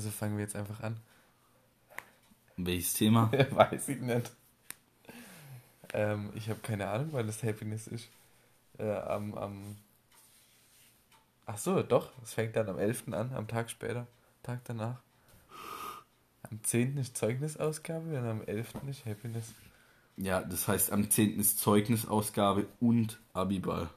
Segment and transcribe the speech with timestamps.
[0.00, 0.96] Also fangen wir jetzt einfach an.
[2.56, 3.30] Welches Thema?
[3.50, 4.32] Weiß ich nicht.
[5.92, 8.08] Ähm, ich habe keine Ahnung, wann das Happiness ist.
[8.78, 9.76] Äh, am, am.
[11.44, 12.12] Ach so, doch.
[12.22, 13.12] Es fängt dann am 11.
[13.12, 14.06] an, am Tag später.
[14.42, 15.02] Tag danach.
[16.50, 16.96] Am 10.
[16.96, 18.76] ist Zeugnisausgabe und am 11.
[18.88, 19.52] ist Happiness.
[20.16, 21.38] Ja, das heißt, am 10.
[21.38, 23.90] ist Zeugnisausgabe und Abiball.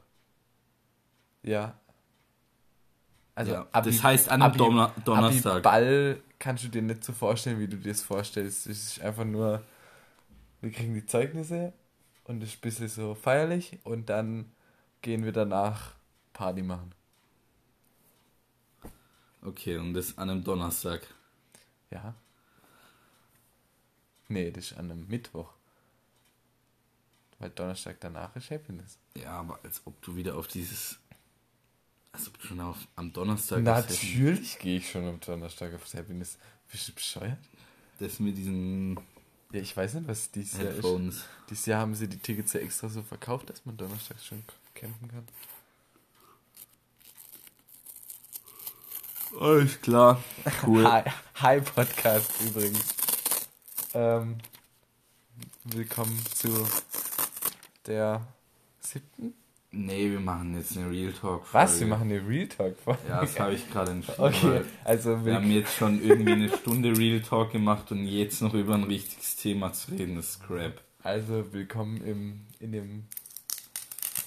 [1.44, 1.80] Ja.
[3.36, 5.64] Also Ja, Abi- das heißt, an einem Donner- Donnerstag.
[5.64, 8.68] Ball kannst du dir nicht so vorstellen, wie du dir das vorstellst.
[8.68, 9.64] Es ist einfach nur,
[10.62, 11.74] wir kriegen die Zeugnisse
[12.26, 14.52] und es ist ein bisschen so feierlich und dann
[15.02, 15.94] gehen wir danach
[16.34, 16.94] Party machen.
[19.42, 21.02] Okay, und das an einem Donnerstag.
[21.92, 22.14] Ja.
[24.30, 25.50] Nee, das ist an einem Mittwoch.
[27.40, 28.98] Weil Donnerstag danach ist Happiness.
[29.18, 30.98] Ja, aber als ob du wieder auf dieses.
[32.14, 33.64] Als ob du schon auf, am Donnerstag.
[33.64, 36.38] Natürlich gehe ich schon am Donnerstag aufs Happiness.
[36.72, 37.40] Bist du bescheuert?
[38.00, 38.98] Das mit diesen
[39.52, 41.26] Ja, ich weiß nicht, was dieses Jahr ist.
[41.50, 44.44] Dieses Jahr haben sie die Tickets ja extra so verkauft, dass man Donnerstag schon
[44.76, 45.28] campen kann.
[49.40, 50.24] Alles klar.
[50.66, 50.84] Cool.
[50.92, 51.04] Hi,
[51.36, 52.96] Hi Podcast übrigens.
[53.96, 54.38] Ähm,
[55.64, 56.68] willkommen zu
[57.88, 58.28] der
[58.82, 59.34] siebten?
[59.76, 61.52] Nee, wir machen jetzt eine Real Talk.
[61.52, 61.80] Was?
[61.80, 63.00] Wir machen eine Real Talk Folge.
[63.10, 64.16] Ja, das habe ich gerade entschieden.
[64.24, 68.54] Okay, also Wir haben jetzt schon irgendwie eine Stunde Real Talk gemacht und jetzt noch
[68.54, 70.80] über ein richtiges Thema zu reden, das ist Crap.
[71.02, 73.04] also willkommen im in dem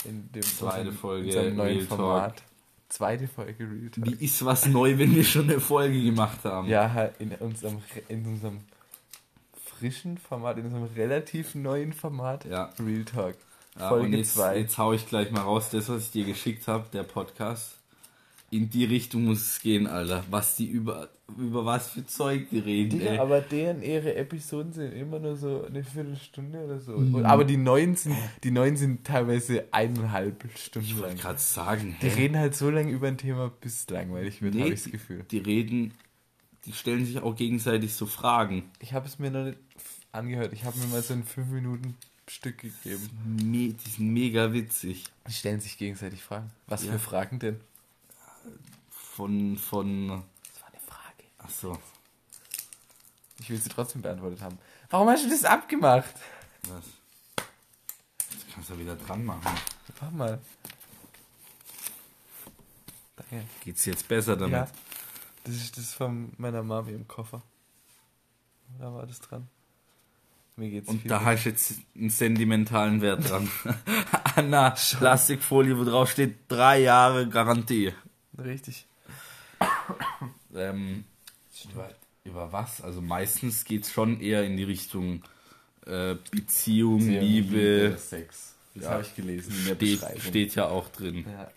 [0.05, 1.98] in dem Zweite unserem- Folge unserem neuen Real Talk.
[1.98, 2.42] Format.
[2.88, 4.05] Zweite Folge Real Talk.
[4.06, 6.66] Wie ist was neu, wenn wir schon eine Folge gemacht haben?
[6.69, 8.60] Ja, in unserem in unserem
[9.64, 12.72] frischen Format, in unserem relativ neuen Format Ja.
[12.84, 13.36] Real Talk.
[13.78, 14.58] Ja, Folge und jetzt, 2.
[14.58, 17.72] jetzt hau ich gleich mal raus, das, was ich dir geschickt habe, der Podcast.
[18.50, 20.22] In die Richtung muss es gehen, Alter.
[20.30, 23.19] Was die über, über was für Zeug die reden, Digga, ey.
[23.19, 26.92] aber deren ihre Episoden sind immer nur so eine Viertelstunde oder so.
[26.92, 27.14] Mhm.
[27.16, 28.14] Und, aber die neuen sind,
[28.44, 31.03] die neuen sind teilweise eineinhalb Stunden Ich lang.
[31.03, 32.14] wollte gerade sagen, Die hä?
[32.22, 34.93] reden halt so lange über ein Thema, bis es langweilig wird, Nee, habe ich das
[34.93, 35.25] Gefühl.
[35.28, 35.93] Die reden,
[36.66, 38.62] die stellen sich auch gegenseitig so Fragen.
[38.78, 39.58] Ich habe es mir noch nicht
[40.12, 40.53] angehört.
[40.53, 41.97] Ich habe mir mal so ein 5 Minuten
[42.28, 43.10] Stück gegeben.
[43.25, 45.04] Me die sind mega witzig.
[45.28, 46.50] Die stellen sich gegenseitig Fragen.
[46.66, 46.92] Was Ja.
[46.92, 47.60] für Fragen denn?
[48.91, 51.25] Von, von, Das war eine Frage.
[51.38, 51.78] ach so,
[53.38, 54.59] Ich will sie trotzdem beantwortet haben.
[54.91, 56.14] Warum hast du das abgemacht?
[56.69, 56.84] was?
[57.37, 59.43] Das kannst du wieder dran machen.
[60.00, 60.41] Mach mal.
[63.16, 63.47] Danke.
[63.64, 64.53] Geht's jetzt besser damit?
[64.53, 64.69] Ja,
[65.44, 67.43] das ist das von meiner Mami im Koffer.
[68.78, 69.48] Da war das dran.
[70.59, 73.50] Und da hast du jetzt einen sentimentalen Wert dran.
[74.37, 77.93] Anna, Plastikfolie, wo drauf steht, drei Jahre Garantie.
[78.39, 78.87] Richtig.
[80.55, 81.05] Ähm,
[81.72, 81.91] über,
[82.25, 82.81] über was?
[82.81, 85.22] Also meistens geht's schon eher in die Richtung
[85.87, 87.94] äh, Beziehung, Liebe.
[87.99, 88.55] Sex.
[88.75, 88.91] Das Ja.
[88.93, 91.27] habe ich gelesen Steht, steht ja auch drin.
[91.31, 91.50] Ja.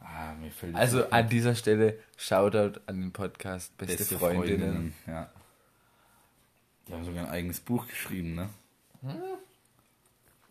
[0.00, 4.60] Ah, mir fällt Also an dieser Stelle Shoutout an den Podcast Beste, beste Freundinnen.
[4.60, 4.94] Freundinnen.
[5.06, 5.30] Ja.
[6.88, 8.48] Die haben sogar ein eigenes Buch geschrieben, ne?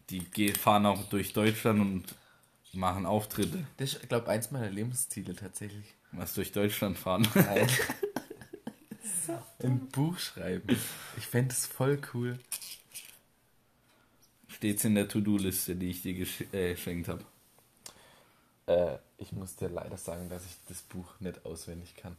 [0.09, 2.15] Die ge- fahren auch durch Deutschland und
[2.73, 3.65] machen Auftritte.
[3.77, 5.93] Das ist, glaube ich, eins meiner Lebensziele tatsächlich.
[6.11, 7.27] Was durch Deutschland fahren.
[7.35, 7.67] Nein.
[9.61, 10.77] Ein Buch schreiben.
[11.17, 12.39] Ich fände es voll cool.
[14.47, 17.25] Steht's in der To-Do-Liste, die ich dir gesch- äh, geschenkt habe.
[18.67, 22.15] Äh, ich muss dir leider sagen, dass ich das Buch nicht auswendig kann.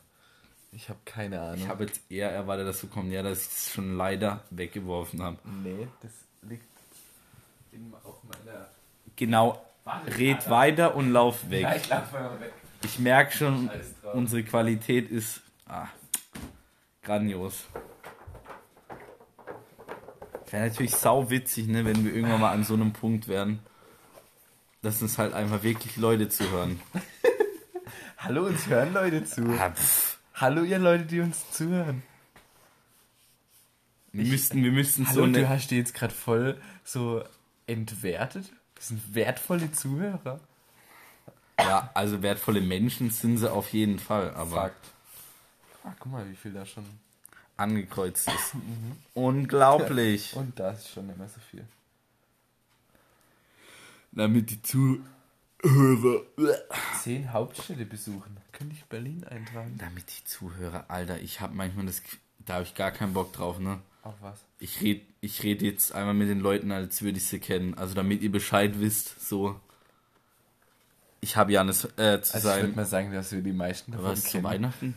[0.73, 1.59] Ich habe keine Ahnung.
[1.59, 5.23] Ich habe jetzt eher erwartet, dass du kommst, ja, dass ich es schon leider weggeworfen
[5.23, 5.39] habe.
[5.63, 6.13] Nee, das
[6.43, 6.65] liegt
[7.73, 8.69] in, auf meiner.
[9.17, 9.61] Genau,
[10.19, 11.67] red weiter und lauf weg.
[11.77, 12.53] ich laufe mal weg.
[12.85, 13.71] Ich merke schon,
[14.13, 15.89] unsere Qualität ist ah,
[17.03, 17.65] grandios.
[20.51, 23.59] Wäre natürlich sau witzig, ne, wenn wir irgendwann mal an so einem Punkt wären,
[24.83, 26.81] dass uns halt einfach wirklich Leute zuhören.
[28.19, 29.43] Hallo, uns hören Leute zu.
[29.59, 29.73] Ah,
[30.41, 32.05] Hallo, ihr Leute, die uns zuhören.
[34.13, 37.25] wir müssten, wir müssten so Hallo, du eine, hast die jetzt gerade voll so
[37.67, 38.53] entwertet.
[38.77, 40.39] Das sind wertvolle Zuhörer.
[41.59, 44.87] ja, also wertvolle Menschen sind sie auf jeden Fall, aber Fakt.
[45.83, 46.85] Ach, guck mal, wie viel da schon.
[47.57, 48.53] angekreuzt ist.
[49.15, 50.37] Unglaublich.
[50.37, 51.65] Und da ist schon mehr so viel.
[54.13, 55.01] Damit die Zuhörer,
[57.03, 58.37] Zehn Hauptstädte besuchen.
[58.53, 59.77] Könnte ich Berlin eintragen?
[59.79, 62.03] damit die Zuhörer, Alter, ich habe manchmal das,
[62.39, 63.81] da habe ich gar keinen Bock drauf, ne?
[64.03, 64.39] Auf was?
[64.61, 67.75] Ich rede ich red jetzt einmal mit den Leuten, als würde ich sie kennen.
[67.75, 69.59] Also damit ihr Bescheid wisst, so.
[71.21, 74.07] Ich habe Janis äh, zu Also ich würde mal sagen, dass wir die meisten davon
[74.07, 74.45] Was zu kennen.
[74.45, 74.95] Weihnachten?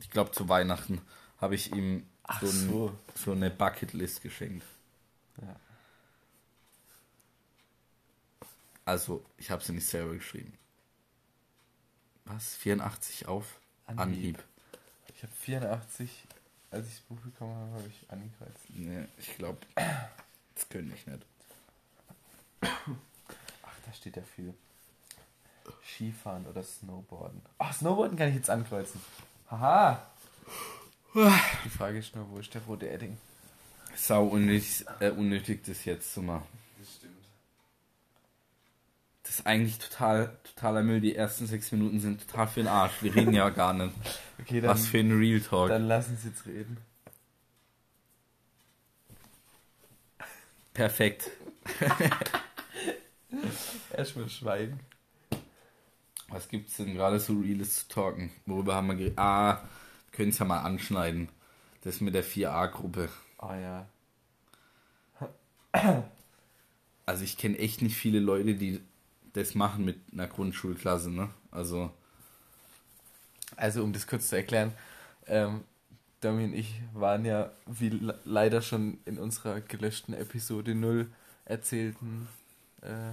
[0.00, 1.00] ich glaube zu Weihnachten,
[1.40, 2.06] habe ich ihm
[2.40, 2.98] so, ein, so.
[3.14, 4.64] so eine Bucketlist geschenkt.
[5.40, 5.56] Ja.
[8.86, 10.56] Also, ich habe sie nicht selber geschrieben.
[12.24, 12.54] Was?
[12.56, 14.00] 84 auf Anhieb.
[14.00, 14.44] Anhieb.
[15.14, 16.10] Ich habe 84,
[16.70, 18.64] als ich das Buch bekommen habe, habe ich angekreuzt.
[18.68, 19.58] Nee, ich glaube,
[20.54, 21.26] das könnte ich nicht.
[22.60, 24.54] Ach, da steht ja viel.
[25.84, 27.42] Skifahren oder Snowboarden.
[27.58, 29.00] Ach, Snowboarden kann ich jetzt ankreuzen.
[29.50, 30.00] Haha.
[31.64, 33.16] Die Frage ist nur, wo ist der rote Edding?
[33.96, 36.46] Sau unnötig, äh, unnötig das jetzt zu machen.
[39.26, 41.00] Das ist eigentlich total, totaler Müll.
[41.00, 43.02] Die ersten sechs Minuten sind total für den Arsch.
[43.02, 43.92] Wir reden ja gar nicht.
[44.40, 45.68] Okay, dann, Was für ein Real Talk.
[45.68, 46.76] dann lassen Sie jetzt reden.
[50.72, 51.32] Perfekt.
[53.92, 54.78] Erstmal schweigen.
[56.28, 58.30] Was gibt's denn gerade so Reales zu talken?
[58.46, 59.18] Worüber haben wir geredet?
[59.18, 59.68] Ah,
[60.12, 61.30] können es ja mal anschneiden.
[61.82, 63.08] Das mit der 4a-Gruppe.
[63.40, 63.88] Oh ja.
[67.06, 68.80] Also ich kenne echt nicht viele Leute, die
[69.36, 71.28] das machen mit einer Grundschulklasse, ne?
[71.50, 71.90] Also,
[73.56, 74.72] Also um das kurz zu erklären,
[75.26, 75.62] ähm,
[76.20, 81.10] Domi und ich waren ja, wie le- leider schon in unserer gelöschten Episode 0
[81.44, 82.28] erzählten,
[82.82, 83.12] äh,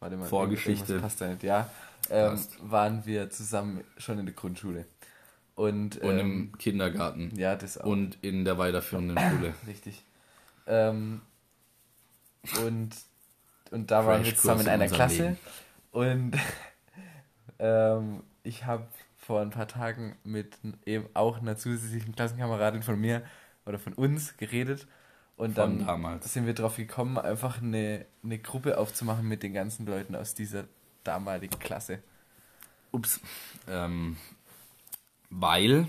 [0.00, 0.98] warte mal, Vorgeschichte.
[1.00, 1.70] passt da nicht, ja,
[2.10, 4.86] ähm, waren wir zusammen schon in der Grundschule.
[5.54, 7.32] Und, und ähm, im Kindergarten.
[7.36, 7.84] ja, das auch.
[7.84, 9.54] Und in der weiterführenden Schule.
[9.66, 10.02] Richtig.
[10.66, 11.20] Ähm,
[12.64, 12.94] und,
[13.70, 15.22] und da waren wir zusammen in einer unserem Klasse.
[15.22, 15.38] Leben.
[15.92, 16.32] Und
[17.58, 18.86] ähm, ich habe
[19.16, 23.22] vor ein paar Tagen mit eben auch einer zusätzlichen Klassenkameradin von mir
[23.66, 24.86] oder von uns geredet.
[25.36, 26.32] Und Von dann damals.
[26.32, 30.64] sind wir drauf gekommen, einfach eine, eine Gruppe aufzumachen mit den ganzen Leuten aus dieser
[31.02, 32.02] damaligen Klasse.
[32.92, 33.20] Ups.
[33.66, 34.18] Ähm,
[35.30, 35.88] weil,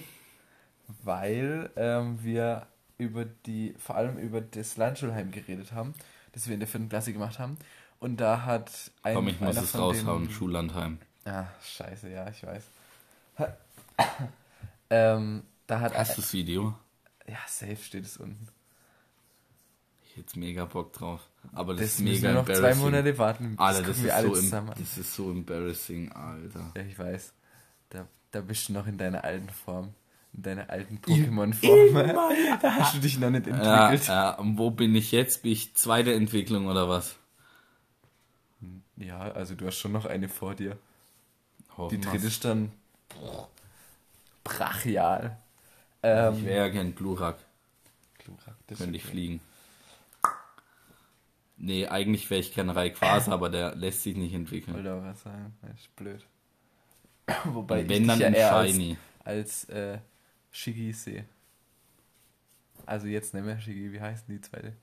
[1.04, 2.68] weil ähm, wir
[2.98, 5.96] über die, vor allem über das Landschulheim geredet haben,
[6.34, 7.58] das wir in der vierten Klasse gemacht haben.
[8.00, 8.72] Und da hat
[9.04, 10.98] ein komm, ich muss es raushauen, den- Schullandheim.
[11.26, 12.64] Ah, scheiße, ja, ich weiß.
[14.90, 16.76] ähm, da hat Hast du das Video?
[17.28, 18.48] ja safe steht es unten.
[20.04, 21.22] Ich hätte mega Bock drauf.
[21.54, 22.84] Aber das, Das ist mega wir noch zwei embarrassing.
[22.84, 23.54] Monate warten.
[23.58, 26.72] Alter, gucken das wir ist, alle so zusammen das ist so embarrassing, Alter.
[26.76, 27.34] Ja, ich weiß.
[27.90, 29.94] Da, da bist du noch in deiner alten Form.
[30.34, 31.94] In deiner alten Pokémon-Form.
[32.62, 34.08] da hast du dich noch nicht Ja, entwickelt.
[34.08, 35.44] ja, und wo bin ich jetzt?
[35.44, 37.16] Bin ich zweite Entwicklung oder was?
[38.96, 40.78] Ja, also du hast schon noch eine vor dir.
[41.68, 42.34] Die Hoffen dritte wir's.
[42.34, 42.72] ist dann
[44.44, 45.38] brachial.
[46.04, 47.38] Ich Ähm, wäre ja gern Glurak.
[48.20, 49.12] Glurak, das Könnte ich okay.
[49.12, 49.42] fliegen.
[51.58, 54.76] Nee, eigentlich wäre ich gern Rayquaza, aber der lässt sich nicht entwickeln.
[54.76, 55.56] Wollte auch was sagen.
[55.62, 56.26] Das ist blöd.
[57.46, 58.98] Wobei Und wenn ich dann ja ein eher Shiny.
[59.24, 59.98] als, als äh,
[60.52, 61.26] Shiggy sehe.
[62.86, 64.74] Also jetzt nicht mehr Shiggy, wie heißt denn die zweite?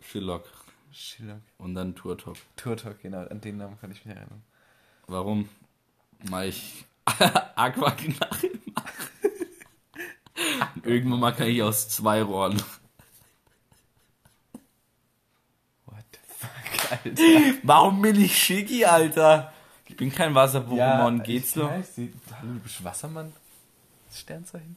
[0.00, 0.44] Shillock.
[0.92, 1.40] Shillock.
[1.58, 2.36] Und dann Turtok.
[2.56, 4.42] Turtok, genau, an den Namen kann ich mich erinnern.
[5.06, 5.48] Warum?
[6.24, 9.30] Weil ich Aquaknarre mache.
[10.82, 12.62] Irgendwann mal kann ich aus zwei Rohren.
[15.86, 17.58] What the fuck, Alter?
[17.62, 19.52] Warum bin ich Shiggy, Alter?
[19.86, 21.70] Ich bin kein Wasser-Pokémon, geht's ich noch?
[21.70, 23.32] Hallo, du bist Wassermann?
[24.12, 24.76] Sternzeichen?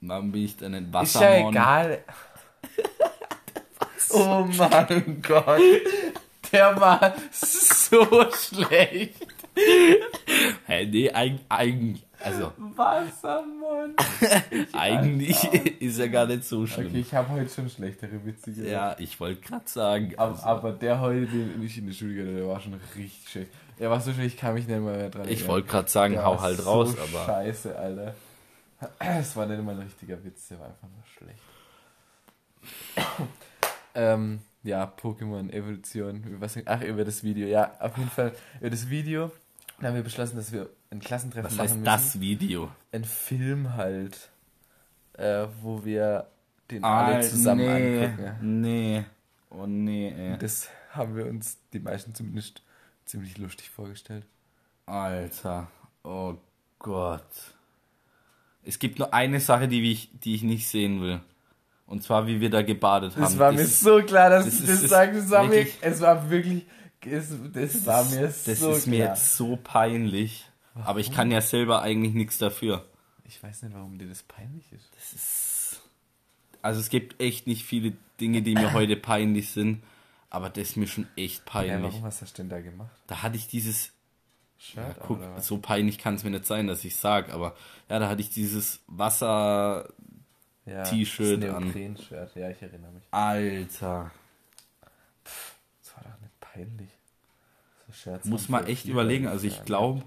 [0.00, 1.54] Warum bin ich denn ein Ist Wassermon?
[1.54, 2.04] ja egal.
[4.10, 5.60] oh mein Gott.
[6.52, 9.26] Der war so schlecht.
[10.66, 13.94] Hä, nee, eig- eigentlich, also, Wassermann.
[14.72, 15.42] eigentlich
[15.80, 16.88] ist er gar nicht so schlimm.
[16.88, 18.70] Okay, ich habe heute schon schlechtere Witze gehört.
[18.70, 20.12] Ja, ich wollte gerade sagen.
[20.16, 22.74] Aber, also, aber der heute, den ich in der Schule gehört habe, der war schon
[22.96, 23.50] richtig schlecht.
[23.78, 26.24] Der war so schlecht, ich kann mich nicht mehr dran ich wollte gerade sagen, Der
[26.24, 27.24] hau halt so raus, aber.
[27.26, 28.14] Scheiße, Alter.
[28.98, 31.40] Es war nicht mal ein richtiger Witz, der war einfach nur schlecht.
[33.94, 36.24] ähm, ja, Pokémon Evolution.
[36.24, 37.46] Über was, ach, über das Video.
[37.46, 39.30] Ja, auf jeden Fall über das Video.
[39.78, 41.84] Dann haben wir beschlossen, dass wir ein Klassentreffen Was machen heißt müssen.
[41.84, 42.70] das Video?
[42.92, 44.30] Ein Film halt,
[45.14, 46.26] äh, wo wir
[46.70, 48.60] den alle Ah, zusammen nee, angucken.
[48.60, 49.04] Nee.
[49.50, 50.38] Oh nee, ey.
[50.38, 52.62] Das haben wir uns, die meisten zumindest,
[53.06, 54.24] ziemlich lustig vorgestellt.
[54.84, 55.68] Alter.
[56.04, 56.34] Oh
[56.78, 57.22] Gott.
[58.64, 61.20] Es gibt nur eine Sache, die ich, die ich nicht sehen will.
[61.86, 63.22] Und zwar, wie wir da gebadet haben.
[63.24, 65.16] Es war mir ist- so klar, dass das du ist- das das sagst.
[65.20, 66.66] Es war, mir, wirklich- es war wirklich,
[67.00, 68.94] es, das war mir das so ist klar.
[68.96, 70.44] mir jetzt so peinlich.
[70.84, 72.84] Aber ich kann ja selber eigentlich nichts dafür.
[73.24, 74.90] Ich weiß nicht, warum dir das peinlich ist.
[74.94, 75.80] Das ist.
[76.60, 79.82] Also es gibt echt nicht viele Dinge, die mir heute peinlich sind.
[80.30, 81.92] Aber das ist mir schon echt Ja, peinlich.
[81.92, 82.90] warum hast du das denn da gemacht?
[83.06, 83.92] da hatte ich dieses
[84.58, 87.54] Shirt Ja, guck, oder so peinlich kann es mir nicht sein, dass ich sag, aber
[87.88, 89.88] ja, da hatte ich dieses Wasser.
[90.64, 91.64] Ja, T-Shirt das an.
[91.64, 93.04] Neopren-Shirt, ja, ich erinnere mich.
[93.12, 94.10] Alter.
[95.22, 96.88] Das war doch nicht peinlich.
[97.86, 99.28] So Shirts Muss man echt überlegen.
[99.28, 100.02] Also ich glaube,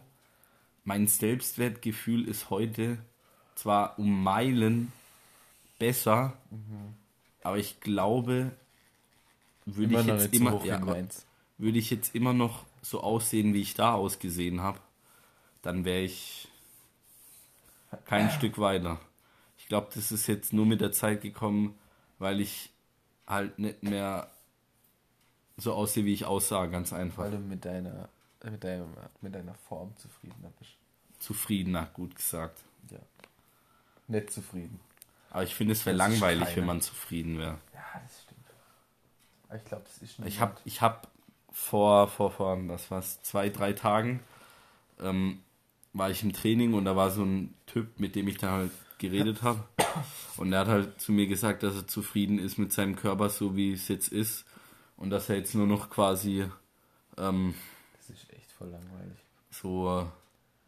[0.84, 2.98] mein Selbstwertgefühl ist heute
[3.56, 4.92] zwar um Meilen
[5.78, 6.96] besser, Mhm.
[7.44, 8.52] aber ich glaube,
[9.76, 10.82] würde ich jetzt immer, ja,
[11.58, 14.80] würde ich jetzt immer noch so aussehen, wie ich da ausgesehen habe,
[15.62, 16.48] dann wäre ich
[18.06, 19.00] kein Stück weiter.
[19.58, 21.78] Ich glaube, das ist jetzt nur mit der Zeit gekommen,
[22.18, 22.72] weil ich
[23.28, 24.30] halt nicht mehr
[25.58, 27.24] so aussehe, wie ich aussah, ganz einfach.
[27.24, 28.10] Weil du mit deiner,
[28.44, 28.86] mit deiner,
[29.22, 30.72] mit deiner Form zufriedener bist.
[31.20, 32.64] Zufriedener, gut gesagt.
[32.90, 33.00] Ja.
[34.08, 34.80] Nicht zufrieden.
[35.30, 37.60] Aber ich finde, es wäre langweilig, wenn man zufrieden wäre.
[37.74, 38.29] Ja, das stimmt.
[39.50, 40.30] Aber ich glaube, das ist nicht.
[40.30, 41.10] Ich habe ich hab
[41.52, 44.22] vor, vor, vor, was war's, zwei, drei Tagen,
[45.00, 45.42] ähm,
[45.94, 48.72] war ich im Training und da war so ein Typ, mit dem ich da halt
[49.00, 49.64] geredet habe.
[50.38, 53.56] Und er hat halt zu mir gesagt, dass er zufrieden ist mit seinem Körper, so
[53.56, 54.46] wie es jetzt ist.
[54.98, 56.46] Und dass er jetzt nur noch quasi
[57.18, 57.56] ähm,
[57.98, 59.18] Das ist echt voll langweilig.
[59.50, 60.06] so äh,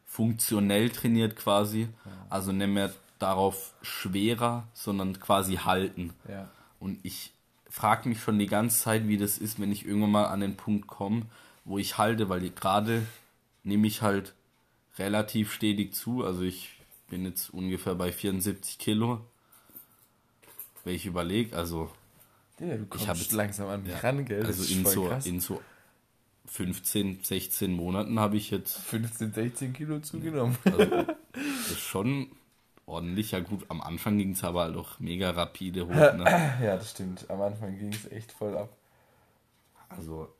[0.05, 1.87] funktionell trainiert quasi.
[2.29, 6.13] Also nicht mehr darauf schwerer, sondern quasi halten.
[6.27, 6.49] Ja.
[6.79, 7.33] Und ich
[7.71, 10.55] frage mich schon die ganze Zeit, wie das ist, wenn ich irgendwann mal an den
[10.57, 11.23] Punkt komme,
[11.65, 13.05] wo ich halte, weil gerade
[13.63, 14.33] nehme ich halt
[14.99, 16.23] relativ stetig zu.
[16.25, 16.69] Also ich
[17.09, 19.21] bin jetzt ungefähr bei 74 Kilo.
[20.83, 21.91] Wenn ich überlege, also,
[22.59, 24.39] Ja, du kommst hab jetzt- langsam an mich ja, ran, gell?
[24.43, 25.25] Das also in, so, krass.
[25.25, 25.61] in so
[26.47, 30.57] 15, 16 Monaten habe ich jetzt 15, 16 Kilo zugenommen.
[30.65, 32.27] also, das ist schon
[32.91, 33.31] ordentlich.
[33.31, 35.93] Ja gut, am Anfang ging es aber halt auch mega rapide hoch.
[35.93, 36.23] Ne?
[36.61, 37.29] ja, das stimmt.
[37.29, 38.69] Am Anfang ging es echt voll ab.
[39.89, 40.33] Also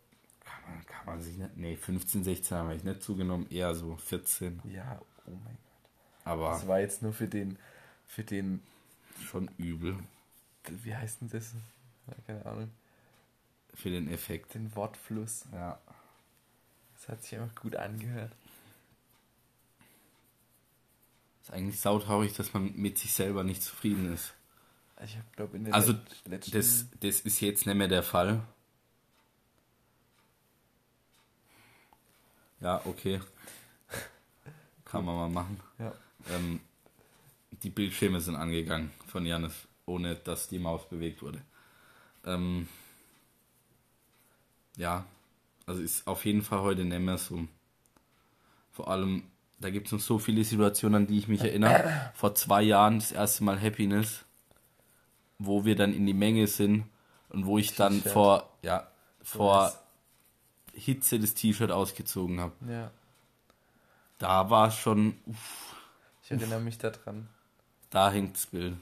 [0.43, 1.57] kann man, kann man sich nicht.
[1.57, 4.61] Nee, 15, 16 habe ich nicht zugenommen, eher so 14.
[4.65, 6.25] Ja, oh mein Gott.
[6.25, 7.57] Aber Das war jetzt nur für den,
[8.05, 8.61] für den,
[9.19, 9.97] schon übel
[10.67, 11.53] wie heißt denn das?
[12.27, 12.71] Keine Ahnung.
[13.73, 14.53] für den Effekt.
[14.53, 15.45] Den Wortfluss.
[15.51, 15.79] Ja.
[16.95, 18.31] Das hat sich einfach gut angehört.
[21.51, 24.33] Ist eigentlich sautraurig, dass man mit sich selber nicht zufrieden ist.
[25.03, 26.51] Ich glaube in der Also, let- letzten.
[26.51, 28.41] Das, das ist jetzt nicht mehr der Fall.
[32.61, 33.19] Ja, okay.
[34.85, 35.59] Kann man mal machen.
[35.79, 35.93] ja.
[36.29, 36.59] Ähm,
[37.63, 39.53] die Bildschirme sind angegangen von Janis,
[39.85, 41.41] ohne dass die Maus bewegt wurde.
[42.25, 42.67] Ähm,
[44.77, 45.05] ja,
[45.65, 47.47] also ist auf jeden Fall heute nicht mehr so.
[48.71, 49.23] Vor allem,
[49.61, 52.11] da gibt es noch so viele Situationen, an die ich mich erinnere.
[52.13, 54.25] Vor zwei Jahren das erste Mal Happiness,
[55.39, 56.85] wo wir dann in die Menge sind
[57.29, 58.87] und wo ich dann vor, ja,
[59.21, 59.77] vor das-
[60.73, 62.53] Hitze das T-Shirt ausgezogen habe.
[62.67, 62.91] ja.
[64.17, 65.75] Da war es schon, uff,
[66.23, 67.27] Ich erinnere mich daran.
[67.89, 68.77] da hängt's Bild.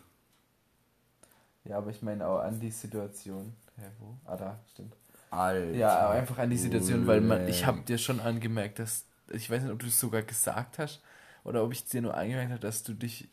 [1.63, 3.53] Ja, aber ich meine auch an die Situation.
[3.77, 4.17] Hä, wo?
[4.25, 4.93] Ah, da, stimmt.
[5.31, 5.71] Alter.
[5.77, 9.49] Ja, aber einfach an die Situation, weil man, ich habe dir schon angemerkt, dass, ich
[9.49, 11.01] weiß nicht, ob du es sogar gesagt hast
[11.43, 13.27] oder ob ich dir nur angemerkt habe, dass du dich,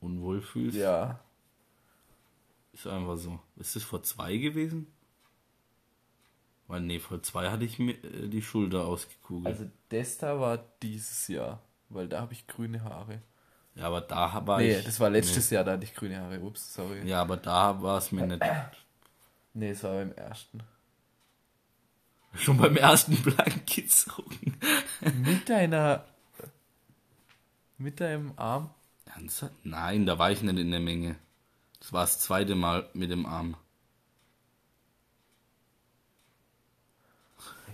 [0.00, 0.76] unwohl fühlst.
[0.76, 1.20] ja,
[2.72, 3.38] Ist einfach so.
[3.56, 4.86] Ist das vor zwei gewesen?
[6.66, 9.46] Weil, nee, vor zwei hatte ich mir äh, die Schulter ausgekugelt.
[9.46, 13.22] also das da war dieses Jahr, weil da habe ich grüne Haare.
[13.74, 14.84] ja, aber da war nee, ich.
[14.84, 17.02] das war letztes Jahr, da hatte ich grüne Haare, ups, sorry.
[17.02, 17.10] Nee.
[17.10, 18.42] Ja, aber da war es mir nicht.
[19.54, 20.60] Nee, es war beim ersten.
[22.34, 24.58] Schon beim ersten Blank gezogen.
[25.24, 26.04] Mit deiner,
[27.78, 28.70] mit deinem Arm?
[29.06, 29.54] Ernsthaft?
[29.64, 31.16] Nein, da war ich nicht in der Menge.
[31.80, 33.56] Das war das zweite Mal mit dem Arm.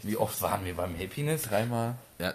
[0.03, 1.43] Wie oft waren wir beim Happiness?
[1.43, 1.97] Dreimal.
[2.19, 2.35] Ja,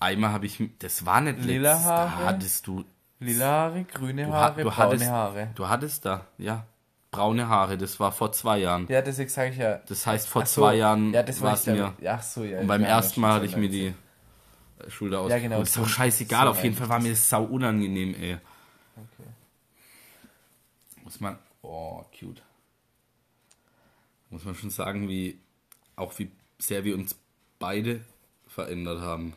[0.00, 2.24] einmal habe ich, das war nicht Lila letztes, da Haare?
[2.26, 2.84] hattest du,
[3.20, 5.50] Lila Haare, grüne du, Haare, ha- du braune hattest, Haare.
[5.54, 6.66] du hattest da, ja,
[7.18, 8.86] braune Haare, das war vor zwei Jahren.
[8.88, 9.80] Ja, deswegen sage ich ja.
[9.88, 12.60] Das heißt, vor so, zwei Jahren ja, das war es mir, Ja, ach so, ja.
[12.60, 13.94] und beim ja, ersten Mal hatte ich mir die
[14.88, 15.42] Schulter Ja, ausgekugelt.
[15.50, 18.14] genau, Ist so- doch scheißegal, so auf jeden meinte Fall war mir das sau unangenehm,
[18.14, 18.34] ey.
[18.96, 19.28] Okay.
[21.04, 22.42] Muss man, oh, cute.
[24.30, 25.40] Muss man schon sagen, wie,
[25.96, 27.16] auch wie sehr wir uns
[27.58, 28.00] beide
[28.46, 29.34] verändert haben.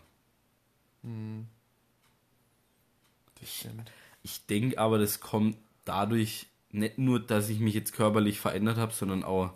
[3.40, 3.92] Das stimmt.
[4.24, 8.94] Ich denke aber, das kommt dadurch nicht nur, dass ich mich jetzt körperlich verändert habe,
[8.94, 9.54] sondern auch,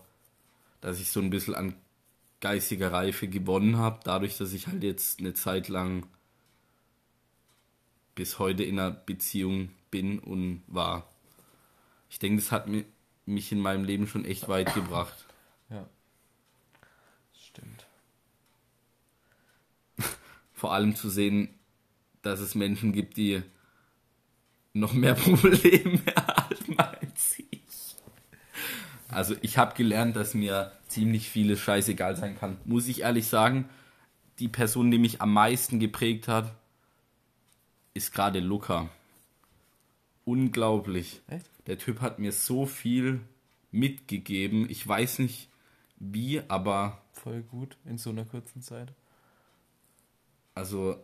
[0.81, 1.75] dass ich so ein bisschen an
[2.41, 6.05] geistiger Reife gewonnen habe, dadurch, dass ich halt jetzt eine Zeit lang
[8.13, 11.09] bis heute in einer Beziehung bin und war.
[12.09, 12.85] Ich denke, das hat mi-
[13.25, 15.25] mich in meinem Leben schon echt weit gebracht.
[15.69, 15.85] Ja.
[17.33, 17.87] Das stimmt.
[20.53, 21.49] vor allem zu sehen,
[22.21, 23.41] dass es Menschen gibt, die
[24.73, 26.54] noch mehr Probleme haben.
[29.15, 32.57] Also ich habe gelernt, dass mir ziemlich vieles scheißegal sein kann.
[32.65, 33.69] Muss ich ehrlich sagen,
[34.39, 36.53] die Person, die mich am meisten geprägt hat,
[37.93, 38.89] ist gerade Luca.
[40.25, 41.21] Unglaublich.
[41.27, 41.49] Echt?
[41.67, 43.21] Der Typ hat mir so viel
[43.71, 44.69] mitgegeben.
[44.69, 45.49] Ich weiß nicht
[45.97, 48.93] wie, aber Voll gut in so einer kurzen Zeit.
[50.55, 50.97] also,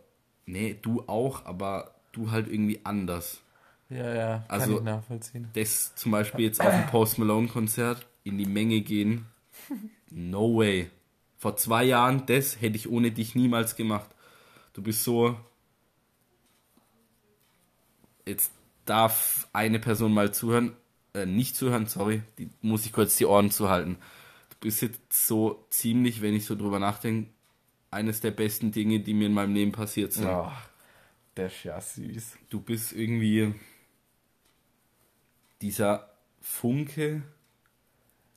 [0.44, 3.41] nee, du auch, aber du halt irgendwie anders.
[3.92, 5.48] Ja, ja, kann Also- ich nachvollziehen.
[5.52, 9.26] Das zum Beispiel jetzt auf ein Post Malone Konzert in die Menge gehen.
[10.10, 10.90] No way.
[11.36, 14.08] Vor zwei Jahren, das hätte ich ohne dich niemals gemacht.
[14.72, 15.36] Du bist so.
[18.26, 18.52] Jetzt
[18.84, 20.76] darf eine Person mal zuhören.
[21.14, 22.22] Äh, nicht zuhören, sorry.
[22.38, 23.96] Die muss ich kurz die Ohren zuhalten.
[24.50, 27.28] Du bist jetzt so ziemlich, wenn ich so drüber nachdenke,
[27.90, 30.26] eines der besten Dinge, die mir in meinem Leben passiert sind.
[30.28, 30.50] Oh,
[31.36, 32.38] der ist ja süß.
[32.48, 33.54] Du bist irgendwie
[35.62, 37.22] dieser Funke,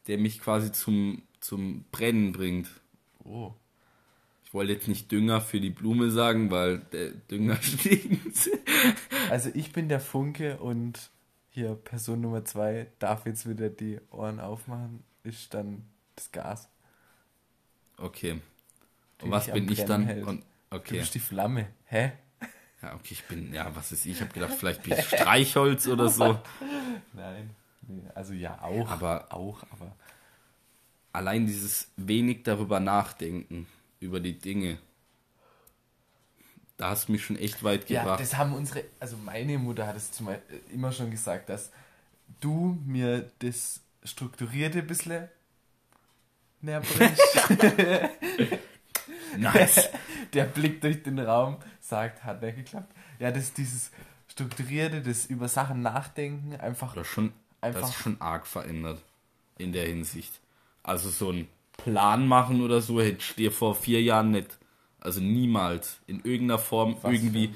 [0.08, 2.70] der mich quasi zum, zum Brennen bringt.
[3.24, 3.53] Oh.
[4.44, 8.50] Ich wollte jetzt nicht Dünger für die Blume sagen, weil der Dünger stinkt.
[9.29, 11.12] Also ich bin der Funke und
[11.50, 16.70] hier Person Nummer zwei darf jetzt wieder die Ohren aufmachen, ist dann das Gas.
[17.98, 18.39] Okay.
[19.22, 20.24] Und was bin ich dann?
[20.24, 20.44] Und,
[20.75, 21.00] Du okay.
[21.00, 21.67] bist die Flamme.
[21.86, 22.12] Hä?
[22.86, 24.12] Ja, okay, ich bin, ja, was ist ich?
[24.12, 26.39] Ich habe gedacht, vielleicht bin ich Streichholz oder so.
[27.13, 27.50] Nein.
[27.88, 28.88] Nee, also ja, auch.
[28.89, 29.92] Aber- auch, aber.
[31.12, 33.65] Allein dieses wenig darüber nachdenken,
[34.00, 34.77] über die Dinge.
[36.77, 38.20] Da hast du mich schon echt weit Ja, gebracht.
[38.20, 41.72] das haben unsere, also meine Mutter hat es zum Beispiel immer schon gesagt, dass
[42.42, 45.27] du mir das Strukturierte ein bisschen
[46.62, 47.22] näher bringst.
[49.38, 49.89] nice.
[50.34, 52.94] Der Blick durch den Raum sagt, hat nicht geklappt.
[53.20, 53.92] Ja, das dieses
[54.27, 57.31] Strukturierte, das über Sachen nachdenken, einfach Das ist schon,
[57.62, 59.01] das Einfach- ist schon arg verändert
[59.57, 60.31] in der Hinsicht.
[60.83, 64.57] Also so ein Plan machen oder so hätte ich dir vor vier Jahren nicht.
[65.00, 67.53] Also niemals in irgendeiner Form Was irgendwie?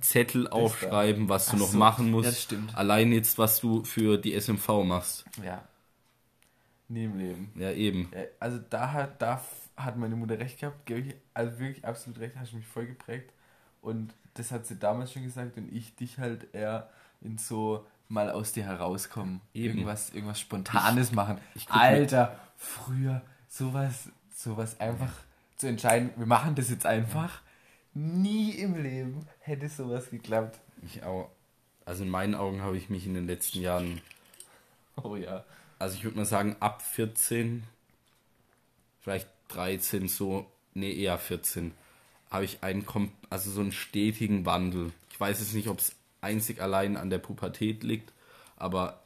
[0.00, 2.28] Zettel aufschreiben, was du Ach noch so, machen ja, musst.
[2.28, 2.76] das stimmt.
[2.76, 5.24] Allein jetzt, was du für die SMV machst.
[5.44, 5.62] Ja.
[6.88, 7.52] Nie im Leben.
[7.56, 8.08] Ja, eben.
[8.14, 9.42] Ja, also da hat, da
[9.84, 13.32] hat meine Mutter recht gehabt, ich, also wirklich absolut recht, hast du mich voll geprägt.
[13.80, 16.88] Und das hat sie damals schon gesagt und ich dich halt eher
[17.20, 19.40] in so mal aus dir herauskommen.
[19.54, 19.74] Eben.
[19.78, 21.38] Irgendwas, irgendwas Spontanes machen.
[21.54, 25.12] ich guck mir- Alter, früher sowas, sowas einfach
[25.56, 27.40] zu entscheiden, wir machen das jetzt einfach.
[27.94, 30.58] Nie im Leben hätte sowas geklappt.
[30.82, 31.30] Ich auch.
[31.84, 34.00] Also in meinen Augen habe ich mich in den letzten Jahren,
[35.02, 35.44] Oh ja.
[35.78, 37.64] also ich würde mal sagen, ab 14,
[39.00, 41.72] vielleicht 13 so, nee, eher 14,
[42.30, 42.84] habe ich einen,
[43.30, 44.92] also so einen stetigen Wandel.
[45.10, 48.12] Ich weiß jetzt nicht, ob es einzig allein an der Pubertät liegt,
[48.56, 49.02] aber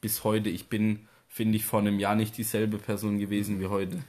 [0.00, 4.02] bis heute, ich bin, finde ich, vor einem Jahr nicht dieselbe Person gewesen wie heute.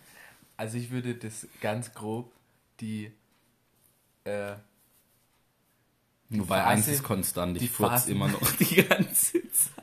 [0.57, 2.31] Also ich würde das ganz grob
[2.81, 3.11] die
[4.25, 4.55] äh,
[6.31, 9.78] Wobei Phase- eins ist konstant, ich furze immer noch die ganze Zeit.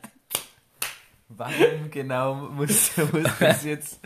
[1.29, 4.01] Warum genau muss, muss das jetzt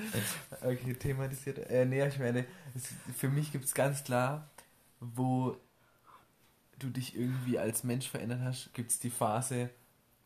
[0.63, 1.59] okay, thematisiert?
[1.71, 4.49] Äh, nee, ich meine, es, für mich gibt es ganz klar,
[5.01, 5.57] wo
[6.79, 9.71] du dich irgendwie als Mensch verändert hast, gibt es die Phase,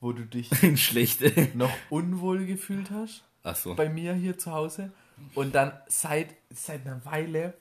[0.00, 0.50] wo du dich
[1.54, 3.74] noch unwohl gefühlt hast, Achso.
[3.74, 4.92] bei mir hier zu Hause.
[5.34, 7.54] Und dann seit, seit einer Weile,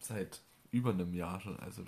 [0.00, 1.84] seit über einem Jahr schon, also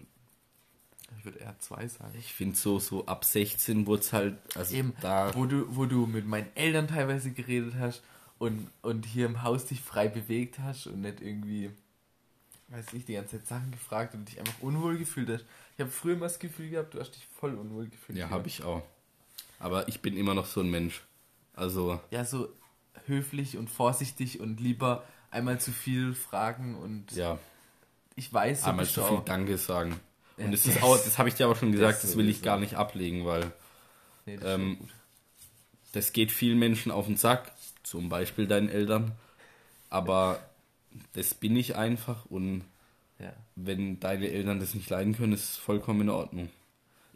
[1.17, 2.15] ich würde eher zwei sagen.
[2.19, 5.87] Ich finde so, so ab 16 wurde es halt, also Eben, da, wo du, wo
[5.87, 8.03] du mit meinen Eltern teilweise geredet hast
[8.39, 11.71] und, und hier im Haus dich frei bewegt hast und nicht irgendwie,
[12.69, 15.45] weiß nicht, die ganze Zeit Sachen gefragt und dich einfach unwohl gefühlt hast.
[15.77, 18.19] Ich habe früher immer das Gefühl gehabt, du hast dich voll unwohl gefühlt.
[18.19, 18.83] ja, habe ich auch.
[19.59, 21.03] Aber ich bin immer noch so ein Mensch.
[21.55, 22.49] Also, Ja, so
[23.07, 27.39] höflich und vorsichtig und lieber einmal zu viel fragen und ja,
[28.15, 29.25] ich weiß, so einmal zu viel auch.
[29.25, 29.99] Danke sagen.
[30.39, 32.17] Und Ja, das ist das- auch, das habe ich dir aber schon gesagt, das das
[32.17, 33.53] will ich gar nicht ablegen, weil
[34.27, 34.79] Nee, das ähm,
[35.93, 39.13] das geht vielen Menschen auf den Sack, zum Beispiel deinen Eltern.
[39.91, 40.39] Aber
[41.15, 42.65] das bin ich einfach und
[43.19, 43.33] Ja.
[43.57, 46.51] wenn deine Eltern das nicht leiden können, ist es vollkommen in Ordnung.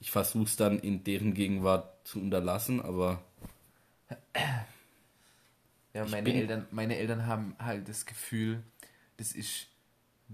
[0.01, 3.23] Ich versuche es dann in deren Gegenwart zu unterlassen, aber
[5.95, 8.63] Ja, meine Eltern, meine Eltern haben halt das Gefühl,
[9.19, 9.67] das ist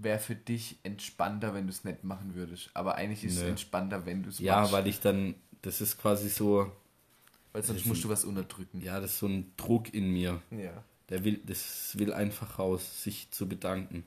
[0.01, 2.69] wäre für dich entspannter, wenn du es nicht machen würdest.
[2.73, 4.71] Aber eigentlich ist es entspannter, wenn du es ja, machst.
[4.73, 6.71] weil ich dann, das ist quasi so,
[7.53, 8.81] weil sonst musst ist- du was unterdrücken.
[8.81, 10.41] ja, das ist so ein Druck in mir.
[10.51, 10.83] Ja.
[11.09, 14.05] Der will, das will einfach raus, sich zu bedanken.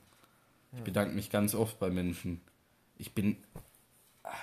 [0.75, 2.41] Ich bedanke mich ganz oft bei Menschen.
[2.97, 3.37] Ich bin.
[4.23, 4.37] Alter.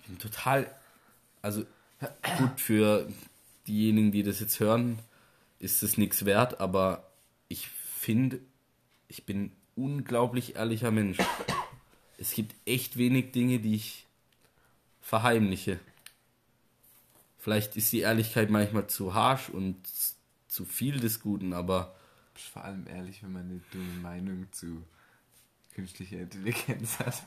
[0.00, 0.74] Ich bin total.
[1.42, 1.64] Also,
[2.38, 3.08] gut, für
[3.68, 4.98] diejenigen, die das jetzt hören,
[5.60, 7.08] ist es nichts wert, aber
[7.48, 8.40] ich finde,
[9.06, 11.18] ich bin unglaublich ehrlicher Mensch.
[12.18, 14.06] Es gibt echt wenig Dinge, die ich
[15.00, 15.78] verheimliche.
[17.38, 19.76] Vielleicht ist die Ehrlichkeit manchmal zu harsch und
[20.48, 21.94] zu viel des Guten, aber.
[22.34, 24.82] Du bist vor allem ehrlich, wenn man eine dumme Meinung zu
[25.74, 27.22] künstlicher Intelligenz hat.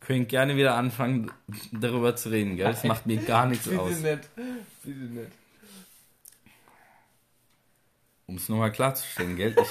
[0.00, 1.30] Könnt gerne wieder anfangen,
[1.72, 2.66] darüber zu reden, gell?
[2.66, 3.98] Das macht mir gar nichts Bitte aus.
[3.98, 4.34] nicht.
[4.84, 5.32] Bitte nicht.
[8.26, 9.56] Um es nochmal klarzustellen, gell?
[9.60, 9.68] Ich,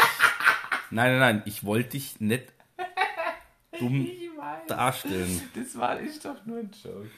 [0.92, 2.54] nein, nein, nein, ich wollte dich nicht
[3.80, 4.30] dumm Ich
[4.68, 5.42] darstellen.
[5.56, 7.10] Das war ist doch nur ein Joke.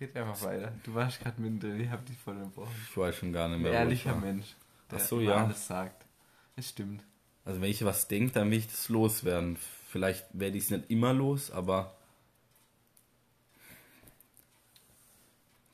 [0.00, 0.72] Red einfach weiter.
[0.84, 2.70] Du warst gerade mittendrin, ich hab dich voll unterbrochen.
[2.88, 3.72] Ich weiß schon gar nicht Ein mehr.
[3.72, 4.14] ich ehrlicher.
[4.14, 4.54] Mensch,
[4.90, 5.44] der Ach so, ja.
[5.44, 6.06] alles sagt.
[6.54, 7.02] Das stimmt.
[7.44, 9.56] Also wenn ich was denke, dann will ich das loswerden.
[9.90, 11.96] Vielleicht werde ich es nicht immer los, aber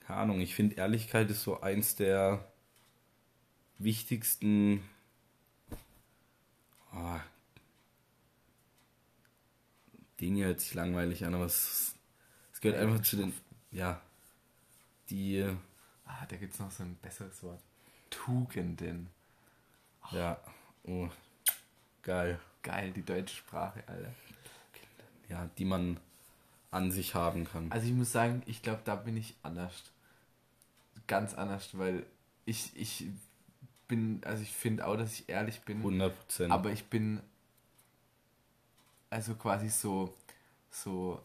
[0.01, 2.47] keine Ahnung, ich finde Ehrlichkeit ist so eins der
[3.79, 4.83] wichtigsten
[10.25, 11.95] Dinge hört sich langweilig an, aber es,
[12.53, 13.35] es gehört einfach zu den,
[13.71, 14.01] ja,
[15.11, 15.45] die,
[16.07, 17.61] Ah, da gibt's noch so ein besseres Wort.
[18.09, 19.09] Tugenden.
[20.13, 20.39] ja,
[20.85, 21.09] oh,
[22.03, 24.15] geil, Geil, die deutsche Sprache, Alter.
[25.29, 25.99] ja, die man
[26.71, 27.71] an sich haben kann.
[27.71, 29.83] Also ich muss sagen, ich glaube, da bin ich anders.
[31.07, 32.07] Ganz anders, weil
[32.47, 33.07] ich, ich
[33.87, 35.79] bin, also ich finde auch, dass ich ehrlich bin.
[35.79, 36.53] 100 Prozent.
[36.53, 37.21] Aber ich bin
[39.15, 40.13] also quasi so,
[40.71, 41.21] so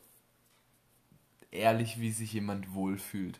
[1.52, 3.40] ehrlich, wie sich jemand wohlfühlt.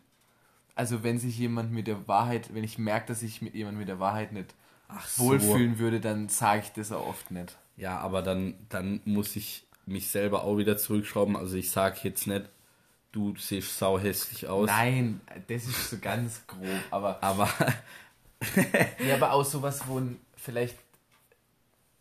[0.74, 3.88] Also wenn sich jemand mit der Wahrheit, wenn ich merke, dass ich mit jemand mit
[3.88, 4.56] der Wahrheit nicht
[4.88, 7.58] Ach wohlfühlen würde, dann sage ich das auch oft nicht.
[7.78, 11.36] Ja, aber dann, dann muss ich mich selber auch wieder zurückschrauben.
[11.36, 12.50] Also ich sage jetzt nicht,
[13.12, 14.68] du siehst sau hässlich aus.
[14.68, 17.50] Nein, das ist so ganz grob, aber Aber
[19.06, 20.78] Ja, aber auch sowas, wo ein, vielleicht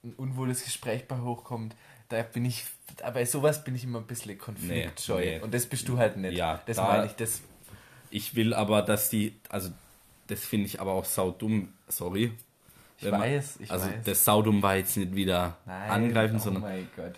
[0.02, 1.74] ein unwohles Gespräch bei hochkommt,
[2.08, 2.64] da bin ich,
[3.02, 5.20] aber sowas bin ich immer ein bisschen konfliktscheu.
[5.20, 5.42] Nee, nee.
[5.42, 6.36] Und das bist du halt nicht.
[6.36, 7.42] Ja, das da- meine ich, das,
[8.10, 9.70] ich will aber, dass die, also
[10.26, 12.32] das finde ich aber auch saudumm, sorry.
[12.98, 14.04] ich Wenn weiß, ich also weiß.
[14.04, 17.14] das saudumm war jetzt nicht wieder Nein, angreifen, oh sondern mein Gott.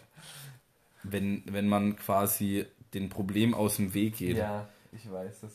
[1.03, 4.37] wenn, wenn man quasi den Problem aus dem Weg geht.
[4.37, 5.53] Ja, ich weiß, das,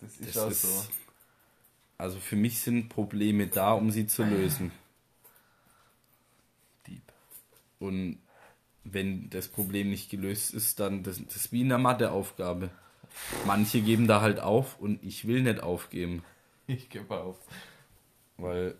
[0.00, 0.86] das ist das auch ist, so.
[1.98, 4.70] Also für mich sind Probleme da, um sie zu lösen.
[6.86, 7.02] Deep.
[7.80, 8.18] Und
[8.92, 12.70] wenn das Problem nicht gelöst ist, dann das, das ist wie in der Matheaufgabe.
[13.46, 16.22] Manche geben da halt auf und ich will nicht aufgeben,
[16.66, 17.38] Ich gebe auf.
[18.36, 18.76] weil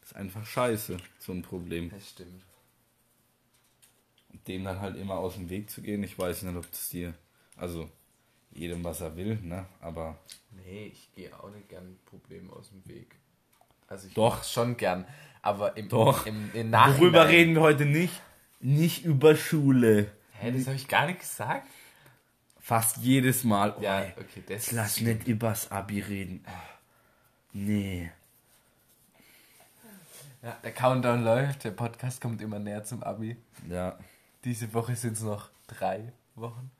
[0.00, 1.90] das ist einfach scheiße, so ein Problem.
[1.90, 2.42] Das stimmt.
[4.32, 6.88] Und dem dann halt immer aus dem Weg zu gehen, ich weiß nicht, ob das
[6.90, 7.14] dir,
[7.56, 7.90] also
[8.52, 10.18] jedem was er will, ne, aber
[10.64, 13.14] Nee, ich gehe auch nicht gern Probleme aus dem Weg.
[13.86, 14.44] Also ich Doch.
[14.44, 15.06] schon gern,
[15.42, 16.26] aber im, Doch.
[16.26, 17.00] im, im Nachhinein...
[17.00, 18.20] worüber reden wir heute nicht?
[18.60, 20.10] Nicht über Schule.
[20.32, 21.66] Hä, das habe ich gar nicht gesagt.
[22.60, 23.74] Fast jedes Mal.
[23.78, 26.44] Oh, Ja, okay, das lass nicht übers Abi reden.
[27.52, 28.10] Nee.
[30.42, 33.36] Ja, der Countdown läuft, der Podcast kommt immer näher zum Abi.
[33.68, 33.98] Ja.
[34.44, 36.70] Diese Woche sind es noch drei Wochen.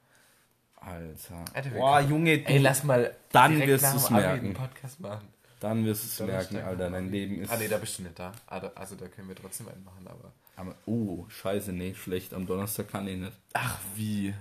[0.76, 1.44] Alter.
[1.74, 4.44] Boah, Junge, du, Ey, lass mal Dann wirst dem Abi merken.
[4.46, 5.28] einen Podcast machen.
[5.60, 6.90] Dann wirst du es merken, Alter.
[6.90, 7.10] Dein.
[7.10, 7.50] Leben ist.
[7.52, 8.32] Ah, nee, da bist du nicht da.
[8.46, 10.32] Ah, da- Also da können wir trotzdem einen machen, aber...
[10.56, 12.34] Aber, oh, scheiße, nee, schlecht.
[12.34, 13.32] Am Donnerstag kann ich nicht.
[13.54, 14.34] Ach, wie?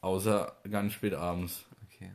[0.00, 1.64] Außer ganz spät abends.
[1.86, 2.10] Okay.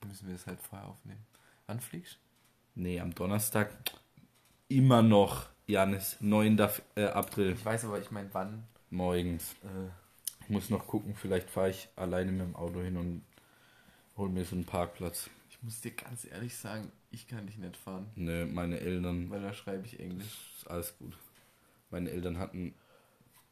[0.00, 1.24] Dann müssen wir das halt vorher aufnehmen.
[1.66, 2.18] Wann fliegst
[2.74, 3.70] Nee, am Donnerstag
[4.68, 6.58] immer noch, Janis, 9.
[6.96, 8.64] äh, April Ich weiß aber, ich meine, wann...
[8.90, 9.52] morgens.
[9.62, 9.90] Äh,
[10.44, 13.24] Ich muss noch gucken, vielleicht fahre ich alleine mit dem Auto hin und
[14.16, 15.28] hol mir so einen Parkplatz.
[15.50, 19.40] ich muss dir ganz ehrlich sagen, ich kann dich nicht fahren, Ne, meine Eltern, weil
[19.42, 20.52] da schreibe ich Englisch.
[20.56, 21.16] ist alles gut.
[21.90, 22.74] Meine Eltern hatten,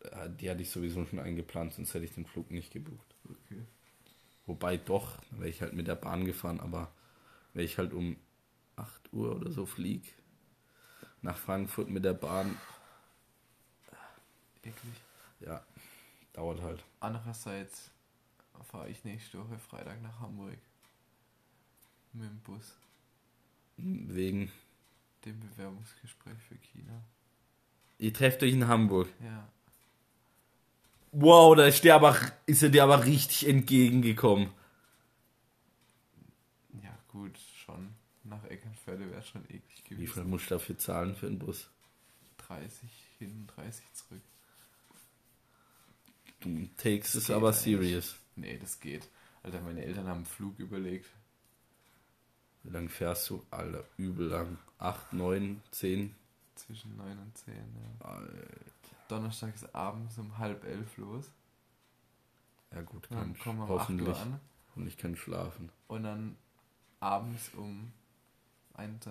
[0.01, 3.15] äh, die hatte ich sowieso schon eingeplant, sonst hätte ich den Flug nicht gebucht.
[3.25, 3.63] Okay.
[4.47, 6.91] Wobei doch, wäre ich halt mit der Bahn gefahren, aber
[7.53, 8.17] wäre ich halt um
[8.77, 10.15] 8 Uhr oder so flieg
[11.23, 12.57] nach Frankfurt mit der Bahn,
[14.63, 14.95] Eklig.
[15.41, 15.63] ja,
[16.33, 16.83] dauert halt.
[17.01, 17.91] Andererseits
[18.65, 20.59] fahre ich nächste Woche Freitag nach Hamburg.
[22.13, 22.77] Mit dem Bus.
[23.83, 24.51] Wegen,
[25.25, 27.03] Dem Bewerbungsgespräch für China.
[27.99, 29.09] ihr trefft euch in Hamburg.
[29.23, 29.49] Ja.
[31.13, 32.17] Wow, da ist, der aber,
[32.47, 34.51] ist er dir aber richtig entgegengekommen.
[36.83, 37.89] Ja, gut, schon.
[38.25, 40.31] Nach Eckernförde wäre schon eklig Wie viel gewesen.
[40.31, 41.69] musst du dafür zahlen für den Bus?
[42.47, 42.89] 30
[43.19, 44.21] hin, 30 zurück.
[46.41, 48.17] Du takes es aber serious.
[48.37, 49.09] Nee, das geht.
[49.43, 51.07] Alter, meine Eltern haben einen Flug überlegt.
[52.63, 53.45] Wie lange fährst du?
[53.51, 54.59] Alter, übel lang.
[54.79, 56.15] 8, 9, 10.
[56.55, 58.07] Zwischen 9 und 10, ja.
[58.07, 58.33] Alter.
[59.09, 61.31] Donnerstag ist abends um halb elf los.
[62.73, 64.09] Ja gut, Dann kann ich kommen wir um 8 hoffentlich.
[64.09, 64.41] Uhr an.
[64.77, 65.71] Und ich kann schlafen.
[65.89, 66.37] Und dann
[67.01, 67.93] abends um
[68.77, 69.09] 21.30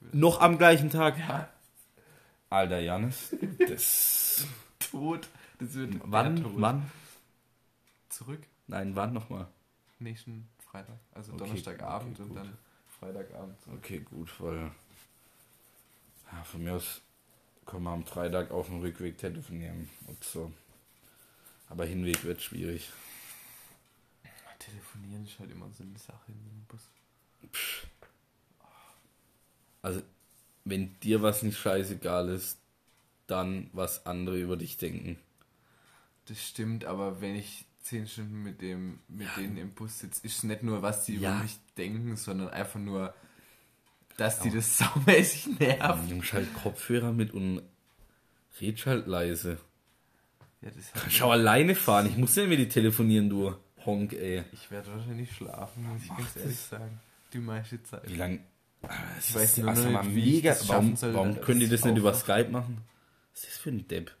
[0.00, 0.08] Uhr.
[0.12, 1.18] Noch am gleichen Tag?
[1.18, 1.48] Ja,
[2.50, 3.34] Alter, Janis.
[3.58, 4.46] Das.
[4.78, 5.28] tot.
[5.58, 6.42] Das wird wann?
[6.42, 6.52] Tod.
[6.56, 6.90] Wann?
[8.08, 8.42] Zurück.
[8.66, 9.48] Nein, wann nochmal?
[9.98, 10.98] Nächsten Freitag.
[11.12, 12.58] Also Okay, Donnerstagabend okay, und dann
[12.98, 13.56] Freitagabend.
[13.76, 14.72] Okay, gut, weil.
[16.32, 17.00] Ja, von mir aus
[17.64, 20.52] können wir am Freitag auf dem Rückweg telefonieren und so.
[21.68, 22.90] Aber Hinweg wird schwierig.
[24.58, 26.80] Telefonieren ist halt immer so eine Sache in dem Bus.
[29.82, 30.02] Also,
[30.64, 32.58] wenn dir was nicht scheißegal ist,
[33.26, 35.18] dann was andere über dich denken.
[36.26, 39.34] Das stimmt, aber wenn ich zehn Stunden mit dem, mit Ja.
[39.42, 41.34] denen im Bus sitze, ist nicht nur, was die Ja.
[41.34, 43.14] über mich denken, sondern einfach nur,
[44.16, 46.08] dass die das saumäßig nervt.
[46.08, 47.62] Nimm halt Kopfhörer mit und
[48.60, 49.58] red halt leise.
[50.62, 52.06] Ja, auch alleine fahren.
[52.06, 54.44] Ich muss ja mit dir telefonieren, du Honk, ey.
[54.52, 57.00] ich werde wahrscheinlich schlafen, muss ich ganz ehrlich sagen.
[57.34, 58.08] Die meiste Zeit.
[58.08, 58.40] Wie lang?
[59.18, 60.50] Ich weiß nur also nicht, wie ich mega.
[60.50, 62.14] das Warum, soll, warum können die ich das nicht über.
[62.14, 62.78] Skype machen?
[63.32, 64.14] Was ist das für ein Depp?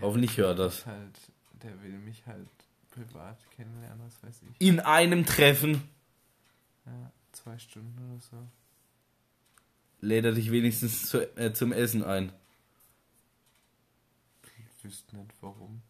[0.00, 0.86] Hoffentlich hört das.
[0.86, 1.18] Halt,
[1.62, 2.48] der will mich halt
[2.90, 4.60] privat kennenlernen, was weiß ich.
[4.66, 5.82] In einem Treffen
[6.86, 8.48] Ja, zwei Stunden oder so.
[10.00, 12.32] lädt er dich wenigstens zu, äh, zum Essen ein.
[14.76, 15.80] Ich wüsste nicht warum.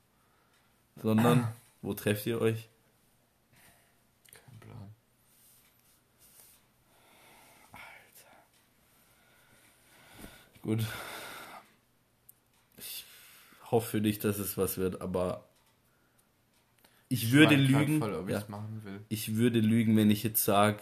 [0.96, 1.48] Sondern,
[1.80, 2.68] wo trefft ihr euch?
[4.34, 4.94] Kein Plan.
[10.60, 10.84] Gut.
[12.76, 13.04] Ich
[13.70, 15.48] hoffe für dich, dass es was wird, aber
[17.12, 17.98] ich würde lügen.
[17.98, 19.00] Voll, ob ja, machen will.
[19.08, 20.80] ich würde lügen, wenn ich jetzt sage,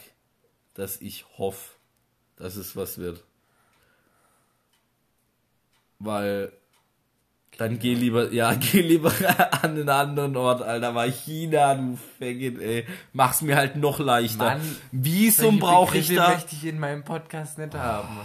[0.75, 1.75] dass ich hoffe,
[2.37, 3.25] dass es was wird.
[5.99, 6.53] Weil
[7.61, 9.13] dann geh lieber, ja, geh lieber
[9.63, 10.95] an einen anderen Ort, Alter.
[10.95, 12.87] Weil China, du Faggot, ey.
[13.13, 14.45] Mach's mir halt noch leichter.
[14.45, 16.31] Mann, Visum brauche ich da.
[16.31, 18.21] möchte ich in meinem Podcast nicht haben.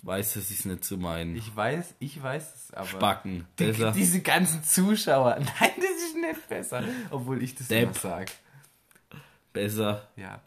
[0.00, 1.34] Du weißt, dass ich's nicht zu meinen.
[1.34, 2.86] Ich weiß, ich weiß es, aber.
[2.86, 3.46] Spacken.
[3.58, 5.36] Die, diese ganzen Zuschauer.
[5.60, 5.95] Nein, das ist
[6.28, 6.82] nicht besser.
[7.10, 7.84] Obwohl ich das Depp.
[7.84, 8.30] immer sag.
[9.52, 10.06] Besser.
[10.16, 10.40] Ja.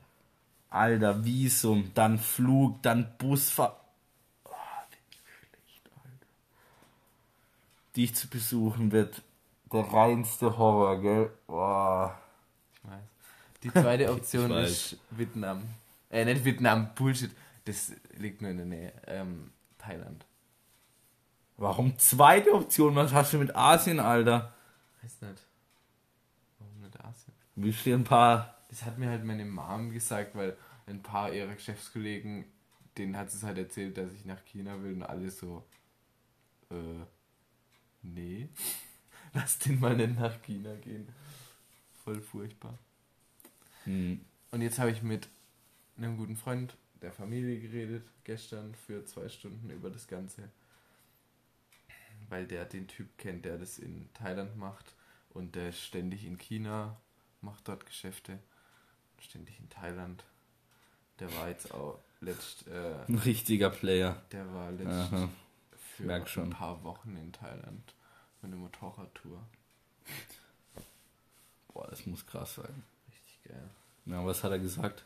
[0.69, 3.75] Alter, Visum, dann Flug, dann Busfahrt.
[4.45, 4.51] Oh,
[4.91, 6.27] wie schlecht, Alter.
[7.95, 9.23] Dich zu besuchen wird
[9.71, 11.31] der reinste Horror, gell?
[11.47, 12.19] Boah.
[12.73, 13.03] Ich weiß.
[13.63, 15.63] Die zweite Option ist Vietnam.
[16.09, 17.31] Äh, nicht Vietnam, Bullshit.
[17.65, 18.93] Das liegt nur in der Nähe.
[19.07, 20.25] Ähm, Thailand.
[21.57, 22.95] Warum zweite Option?
[22.95, 24.53] Was hast du mit Asien, Alter?
[25.01, 25.45] Weiß nicht.
[27.61, 28.55] Willst du dir ein paar.
[28.69, 30.55] Das hat mir halt meine Mom gesagt, weil
[30.87, 32.45] ein paar ihrer Geschäftskollegen,
[32.97, 35.63] denen hat es halt erzählt, dass ich nach China will und alle so,
[36.71, 37.05] äh,
[38.03, 38.49] nee,
[39.33, 41.09] lass den mal nicht nach China gehen.
[42.03, 42.77] Voll furchtbar.
[43.85, 44.19] Hm,
[44.51, 45.27] Und jetzt habe ich mit
[45.97, 50.49] einem guten Freund der Familie geredet, gestern für zwei Stunden über das Ganze.
[52.29, 54.93] Weil der den Typ kennt, der das in Thailand macht
[55.29, 56.97] und der ist ständig in China,
[57.41, 58.39] macht dort Geschäfte,
[59.19, 60.23] ständig in Thailand.
[61.19, 64.21] Der war jetzt auch letzt, äh, ein richtiger Player.
[64.31, 65.29] der war letzt Aha.
[65.95, 66.45] für merk schon.
[66.45, 67.93] ein paar Wochen in Thailand
[68.41, 69.43] mit einer Motorradtour.
[71.73, 72.83] Boah, das muss krass sein.
[73.09, 73.69] Richtig geil.
[74.05, 75.03] Ja, was hat er gesagt?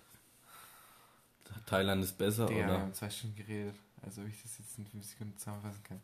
[1.65, 2.79] Thailand ist besser, wir oder?
[2.79, 6.01] haben zwei Stunden geredet, also ob ich das jetzt in fünf Sekunden zusammenfassen kann.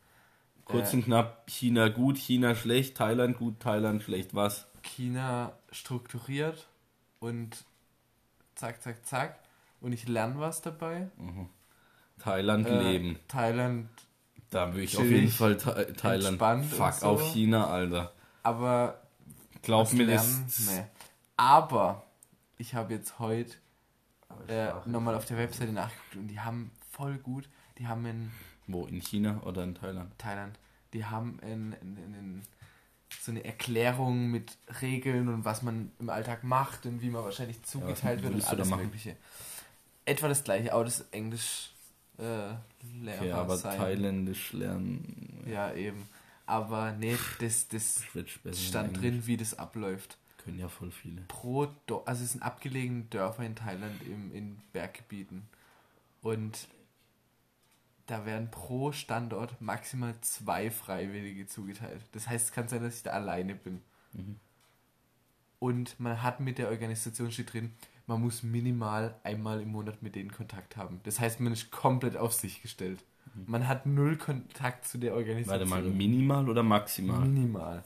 [0.66, 4.36] Kurz Äh, und knapp, China gut, China schlecht, Thailand gut, Thailand schlecht.
[4.36, 4.68] Was?
[4.84, 6.68] China strukturiert
[7.20, 7.66] und
[8.56, 9.40] zack, zack, zack.
[9.82, 11.10] Und ich lerne was dabei.
[12.20, 13.20] Thailand Äh, leben.
[13.28, 13.90] Thailand,
[14.50, 16.26] Da würde ich auf jeden Fall Tha Thailand.
[16.42, 17.06] entspannt Fuck so.
[17.08, 18.14] auf China, Alter.
[18.44, 19.02] aber
[19.62, 20.60] Glaub mir, lernen, das.
[20.72, 20.86] nee.
[21.38, 22.04] Aber
[22.58, 23.56] ich habe jetzt heute
[24.48, 28.32] äh, nochmal auf der Webseite nachgeguckt und die haben voll gut, die haben in
[28.68, 28.86] Wo?
[28.86, 30.18] In China oder in Thailand?
[30.18, 30.60] Thailand,
[30.94, 32.42] die haben in, in, in, in
[33.22, 37.62] so eine Erklärung mit Regeln und was man im Alltag macht und wie man wahrscheinlich
[37.64, 38.70] zugeteilt wird und alles?
[38.70, 39.16] Mögliche.
[40.06, 41.72] Etwa das gleiche, aber das Englisch
[42.18, 42.54] äh,
[43.02, 43.78] Lehrer Okay, aber sein.
[43.78, 45.44] Thailändisch lernen.
[45.48, 46.08] Ja, eben.
[46.46, 48.04] Aber nee, das, das
[48.54, 50.18] stand in drin, wie das abläuft.
[50.38, 51.22] Können ja voll viele.
[51.28, 55.44] Pro Do also es sind abgelegene Dörfer in Thailand im, in Berggebieten.
[56.22, 56.68] Und
[58.10, 62.02] da werden pro Standort maximal zwei Freiwillige zugeteilt.
[62.12, 63.82] Das heißt, es kann sein, dass ich da alleine bin.
[65.60, 67.74] Und man hat mit der Organisation steht drin,
[68.08, 71.00] man muss minimal einmal im Monat mit denen Kontakt haben.
[71.04, 73.04] Das heißt, man ist komplett auf sich gestellt.
[73.46, 75.60] Man hat null Kontakt zu der Organisation.
[75.60, 77.20] Warte mal, minimal oder maximal?
[77.20, 77.84] Minimal.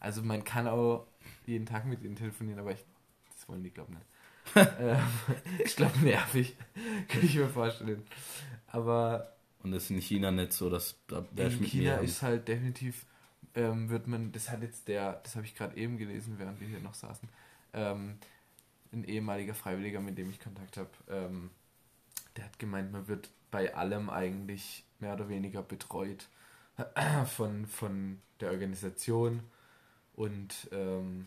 [0.00, 1.06] Also man kann auch
[1.46, 2.84] jeden Tag mit ihnen telefonieren, aber ich,
[3.32, 3.92] das wollen die, glaube
[4.46, 4.70] ich, nicht.
[4.80, 4.98] ähm,
[5.64, 6.56] ich glaube, nervig.
[7.08, 8.02] Kann ich mir vorstellen.
[8.68, 12.48] Aber Und das ist in China nicht so, dass da der in China ist halt
[12.48, 13.04] definitiv,
[13.54, 16.68] ähm, wird man, das hat jetzt der, das habe ich gerade eben gelesen, während wir
[16.68, 17.28] hier noch saßen,
[17.74, 18.18] ähm,
[18.92, 21.50] ein ehemaliger Freiwilliger, mit dem ich Kontakt habe, ähm,
[22.36, 26.28] der hat gemeint, man wird bei allem eigentlich mehr oder weniger betreut
[27.26, 29.42] von, von der Organisation
[30.14, 31.26] und ähm,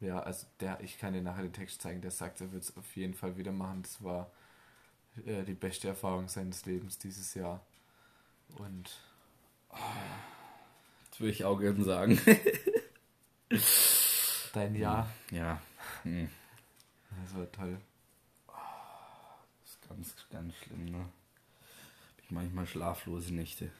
[0.00, 2.76] ja, also der, ich kann dir nachher den Text zeigen, der sagt, er wird es
[2.76, 3.82] auf jeden Fall wieder machen.
[3.82, 4.30] Das war
[5.26, 7.60] äh, die beste Erfahrung seines Lebens dieses Jahr.
[8.58, 8.90] Und
[11.10, 12.20] Das würde ich auch gerne sagen.
[14.52, 15.60] dein Jahr, Ja.
[16.02, 16.28] Hm.
[17.22, 17.78] das war toll.
[18.46, 20.98] Das ist ganz, ganz schlimm, ne?
[21.00, 23.70] Hab ich manchmal schlaflose Nächte.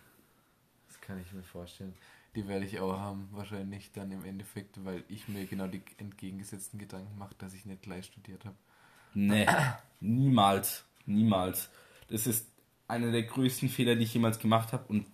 [0.88, 1.94] Das kann ich mir vorstellen.
[2.34, 6.78] Die werde ich auch haben, wahrscheinlich dann im Endeffekt, weil ich mir genau die entgegengesetzten
[6.78, 8.56] Gedanken mache, dass ich nicht gleich studiert habe.
[9.14, 9.46] Nee,
[10.00, 10.84] niemals.
[11.06, 11.70] Niemals.
[12.08, 12.46] Das ist
[12.88, 14.84] einer der größten Fehler, die ich jemals gemacht habe.
[14.88, 15.06] Und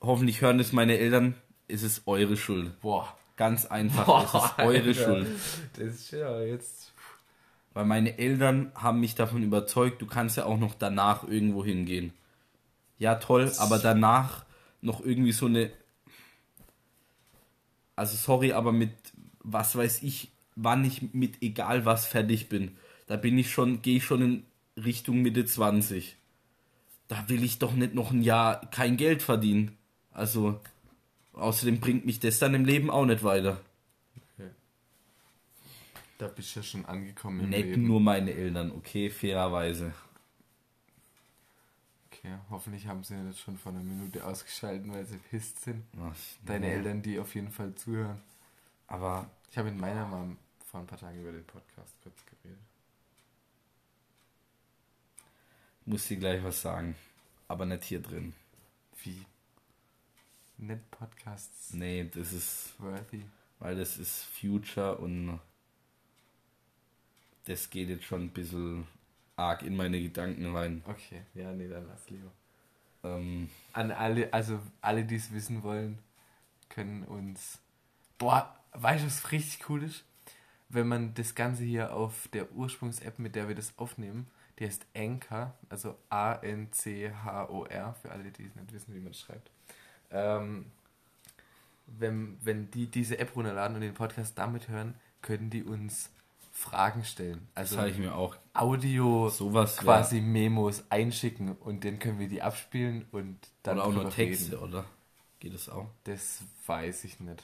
[0.00, 1.34] hoffentlich hören das meine Eltern.
[1.68, 2.80] Es ist eure Schuld.
[2.80, 3.16] Boah.
[3.36, 4.06] Ganz einfach.
[4.06, 4.94] Boah, es ist eure Alter.
[4.94, 5.26] Schuld.
[5.76, 6.92] Das ist ja jetzt.
[7.72, 12.12] Weil meine Eltern haben mich davon überzeugt, du kannst ja auch noch danach irgendwo hingehen.
[12.98, 14.44] Ja, toll, aber danach
[14.80, 15.72] noch irgendwie so eine.
[17.96, 18.92] Also sorry, aber mit
[19.40, 22.76] was weiß ich, wann ich mit egal was fertig bin.
[23.06, 26.16] Da bin ich schon, gehe ich schon in Richtung Mitte 20.
[27.08, 29.76] Da will ich doch nicht noch ein Jahr kein Geld verdienen.
[30.12, 30.60] Also,
[31.34, 33.60] außerdem bringt mich das dann im Leben auch nicht weiter.
[36.16, 37.88] Da bist du ja schon angekommen im Nicht Leben.
[37.88, 39.92] nur meine Eltern, okay, fairerweise.
[42.10, 45.82] Okay, hoffentlich haben sie nicht schon vor einer Minute ausgeschaltet, weil sie pisst sind.
[45.94, 46.38] Was?
[46.46, 46.72] Deine Nee.
[46.74, 48.20] Eltern, die auf jeden Fall zuhören.
[48.86, 50.38] Aber Ich habe mit meiner Mom
[50.70, 52.60] vor ein paar Tagen über den Podcast kurz geredet.
[55.86, 56.94] Muss dir gleich was sagen.
[57.48, 58.34] Aber nicht hier drin.
[59.02, 59.24] Wie?
[60.56, 63.22] Nicht Podcasts Nee, das ist, worthy.
[63.58, 65.40] weil das ist Future und
[67.46, 68.86] das geht jetzt schon ein bisschen
[69.36, 70.82] arg in meine Gedanken rein.
[70.86, 72.30] Okay, ja, nee, dann lass lieber.
[73.02, 75.98] Ähm, An alle, also alle, die es wissen wollen,
[76.68, 77.58] können uns.
[78.16, 80.04] Boah, weißt du, was richtig cool ist?
[80.70, 84.26] Wenn man das Ganze hier auf der Ursprungs-App, mit der wir das aufnehmen,
[84.58, 89.50] die heißt Anchor, also A-N-C-H-O-R, für alle, die es nicht wissen, wie man es schreibt.
[90.10, 90.66] Ähm,
[91.86, 96.10] wenn, wenn die diese App runterladen und den Podcast damit hören, können die uns
[96.52, 97.48] Fragen stellen.
[97.54, 102.18] das Also habe ich mir auch Audio sowas wär- quasi Memos einschicken und dann können
[102.20, 104.62] wir die abspielen und dann oder auch nur Texte, reden.
[104.62, 104.84] oder?
[105.40, 105.88] Geht das auch?
[106.04, 107.42] Das weiß ich nicht.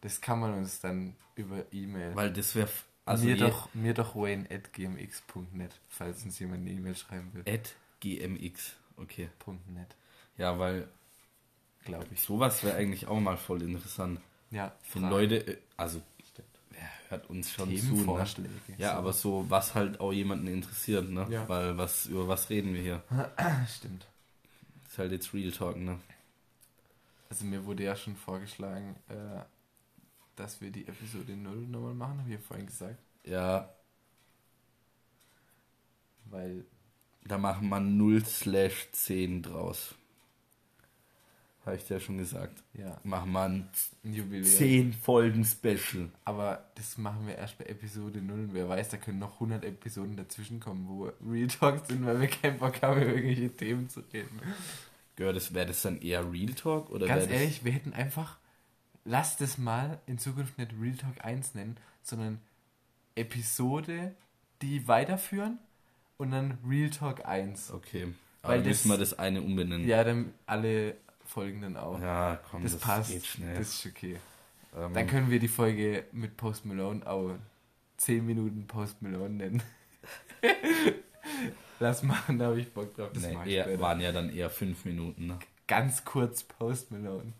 [0.00, 2.16] Das kann man uns dann über E-Mail.
[2.16, 2.68] Weil das wäre
[3.06, 7.44] also mir, doch, mir doch wayne.gmx.net, falls uns jemand eine E-Mail schreiben will.
[7.52, 8.72] at gmx.
[8.98, 9.28] Okay.
[9.68, 9.94] .net,
[10.38, 10.88] Ja, weil
[11.84, 12.20] glaube ich.
[12.20, 14.20] sowas wäre eigentlich auch mal voll interessant.
[14.50, 16.00] Ja, Wenn Leute, äh, also
[16.70, 18.24] wer hört uns schon zu, ne?
[18.78, 18.96] Ja, so.
[18.98, 21.26] aber so, was halt auch jemanden interessiert, ne?
[21.30, 21.48] Ja.
[21.48, 23.02] Weil was, über was reden wir hier?
[23.68, 24.06] Stimmt.
[24.88, 25.98] ist halt jetzt Real Talk, ne?
[27.28, 29.40] Also mir wurde ja schon vorgeschlagen, äh,
[30.36, 32.98] dass wir die Episode 0 nochmal machen, habe ich ja vorhin gesagt.
[33.24, 33.68] Ja,
[36.26, 36.64] Weil
[37.24, 39.94] da machen wir 0 slash 10 draus.
[41.64, 42.62] Habe ich dir ja schon gesagt.
[42.74, 43.68] ja, Machen wir ein
[44.04, 44.44] ein Jubiläum.
[44.44, 46.08] 10 Folgen Special.
[46.24, 48.38] Aber das machen wir erst bei Episode 0.
[48.38, 52.20] Und wer weiß, da können noch 100 Episoden dazwischen kommen, wo Real Talks sind, weil
[52.20, 54.40] wir keinen Bock haben, über irgendwelche Themen zu reden.
[55.16, 56.90] Gehört das, wäre das dann eher Real Talk?
[56.90, 58.38] Oder Ganz ehrlich, wir hätten einfach,
[59.06, 62.40] lasst es mal in Zukunft nicht Real Talk 1 nennen, sondern
[63.14, 64.14] Episode,
[64.62, 65.58] die weiterführen
[66.18, 67.70] und dann Real Talk 1.
[67.70, 68.12] Okay.
[68.42, 69.86] Aber Weil dann das- müssen wir das eine umbenennen.
[69.86, 72.00] Ja, dann alle Folgen dann auch.
[72.00, 73.10] Ja, komm, das, das, passt.
[73.10, 73.56] geht schnell.
[73.56, 74.16] Das ist okay.
[74.76, 77.34] ähm, Dann können wir die Folge mit Post Malone auch
[77.96, 79.62] 10 Minuten Post Malone nennen.
[81.80, 83.10] Lass machen, da habe ich Bock drauf.
[83.12, 85.38] Das nee, eher, waren ja dann eher 5 Minuten, ne?
[85.66, 87.32] Ganz kurz Post Malone.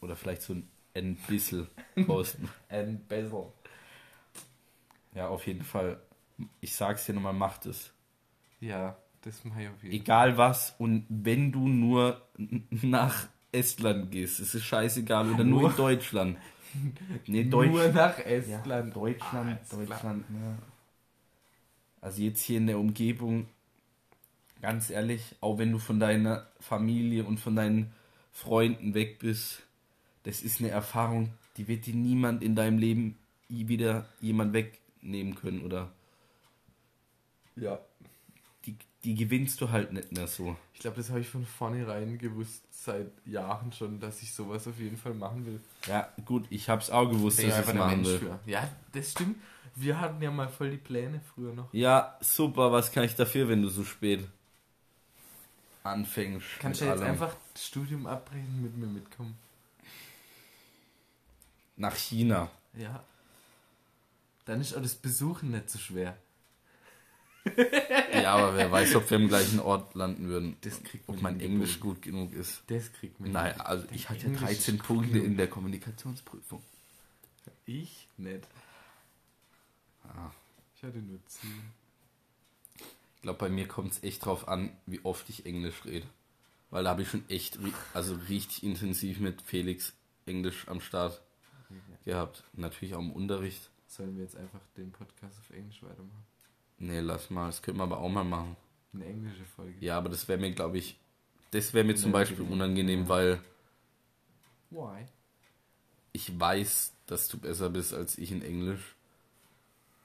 [0.00, 0.54] Oder vielleicht so
[0.94, 1.68] ein bisschen
[2.06, 2.48] posten.
[2.68, 3.44] And Basil.
[5.14, 6.00] ja, auf jeden Fall.
[6.60, 7.92] Ich sag's dir nochmal, macht es.
[8.60, 10.74] Ja, das mache ich auf jeden Egal was.
[10.78, 12.22] Und wenn du nur
[12.70, 15.30] nach Estland gehst, ist es scheißegal.
[15.32, 16.38] Oder nur in Deutschland.
[17.26, 18.94] Nee, Nur Deutsch, nach ja, Estland.
[18.94, 19.72] Deutschland, Ah, ist.
[19.72, 20.24] Deutschland.
[20.30, 20.58] Ja.
[22.00, 23.48] Also jetzt hier in der Umgebung,
[24.62, 27.92] ganz ehrlich, auch wenn du von deiner Familie und von deinen
[28.30, 29.62] Freunden weg bist,
[30.24, 33.18] das ist eine Erfahrung, die wird dir niemand in deinem Leben
[33.48, 35.90] wieder jemand wegnehmen können oder
[37.56, 37.78] Ja.
[38.66, 40.56] die, die gewinnst du halt nicht mehr so.
[40.74, 44.78] Ich glaube, das habe ich von vornherein gewusst, seit Jahren schon, dass ich sowas auf
[44.78, 45.60] jeden Fall machen will.
[45.86, 48.18] Ja, gut, ich hab's auch gewusst, ich dass ich es machen will.
[48.18, 48.40] für.
[48.46, 49.36] Ja, das stimmt.
[49.74, 51.72] Wir hatten ja mal voll die Pläne früher noch.
[51.72, 54.26] Ja, super, was kann ich dafür, wenn du so spät
[55.82, 56.46] anfängst?
[56.58, 57.12] Kannst du jetzt allem?
[57.12, 59.36] einfach das Studium abbrechen und mit mir mitkommen?
[61.80, 62.50] Nach China?
[62.74, 63.02] Ja.
[64.44, 66.16] Dann ist auch das Besuchen nicht so schwer.
[68.12, 70.56] Ja, aber wer weiß, ob wir im gleichen Ort landen würden.
[70.60, 72.62] Das kriegt Ob mein Englisch gut genug ist.
[72.66, 73.32] Das kriegt man.
[73.32, 73.60] Nein, hin.
[73.62, 76.62] also ich hatte ja Englisch 13 ist Punkte in der Kommunikationsprüfung.
[77.64, 78.46] Ich nicht.
[80.04, 80.30] Ah.
[80.76, 81.50] Ich hatte nur 10.
[83.16, 86.06] Ich glaube, bei mir kommt es echt drauf an, wie oft ich Englisch rede.
[86.70, 87.58] Weil da habe ich schon echt,
[87.94, 89.94] also richtig intensiv mit Felix
[90.26, 91.22] Englisch am Start
[92.04, 92.44] gehabt.
[92.52, 93.70] Natürlich auch im Unterricht.
[93.86, 96.24] Sollen wir jetzt einfach den Podcast auf Englisch weitermachen?
[96.78, 98.56] Nee, lass mal, das können wir aber auch mal machen.
[98.92, 99.74] Eine englische Folge.
[99.80, 100.98] Ja, aber das wäre mir, glaube ich,
[101.50, 102.12] das wäre mir zum.
[102.12, 103.40] Beispiel unangenehm, weil
[104.70, 105.06] Why?
[106.12, 108.96] ich weiß, dass du besser bist als ich in Englisch.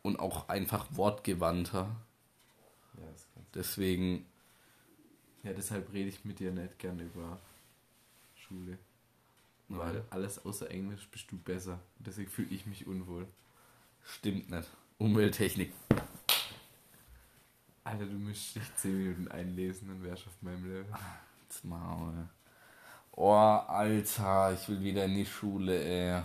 [0.02, 1.96] Und auch einfach wortgewandter.
[2.98, 4.26] Ja, das kannst Deswegen,
[5.44, 7.40] Ja, deshalb rede ich mit dir nicht gern über
[8.36, 8.78] Schule.
[9.68, 11.80] Weil alles außer Englisch bist du besser.
[12.00, 13.28] Deswegen fühle ich mich unwohl.
[14.04, 14.70] stimmt nicht.
[14.98, 15.72] Umwelttechnik.
[17.84, 20.86] Alter, du müsstest dich 10 Minuten einlesen, dann wärst du auf meinem Level.
[21.44, 22.28] Jetzt Maul.
[23.12, 26.22] Oh, Alter, ich will wieder in die Schule, ey.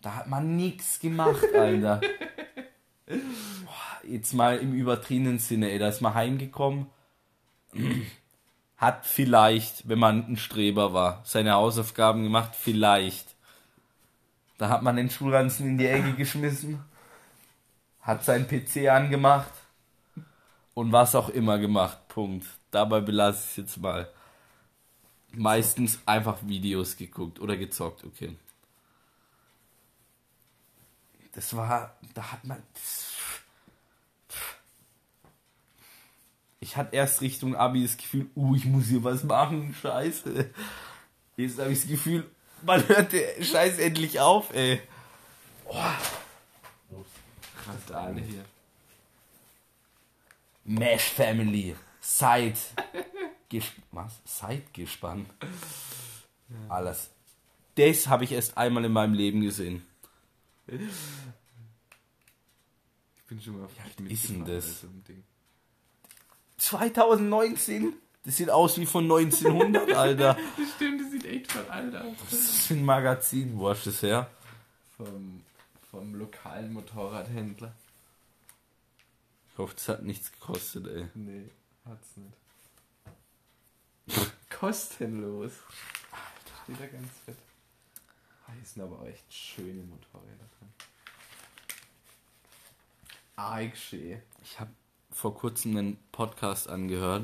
[0.00, 2.00] Da hat man nix gemacht, Alter.
[4.02, 5.78] Jetzt mal im übertriebenen Sinne, ey.
[5.78, 6.86] Da ist man heimgekommen.
[8.76, 13.34] Hat vielleicht, wenn man ein Streber war, seine Hausaufgaben gemacht, vielleicht.
[14.58, 16.84] Da hat man den Schulranzen in die Ecke geschmissen.
[18.00, 19.52] Hat seinen PC angemacht.
[20.74, 22.08] Und was auch immer gemacht.
[22.08, 22.46] Punkt.
[22.70, 24.08] Dabei belasse ich es jetzt mal.
[25.32, 28.36] Meistens einfach Videos geguckt oder gezockt, okay.
[31.32, 32.62] Das war, da hat man.
[36.64, 40.50] Ich hatte erst Richtung Abi das Gefühl, uh, ich muss hier was machen, scheiße.
[41.36, 42.26] Jetzt habe ich das Gefühl,
[42.62, 44.80] man hört der Scheiß endlich auf, ey.
[47.66, 48.46] Randale hier.
[50.64, 51.76] Mesh Family.
[52.00, 52.56] Side.
[53.50, 54.22] Ges was?
[54.24, 55.26] Side-Gespann.
[56.70, 57.10] Alles.
[57.74, 59.84] Das habe ich erst einmal in meinem Leben gesehen.
[60.66, 60.78] Ich
[63.26, 64.64] bin schon mal auf dich ist denn das?
[64.64, 65.24] bei so einem Ding.
[66.58, 67.94] 2019?
[68.24, 70.36] Das sieht aus wie von 1900, Alter.
[70.56, 72.14] Das stimmt, das sieht echt voll alt aus.
[72.24, 73.58] Was ist das für ein Magazin?
[73.58, 74.30] Wo hast du das her?
[74.96, 75.42] Vom,
[75.90, 77.74] vom lokalen Motorradhändler.
[79.52, 81.06] Ich hoffe, das hat nichts gekostet, ey.
[81.14, 81.50] Nee,
[81.84, 82.32] hat's nicht.
[84.50, 85.52] Kostenlos.
[86.64, 87.36] Steht da ganz fett.
[88.46, 90.72] Ah, Hier sind aber auch echt schöne Motorräder drin.
[93.36, 94.22] Arg schön.
[94.42, 94.70] Ich habe
[95.14, 97.22] vor kurzem einen Podcast angehört.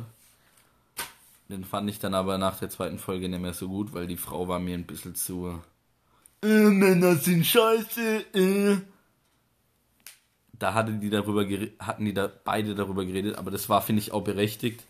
[1.48, 4.16] Den fand ich dann aber nach der zweiten Folge nicht mehr so gut, weil die
[4.16, 5.60] Frau war mir ein bisschen zu.
[6.42, 8.76] Äh, Männer sind scheiße, äh.
[10.52, 11.44] Da hatte die darüber
[11.80, 14.84] hatten die da beide darüber geredet, aber das war, finde ich, auch berechtigt.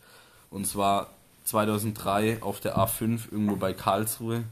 [0.51, 4.45] Und zwar 2003 auf der A5 irgendwo bei Karlsruhe.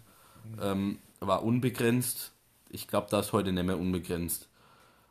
[0.62, 2.32] Ähm, war unbegrenzt.
[2.70, 4.48] Ich glaube, da ist heute nicht mehr unbegrenzt.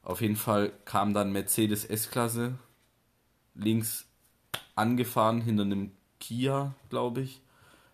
[0.04, 2.56] Auf jeden Fall kam dann Mercedes S-Klasse
[3.58, 4.06] links
[4.76, 7.42] angefahren hinter einem Kia, glaube ich,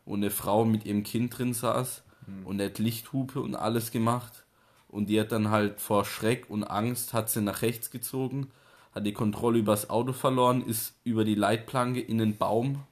[0.06, 2.04] und eine Frau mit ihrem Kind drin saß
[2.46, 4.44] und der hat Lichthupe und alles gemacht
[4.88, 8.52] und die hat dann halt vor Schreck und Angst hat sie nach rechts gezogen,
[8.94, 12.84] hat die Kontrolle übers Auto verloren, ist über die Leitplanke in den Baum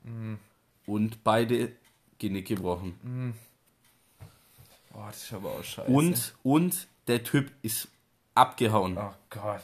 [0.86, 1.72] und beide
[2.18, 3.36] Genick gebrochen.
[4.92, 5.92] Boah, das ist aber auch scheiße.
[5.92, 7.88] Und und der Typ ist
[8.36, 8.98] abgehauen.
[8.98, 9.62] Oh Gott.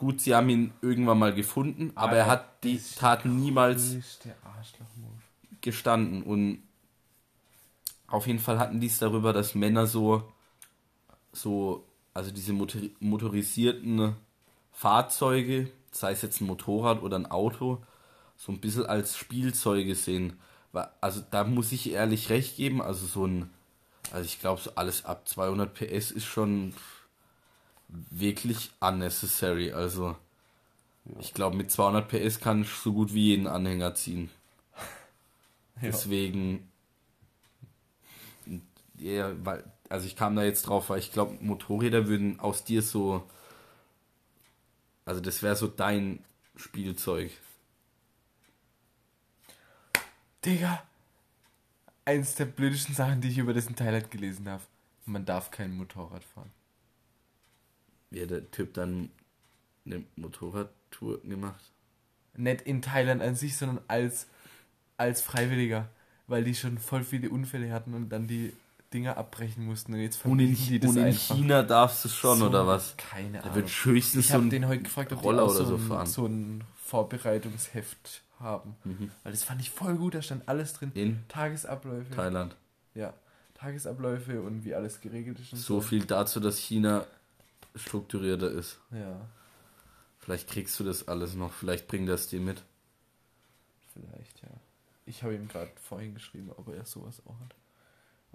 [0.00, 3.98] Gut, sie haben ihn irgendwann mal gefunden, aber er hat die Tat niemals
[5.60, 6.22] gestanden.
[6.22, 6.62] Und
[8.06, 10.32] auf jeden Fall hatten die es darüber, dass Männer so,
[11.34, 11.84] so,
[12.14, 14.16] also diese motori motorisierten
[14.72, 17.82] Fahrzeuge, sei es jetzt ein Motorrad oder ein Auto,
[18.38, 20.40] so ein bisschen als Spielzeuge sehen.
[21.02, 23.50] Also da muss ich ehrlich recht geben, also so ein,
[24.12, 26.72] also ich glaube so alles ab 200 PS ist schon
[28.10, 29.72] wirklich unnecessary.
[29.72, 30.16] Also
[31.04, 31.20] ja.
[31.20, 34.30] ich glaube mit 200 PS kann ich so gut wie jeden Anhänger ziehen.
[35.82, 35.92] Ja.
[35.92, 36.70] Deswegen,
[38.98, 42.82] ja, weil, also ich kam da jetzt drauf, weil ich glaube Motorräder würden aus dir
[42.82, 43.24] so,
[45.06, 46.22] also das wäre so dein
[46.54, 47.30] Spielzeug.
[50.44, 50.82] Digga,
[52.04, 54.62] eins der blödesten Sachen, die ich über diesen Teil halt gelesen habe.
[55.06, 56.50] Man darf kein Motorrad fahren.
[58.10, 59.10] Wie hat der Typ dann
[59.86, 61.72] eine Motorradtour gemacht?
[62.36, 64.26] Nicht in Thailand an sich, sondern als,
[64.96, 65.88] als Freiwilliger.
[66.26, 68.52] Weil die schon voll viele Unfälle hatten und dann die
[68.92, 69.94] Dinger abbrechen mussten.
[69.94, 72.96] Und jetzt und in, die das und in China darfst du schon, so, oder was?
[72.96, 73.42] Keine Ahnung.
[73.50, 76.06] Da wird höchstens ich so ein den heute gefragt, ob Roller oder so, so fahren.
[76.06, 78.74] So ein Vorbereitungsheft haben.
[78.84, 79.10] Mhm.
[79.22, 80.90] Weil das fand ich voll gut, da stand alles drin.
[80.94, 82.14] In Tagesabläufe.
[82.14, 82.56] Thailand.
[82.94, 83.14] Ja,
[83.54, 85.50] Tagesabläufe und wie alles geregelt ist.
[85.50, 87.06] so, so viel dazu, dass China
[87.74, 88.80] strukturierter ist.
[88.90, 89.28] Ja.
[90.18, 92.62] Vielleicht kriegst du das alles noch, vielleicht bringt das dir mit.
[93.92, 94.50] Vielleicht, ja.
[95.06, 97.54] Ich habe ihm gerade vorhin geschrieben, ob er sowas auch hat.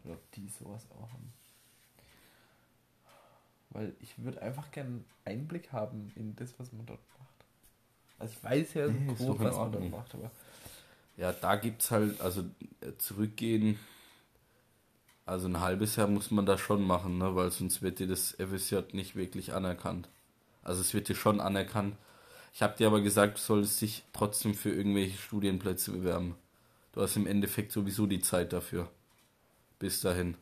[0.04, 1.34] Oder ob die sowas auch haben.
[3.70, 7.46] Weil ich würde einfach gerne Einblick haben in das, was man dort macht.
[8.20, 10.32] Also ich weiß ja nee, grob, was man dort macht, aber.
[11.18, 12.46] Ja, da gibt es halt, also
[12.82, 13.80] äh, zurückgehen,
[15.26, 17.36] also ein halbes Jahr muss man da schon machen, ne?
[17.36, 20.08] weil sonst wird dir das FSJ nicht wirklich anerkannt.
[20.64, 21.96] Also es wird dir schon anerkannt.
[22.54, 26.36] Ich habe dir aber gesagt, du solltest dich trotzdem für irgendwelche Studienplätze bewerben.
[26.94, 28.90] Du hast im Endeffekt sowieso die Zeit dafür.
[29.80, 30.38] Bis dahin.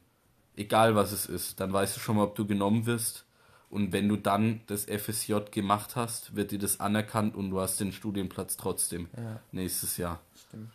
[0.55, 1.59] Egal was es ist.
[1.59, 3.25] Dann weißt du schon mal, ob du genommen wirst.
[3.69, 7.79] Und wenn du dann das FSJ gemacht hast, wird dir das anerkannt und du hast
[7.79, 9.39] den Studienplatz trotzdem ja.
[9.51, 10.21] nächstes Jahr.
[10.47, 10.69] Stimmt.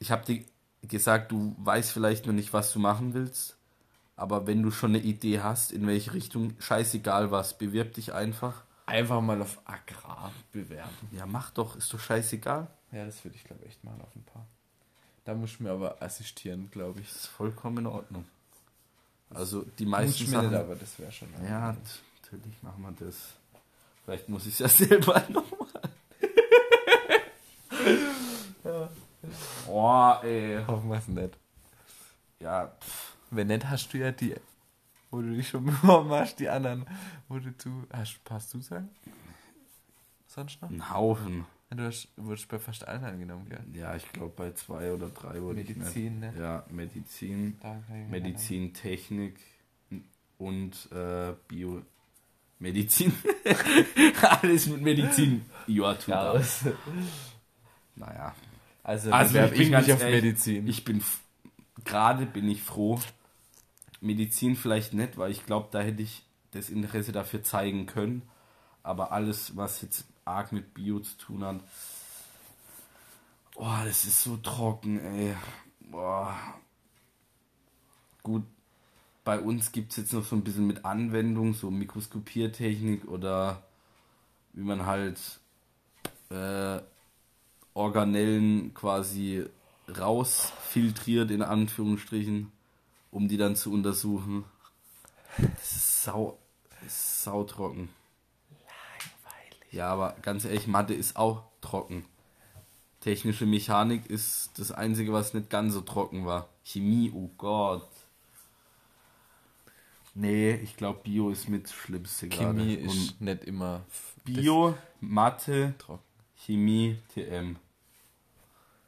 [0.00, 0.44] Ich habe dir
[0.88, 3.56] gesagt, du weißt vielleicht noch nicht, was du machen willst,
[4.16, 8.62] aber wenn du schon eine Idee hast, in welche Richtung, scheißegal was, bewirb dich einfach.
[8.86, 11.08] Einfach mal auf Agrar bewerben.
[11.12, 12.66] Ja, mach doch, ist doch scheißegal.
[12.90, 14.46] Ja, das würde ich glaube echt mal auf ein paar.
[15.24, 17.08] Da muss ich mir aber assistieren, glaube ich.
[17.08, 18.24] Das ist vollkommen in Ordnung.
[19.30, 20.50] Also die meisten Sachen.
[20.50, 21.28] Nicht, aber das wäre schon.
[21.48, 21.76] Ja,
[22.22, 23.16] natürlich machen wir das.
[24.04, 25.68] Vielleicht muss ich es ja selber nochmal.
[28.64, 28.88] ja.
[29.74, 30.62] Oh, ey.
[30.66, 31.38] Hoffen wir es nicht.
[32.40, 32.66] Ja.
[32.66, 33.16] Pff.
[33.30, 34.34] Wenn nicht, hast du ja die,
[35.10, 36.84] wo du dich schon beworben hast, die anderen,
[37.28, 37.86] wo du zu.
[37.90, 38.20] Hast,
[38.52, 38.90] du sagen?
[40.26, 40.68] Sonst noch?
[40.68, 41.46] Ein Haufen.
[41.70, 43.64] Du hast, wurdest bei fast allen angenommen, gell?
[43.72, 46.34] Ja, ich glaube bei zwei oder drei wurde Medizin, ich Medizin, ne?
[46.38, 47.58] Ja, Medizin,
[48.10, 49.40] Medizin, Technik
[50.36, 51.80] und äh, Bio.
[52.58, 53.14] Medizin.
[54.42, 55.46] Alles mit Medizin.
[55.66, 56.14] Ja, tut.
[57.96, 58.34] Naja.
[58.82, 60.66] Also, also ich bin nicht auf ehrlich, Medizin.
[60.66, 61.02] Ich bin
[61.84, 63.00] gerade bin ich froh.
[64.00, 68.22] Medizin vielleicht nicht, weil ich glaube, da hätte ich das Interesse dafür zeigen können.
[68.82, 71.60] Aber alles, was jetzt arg mit Bio zu tun hat.
[73.54, 75.36] Boah, das ist so trocken, ey.
[75.80, 76.36] Boah.
[78.22, 78.44] Gut,
[79.24, 83.62] bei uns gibt es jetzt noch so ein bisschen mit Anwendung, so Mikroskopiertechnik oder
[84.52, 85.18] wie man halt
[86.30, 86.80] äh,
[87.74, 89.44] Organellen quasi
[89.88, 92.52] rausfiltriert, in Anführungsstrichen,
[93.10, 94.44] um die dann zu untersuchen.
[95.38, 96.38] Das ist sau,
[96.86, 97.88] ist sau trocken.
[99.70, 102.04] Ja, aber ganz ehrlich, Mathe ist auch trocken.
[103.00, 106.48] Technische Mechanik ist das Einzige, was nicht ganz so trocken war.
[106.62, 107.88] Chemie, oh Gott.
[110.14, 112.58] Nee, ich glaube, Bio ist mit das Schlimmste gerade.
[112.58, 113.80] Chemie ist nicht immer.
[114.24, 116.04] Bio, Mathe, trocken.
[116.36, 117.56] Chemie, TM.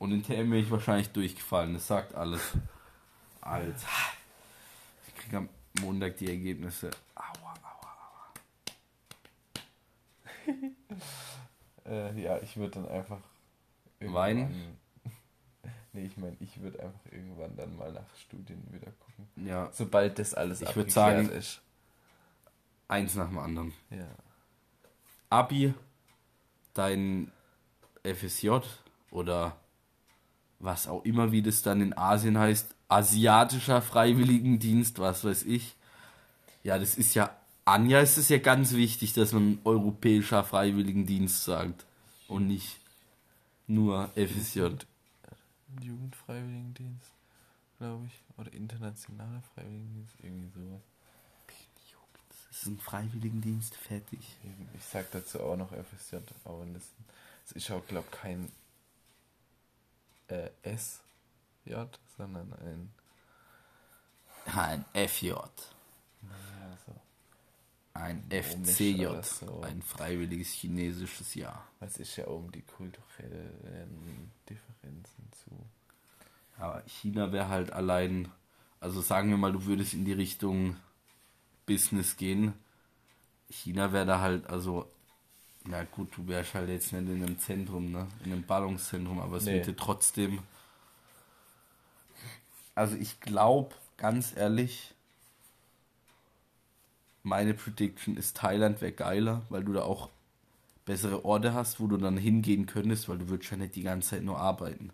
[0.04, 1.72] Und in TM bin ich wahrscheinlich durchgefallen.
[1.72, 2.52] Das sagt alles.
[3.40, 3.88] Alter.
[5.08, 5.48] Ich kriege am
[5.80, 6.90] Montag die Ergebnisse.
[7.14, 7.54] Aua,
[11.86, 13.20] äh, ja, ich würde dann einfach.
[14.00, 14.76] Weinen?
[15.94, 19.28] Nee, ich meine, ich würde einfach irgendwann dann mal nach Studien wieder gucken.
[19.46, 19.70] Ja.
[19.72, 21.62] Sobald das alles ich würde sagen, ist.
[22.88, 23.72] Eins nach dem anderen.
[23.90, 24.08] Ja.
[25.30, 25.72] Abi,
[26.74, 27.30] dein
[28.02, 28.58] FSJ
[29.12, 29.56] oder
[30.64, 35.74] was auch immer, wie das dann in Asien heißt, asiatischer Freiwilligendienst, was weiß ich.
[36.62, 37.30] Ja, das ist ja
[37.66, 41.86] Anja ist es ja ganz wichtig, dass man europäischer Freiwilligendienst sagt
[42.28, 42.78] und nicht
[43.66, 44.68] nur FSJ.
[45.80, 47.10] Jugendfreiwilligendienst,
[47.78, 48.20] glaube ich.
[48.36, 50.82] Oder internationaler Freiwilligendienst, irgendwie sowas.
[52.50, 54.20] Das ist ein Freiwilligendienst, fertig.
[54.76, 56.82] Ich sag dazu auch noch FSJ, aber das,
[57.44, 58.52] das ist auch, glaube ich, kein
[60.28, 61.74] äh, SJ,
[62.16, 62.90] sondern ein
[64.46, 65.28] Ein FJ.
[65.28, 65.40] ja,
[66.86, 66.94] so,
[67.94, 69.06] Ein FCJ.
[69.22, 69.60] so.
[69.62, 71.66] Ein freiwilliges chinesisches Jahr.
[71.80, 75.50] was ist ja um die kulturellen Differenzen zu.
[76.58, 78.30] Aber China wäre halt allein,
[78.80, 80.76] also sagen wir mal, du würdest in die Richtung
[81.66, 82.52] Business gehen.
[83.50, 84.90] China wäre da halt, also,
[85.64, 88.06] na gut, du wärst halt jetzt nicht in einem Zentrum, ne?
[88.24, 89.54] In einem Ballungszentrum, aber es Nee.
[89.54, 90.40] würde trotzdem.
[92.74, 94.94] Also ich glaube, ganz ehrlich,
[97.22, 100.10] meine Prediction ist, Thailand wäre geiler, weil du da auch
[100.84, 104.10] bessere Orte hast, wo du dann hingehen könntest, weil du würdest ja nicht die ganze
[104.10, 104.92] Zeit nur arbeiten.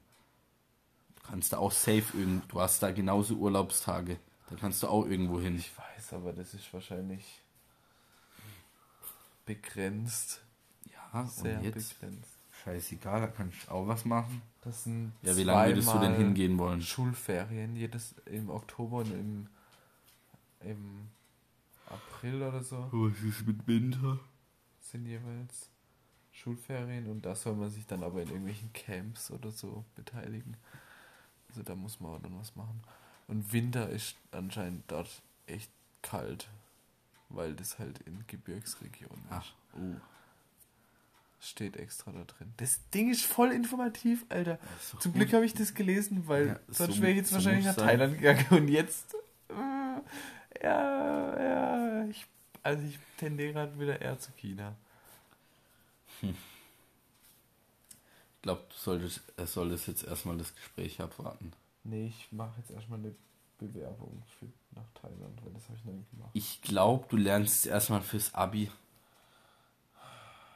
[1.17, 4.19] Du kannst da auch safe irgendwo, du hast da genauso Urlaubstage,
[4.49, 5.57] da kannst du auch irgendwo hin.
[5.57, 7.41] Ich weiß, aber das ist wahrscheinlich
[9.47, 10.43] begrenzt.
[11.13, 12.29] Ja, Sehr und jetzt, begrenzt.
[12.65, 14.43] scheißegal, da kannst du auch was machen.
[14.63, 16.83] Das sind Ja, wie lange würdest du denn zweimal hingehen wollen?
[16.83, 19.49] Schulferien, jedes im Oktober und im,
[20.61, 21.09] im
[21.89, 24.19] April oder so Was ist mit Winter?
[24.81, 25.69] sind jeweils
[26.33, 30.57] Schulferien und da soll man sich dann aber in irgendwelchen Camps oder so beteiligen.
[31.49, 32.81] Also da muss man auch dann was machen.
[33.29, 35.71] Und Winter ist anscheinend dort echt
[36.03, 36.49] kalt,
[37.29, 39.31] weil das halt in Gebirgsregionen ist.
[39.31, 39.97] Ach, oh.
[41.43, 42.53] Steht extra da drin.
[42.59, 44.59] Das Ding ist voll informativ, Alter.
[44.99, 45.21] Zum gut.
[45.23, 47.75] Glück habe ich das gelesen, weil Ja, sonst so- wäre ich jetzt so wahrscheinlich nach
[47.75, 47.87] sein.
[47.89, 49.15] Thailand gegangen und jetzt.
[49.49, 52.05] Äh, ja, ja.
[52.09, 52.27] Ich,
[52.63, 54.77] also ich tendiere gerade wieder eher zu China.
[56.21, 56.35] Ich
[58.43, 61.53] glaube, du solltest, er solltest jetzt erstmal das Gespräch abwarten.
[61.85, 63.15] Nee, ich mache jetzt erstmal eine
[63.59, 66.31] Bewerbung für nach Thailand, weil das habe ich noch nicht gemacht.
[66.35, 68.71] Ich glaube, du lernst erstmal fürs Abi.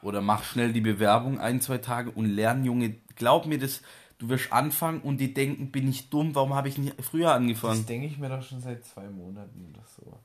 [0.05, 2.95] Oder mach schnell die Bewerbung ein, zwei Tage und lern, Junge.
[3.15, 3.81] Glaub mir das,
[4.19, 7.35] du wirst anfangen und die denken, bin ich dumm, warum habe ich nicht früher Das
[7.37, 7.85] angefangen?
[7.87, 10.19] denke ich mir doch schon seit zwei Monaten oder so.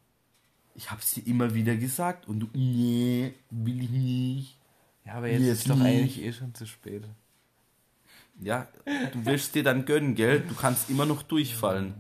[0.74, 4.58] Ich habe es dir immer wieder gesagt und du, nee, will ich nicht.
[5.06, 5.86] Ja, aber jetzt Jetzt ist doch nicht.
[5.86, 7.04] eigentlich eh schon zu spät.
[8.38, 8.68] Ja,
[9.12, 10.40] du wirst dir dann gönnen, gell?
[10.40, 11.94] Du kannst immer noch durchfallen.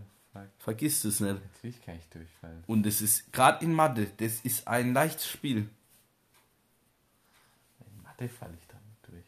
[0.58, 1.34] Vergiss es nicht.
[1.54, 2.62] Natürlich kann ich durchfallen.
[2.66, 5.68] Und es ist, gerade in Mathe, das ist ein leichtes Spiel.
[8.20, 9.24] Mathe falle ich dann durch.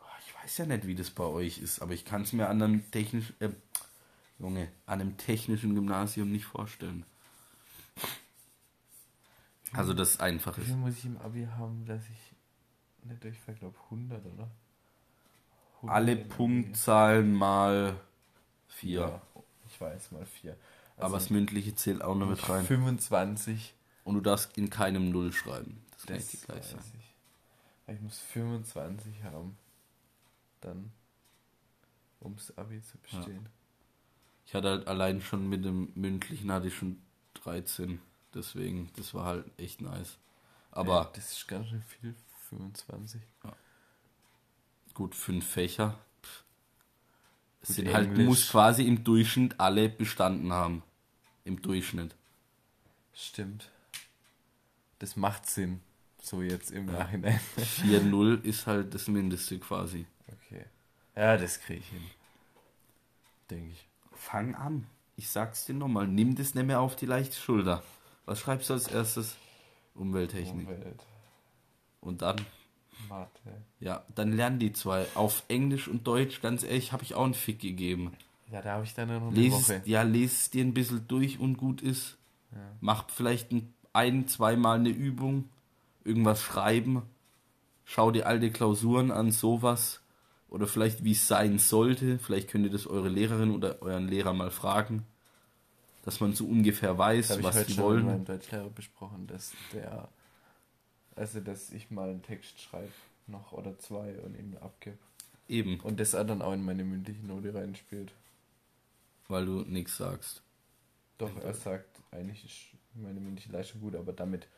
[0.00, 2.48] Oh, Ich weiß ja nicht, wie das bei euch ist, aber ich kann es mir
[2.48, 3.50] an einem technischen, äh,
[4.38, 7.04] Junge, an einem technischen Gymnasium nicht vorstellen.
[9.72, 13.54] Also das einfach Wie viel muss ich im Abi haben, dass ich nicht durchfall?
[13.54, 14.50] Glaube 100, oder?
[15.76, 16.16] 100 Alle.
[16.16, 18.00] Punktzahlen mal
[18.68, 19.00] vier.
[19.00, 19.22] Ja,
[19.68, 20.56] ich weiß, mal 4.
[20.96, 22.64] aber das Mündliche zählt auch noch mit rein.
[22.64, 25.84] 25, Und du darfst in keinem Null schreiben.
[25.92, 26.99] Das kann das ich dir gleich sagen.
[27.94, 28.00] Ich.
[28.00, 29.56] Muss 25 haben.
[30.60, 30.92] Dann,
[32.20, 33.48] um das Abi zu bestehen.
[34.46, 37.00] Ich hatte halt allein schon mit dem Mündlichen hatte ich schon
[37.34, 38.00] 13.
[38.34, 40.18] Deswegen, das war halt echt nice.
[40.70, 42.14] Aber Ja, das ist ganz schön viel,
[42.48, 43.20] 25.
[44.94, 45.98] gut, fünf Fächer.
[47.62, 50.82] Es Gut, sind halt, du musst quasi im Durchschnitt alle bestanden haben.
[51.44, 52.14] Im Durchschnitt.
[53.12, 53.70] Stimmt.
[54.98, 55.80] Das macht Sinn.
[56.22, 57.40] So jetzt im Nachhinein.
[57.84, 60.06] 4-0 ist halt das Mindeste quasi.
[60.28, 60.64] Okay.
[61.16, 62.02] Ja, das kriege ich hin.
[63.50, 63.88] Denke ich.
[64.12, 64.86] Fang an.
[65.16, 66.06] Ich sag's dir nochmal.
[66.06, 67.82] Nimm das nicht mehr auf die leichte Schulter.
[68.26, 69.36] Was schreibst du als erstes?
[69.94, 70.68] Umwelttechnik.
[70.68, 71.04] Umwelt,
[72.00, 72.36] Und dann,
[73.08, 73.30] Mathe.
[73.80, 75.06] ja, dann lernen die zwei.
[75.14, 78.12] Auf Englisch und Deutsch, ganz ehrlich, habe ich auch einen Fick gegeben.
[78.50, 79.82] Ja, da habe ich dann noch eine Lies Woche.
[79.84, 82.16] ja, lies es dir ein bisschen durch und gut ist.
[82.52, 82.58] Ja.
[82.80, 85.48] Mach vielleicht ein, ein zweimal eine Übung,
[86.04, 87.02] irgendwas schreiben.
[87.84, 90.00] Schau dir alte Klausuren an, sowas.
[90.48, 92.18] Oder vielleicht wie es sein sollte.
[92.18, 95.06] Vielleicht könnt ihr das eure Lehrerin oder euren Lehrer mal fragen.
[96.04, 98.24] Dass man so ungefähr weiß, habe ich was die schon mit meinem wollen.
[98.24, 100.08] Deutschlehrer besprochen, dass der,
[101.14, 102.90] also dass ich mal einen Text schreibe,
[103.26, 104.98] noch oder zwei und ihn abgebe.
[105.48, 108.12] Eben, Und das dann auch in meine mündliche Note reinspielt.
[109.28, 110.42] weil du nichts sagst.
[111.18, 112.56] Doch, er sagt, eigentlich ist
[112.94, 114.48] meine mündliche Leistung gut, aber damit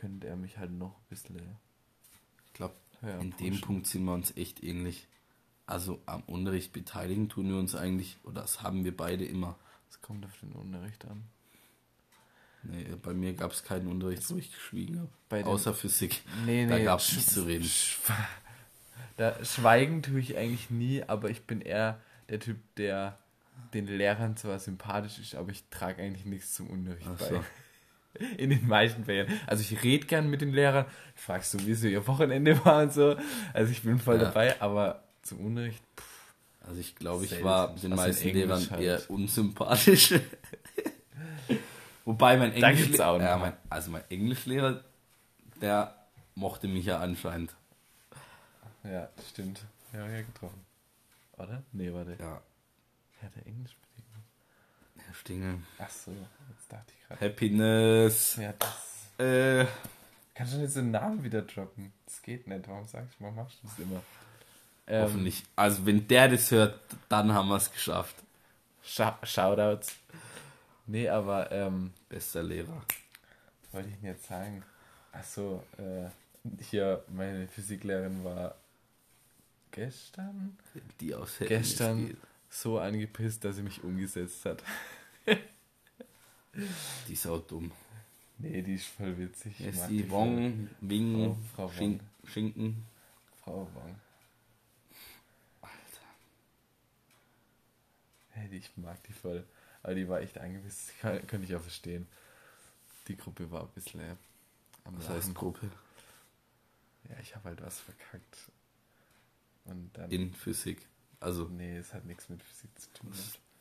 [0.00, 1.36] könnte er mich halt noch ein bisschen
[2.46, 3.60] Ich glaube, in dem pushen.
[3.60, 5.06] Punkt sind wir uns echt ähnlich.
[5.66, 9.56] Also am Unterricht beteiligen tun wir uns eigentlich, oder das haben wir beide immer.
[9.90, 11.24] Es kommt auf den Unterricht an.
[12.64, 15.44] Nee, bei mir gab es keinen Unterricht, wo ich geschwiegen habe.
[15.46, 16.22] Außer Physik.
[16.44, 16.84] Nee, Da nee.
[16.84, 17.64] gab's sch- nichts zu reden.
[17.64, 17.98] sch-
[19.16, 23.18] Da schweigen tue ich eigentlich nie, aber ich bin eher der Typ, der
[23.74, 27.28] den Lehrern zwar sympathisch ist, aber ich trage eigentlich nichts zum Unterricht Ach bei.
[27.28, 27.44] so.
[28.38, 29.28] In den meisten Fällen.
[29.46, 32.82] Also ich rede gern mit den Lehrern, ich frage so, wie so ihr Wochenende war
[32.82, 33.16] und so.
[33.52, 34.24] Also ich bin voll Ja.
[34.24, 36.34] dabei, aber zum Unterricht, pff,
[36.66, 38.82] Also ich glaube, ich war den meisten Lehrern halt.
[38.82, 40.14] eher unsympathisch.
[42.04, 44.82] Wobei mein Da Englisch, gibt's auch ja, mein, also mein Englischlehrer,
[45.60, 45.94] der
[46.34, 47.54] mochte mich ja anscheinend.
[48.84, 49.60] Ja, stimmt.
[49.92, 50.64] Ja, ja, getroffen.
[51.36, 51.62] Oder?
[51.72, 52.16] Nee, warte.
[52.18, 52.40] Ja,
[53.22, 53.76] Ja, der Englisch
[55.14, 55.58] Stingel.
[55.78, 57.20] Ach so, jetzt dachte ich gerade.
[57.24, 58.36] Happiness.
[58.36, 59.26] Ja, das.
[59.26, 59.66] Äh,
[60.34, 61.92] Kannst du so einen Namen wieder droppen?
[62.06, 62.68] Das geht nicht.
[62.68, 64.02] Warum sagst du, warum machst du das immer?
[64.86, 65.44] Ähm, hoffentlich.
[65.56, 66.78] Also wenn der das hört,
[67.08, 68.14] dann haben wir es geschafft.
[68.82, 69.96] Scha Shoutouts.
[70.86, 72.82] Nee, aber, ähm, Bester Lehrer.
[73.64, 74.62] was wollte ich denn jetzt sagen?
[75.12, 76.08] Ach so, äh,
[76.62, 78.54] hier, meine Physiklehrerin war
[79.70, 80.56] gestern
[81.00, 82.16] Die aus Gestern-
[82.50, 84.62] so angepisst, dass sie mich umgesetzt hat.
[87.06, 87.70] Die ist auch dumm.
[88.38, 89.58] Nee, die ist voll witzig.
[89.58, 90.10] Jetzt mag die voll.
[90.10, 92.84] Wong, Wing, Frau- Frau Schink, Schinken.
[93.42, 93.96] Frau Wong.
[98.30, 99.44] Hey, die- ich mag die voll.
[99.82, 100.92] Aber die war echt angepisst.
[101.00, 102.06] Kann, könnte ich auch verstehen.
[103.08, 104.14] Die Gruppe war ein bisschen äh,
[104.84, 105.70] am Was heißt Gruppe?
[107.08, 108.36] Ja, ich habe halt was verkackt.
[109.64, 110.10] Und dann.
[110.10, 110.86] In Physik.
[111.20, 113.12] Also, nee, es hat nichts mit Physik zu tun.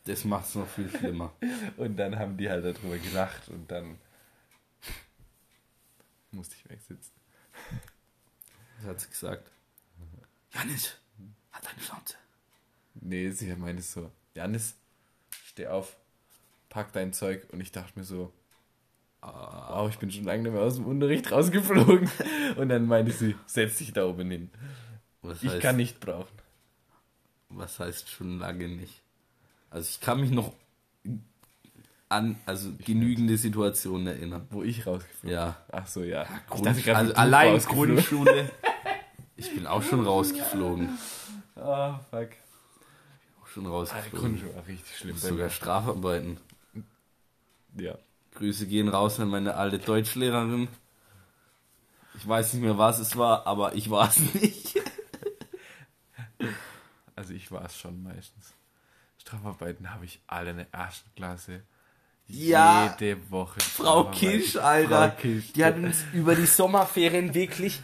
[0.08, 1.34] Das macht es noch viel schlimmer.
[1.78, 3.98] Und dann haben die halt darüber gelacht und dann
[6.32, 7.14] musste ich wegsitzen.
[8.80, 9.52] Was hat sie gesagt?
[10.54, 10.98] Janis,
[11.52, 12.16] hat eine Schnauze.
[12.96, 14.76] Nee, sie meinte so, Janis,
[15.46, 15.98] steh auf,
[16.70, 17.48] pack dein Zeug.
[17.52, 18.34] Und ich dachte mir so,
[19.22, 22.10] wow, ich bin schon lange nicht mehr aus dem Unterricht rausgeflogen.
[22.58, 24.52] Und dann meinte sie, setz dich da oben hin.
[25.22, 26.38] was, Ich heißt, kann nicht brauchen.
[27.50, 29.02] was heißt schon lange nicht?
[29.70, 30.54] Also ich kann mich noch
[32.10, 34.48] an also genügende Situationen erinnern.
[34.50, 35.58] Wo ich rausgeflogen Ja.
[35.72, 36.24] Ach so, ja.
[36.24, 37.58] Ich Grund, dachte also allein.
[37.60, 38.52] Grundschule.
[39.40, 40.98] Ich bin auch schon rausgeflogen.
[41.56, 42.30] Ah, fuck.
[43.40, 44.20] Auch schon Ah, die rausgeflogen.
[44.20, 45.16] Grundschule war richtig schlimm.
[45.16, 46.38] Sogar Strafarbeiten.
[47.76, 48.00] Ja.
[48.34, 50.68] Grüße gehen raus an meine alte Deutschlehrerin.
[52.16, 54.82] Ich weiß nicht mehr, was es war, aber ich war es nicht.
[57.16, 58.54] Also ich war es schon meistens.
[59.28, 61.62] Strafarbeiten habe ich alle in der ersten Klasse.
[62.28, 62.96] Ja.
[63.00, 63.60] Jede Woche.
[63.60, 64.06] Frau.
[64.12, 65.12] Kisch, Alter.
[65.12, 65.52] Frau Kisch.
[65.54, 67.82] Die hat uns über die Sommerferien wirklich.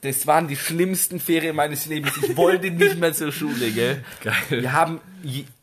[0.00, 2.16] Das waren die schlimmsten Ferien meines Lebens.
[2.16, 4.04] Ich wollte nicht mehr zur Schule, gell?
[4.22, 4.62] Geil.
[4.62, 5.00] Wir haben.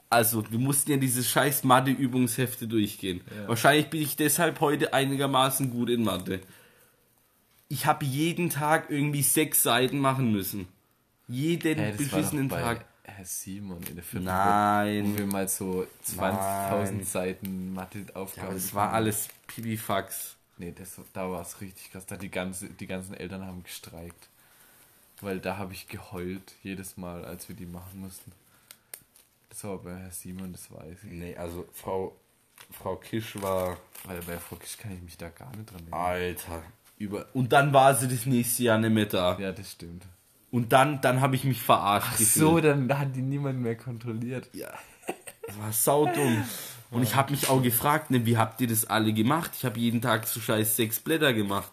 [0.09, 3.21] Also, wir mussten ja diese scheiß Mathe-Übungshefte durchgehen.
[3.35, 3.49] Ja.
[3.49, 6.39] Wahrscheinlich bin ich deshalb heute einigermaßen gut in Mathe.
[7.67, 10.69] Ich habe jeden Tag irgendwie sechs Seiten machen müssen.
[11.27, 12.85] Jeden Hey, beschissenen Tag.
[13.17, 15.13] Herr Simon in der vierten Nein.
[15.13, 17.03] Wo wir mal so 20.000 Nein.
[17.03, 20.35] Seiten Ja, Mathe-Aufgaben aber das war alles Pipifax.
[20.57, 22.05] Nee, das, da war es richtig krass.
[22.05, 24.29] Da die, ganze, die ganzen Eltern haben gestreikt.
[25.21, 28.31] Weil da habe ich geheult, jedes Mal, als wir die machen mussten.
[29.49, 31.11] Das war bei Herr Simon, das weiß ich.
[31.11, 32.15] Nee, also Frau,
[32.71, 33.79] Frau Kisch war.
[34.03, 35.99] Weil bei Frau Kisch kann ich mich da gar nicht dran erinnern.
[35.99, 36.63] Alter.
[36.99, 39.37] Über und dann war sie das nächste Jahr nicht mehr da.
[39.39, 40.03] Ja, das stimmt.
[40.51, 42.45] Und dann, dann habe ich mich verarscht Ach gefühlt.
[42.45, 44.49] so, dann hat die niemand mehr kontrolliert.
[44.53, 44.71] Ja.
[45.45, 46.43] Das war saudumm.
[46.89, 49.51] Und ich habe mich auch gefragt, ne, wie habt ihr das alle gemacht?
[49.57, 51.71] Ich habe jeden Tag so scheiß sechs Blätter gemacht.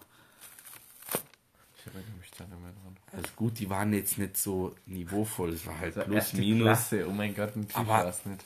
[1.79, 2.97] Ich erinnere mich da nicht mehr dran.
[3.13, 5.51] Also gut, die waren jetzt nicht so niveauvoll.
[5.53, 6.63] Es war halt Das war plus, erste minus.
[6.65, 7.07] Klasse.
[7.09, 8.45] Oh mein Gott, ein Typ Aber- war es nicht.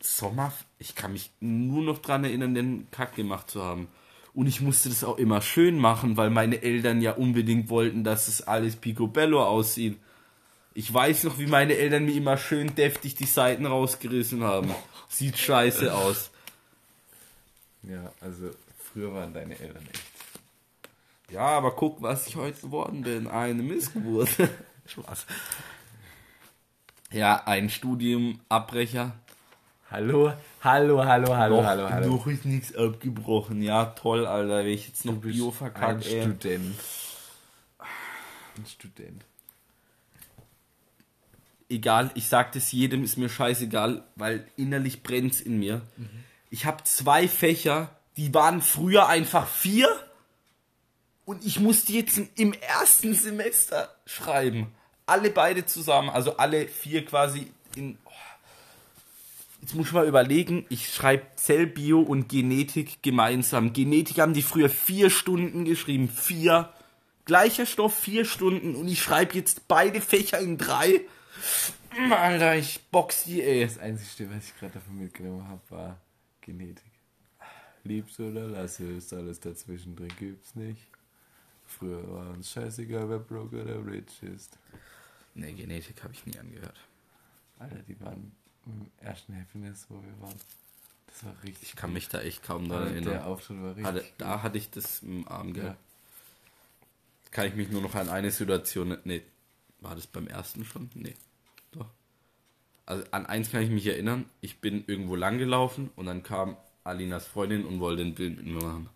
[0.00, 3.86] Sommer, ich kann mich nur noch dran erinnern, den Kack gemacht zu haben.
[4.34, 8.28] Und ich musste das auch immer schön machen, weil meine Eltern ja unbedingt wollten, dass
[8.28, 9.98] es alles picobello aussieht.
[10.74, 14.70] Ich weiß noch, wie meine Eltern mir immer schön deftig die Seiten rausgerissen haben.
[15.08, 16.30] Sieht scheiße aus.
[17.82, 20.02] Ja, also früher waren deine Eltern echt.
[21.30, 23.26] Ja, aber guck, was ich heute geworden bin.
[23.26, 24.30] Eine Missgeburt.
[24.86, 25.26] Spaß.
[27.10, 29.14] Ja, ein Studiumabbrecher.
[29.92, 30.32] Hallo,
[30.62, 32.06] hallo, hallo, hallo, Noch, hallo, hallo.
[32.16, 33.60] noch ist nichts abgebrochen.
[33.60, 34.64] Ja, toll, Alter.
[34.64, 36.22] Wenn ich jetzt noch Bio ein verkackt, ey.
[36.22, 36.74] Student.
[38.56, 39.24] Ein Student.
[41.68, 45.82] egal, ich sag das jedem, ist mir scheißegal, weil innerlich brennt's in mir.
[46.50, 49.88] Ich habe zwei Fächer, die waren früher einfach vier
[51.24, 54.72] und ich musste jetzt im ersten Semester schreiben.
[55.06, 57.98] Alle beide zusammen, also alle vier quasi in.
[59.62, 63.72] Jetzt muss ich mal überlegen, ich schreibe Zellbio und Genetik gemeinsam.
[63.72, 66.08] Genetik haben die früher vier Stunden geschrieben.
[66.08, 66.72] Vier.
[67.26, 68.74] Gleicher Stoff, vier Stunden.
[68.74, 71.02] Und ich schreibe jetzt beide Fächer in drei.
[72.10, 73.64] Alter, ich box die, ey.
[73.64, 76.00] Das Einzige, was ich gerade davon mitgenommen habe, war
[76.40, 76.82] Genetik.
[77.84, 80.88] Liebst oder lass es, alles dazwischen drin gibt's nicht.
[81.66, 84.58] Früher war uns scheißegal, wer broke oder rich ist.
[85.36, 86.80] Nee, Genetik habe ich nie angehört.
[87.60, 88.32] Alter, die waren
[88.66, 90.38] im ersten Happiness, wo wir waren.
[91.06, 91.70] Das war richtig.
[91.70, 93.24] Ich kann mich da echt kaum Alter, daran Der erinnern.
[93.26, 93.84] Auftritt war richtig.
[93.86, 95.64] Hatte, da hatte ich das im Arm, gell?
[95.64, 95.76] Ja.
[97.30, 98.96] Kann ich mich nur noch an eine Situation.
[99.04, 99.22] Nee,
[99.80, 100.90] war das beim ersten schon?
[100.94, 101.14] Nee,
[101.72, 101.88] doch.
[102.86, 104.26] Also an eins kann ich mich erinnern.
[104.40, 108.46] Ich bin irgendwo lang gelaufen und dann kam Alinas Freundin und wollte ein Bild mit
[108.46, 108.88] mir machen.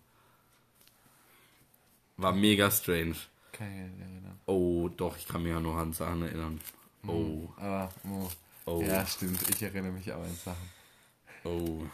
[2.17, 3.15] War mega strange.
[3.51, 4.39] Kann ich nicht erinnern.
[4.45, 6.59] Oh, doch, ich kann mich ja noch an Sachen erinnern.
[7.05, 8.29] Oh, Aber, oh.
[8.67, 9.39] Oh, Ja, stimmt.
[9.49, 10.69] Ich erinnere mich auch an Sachen.
[11.43, 11.85] oh.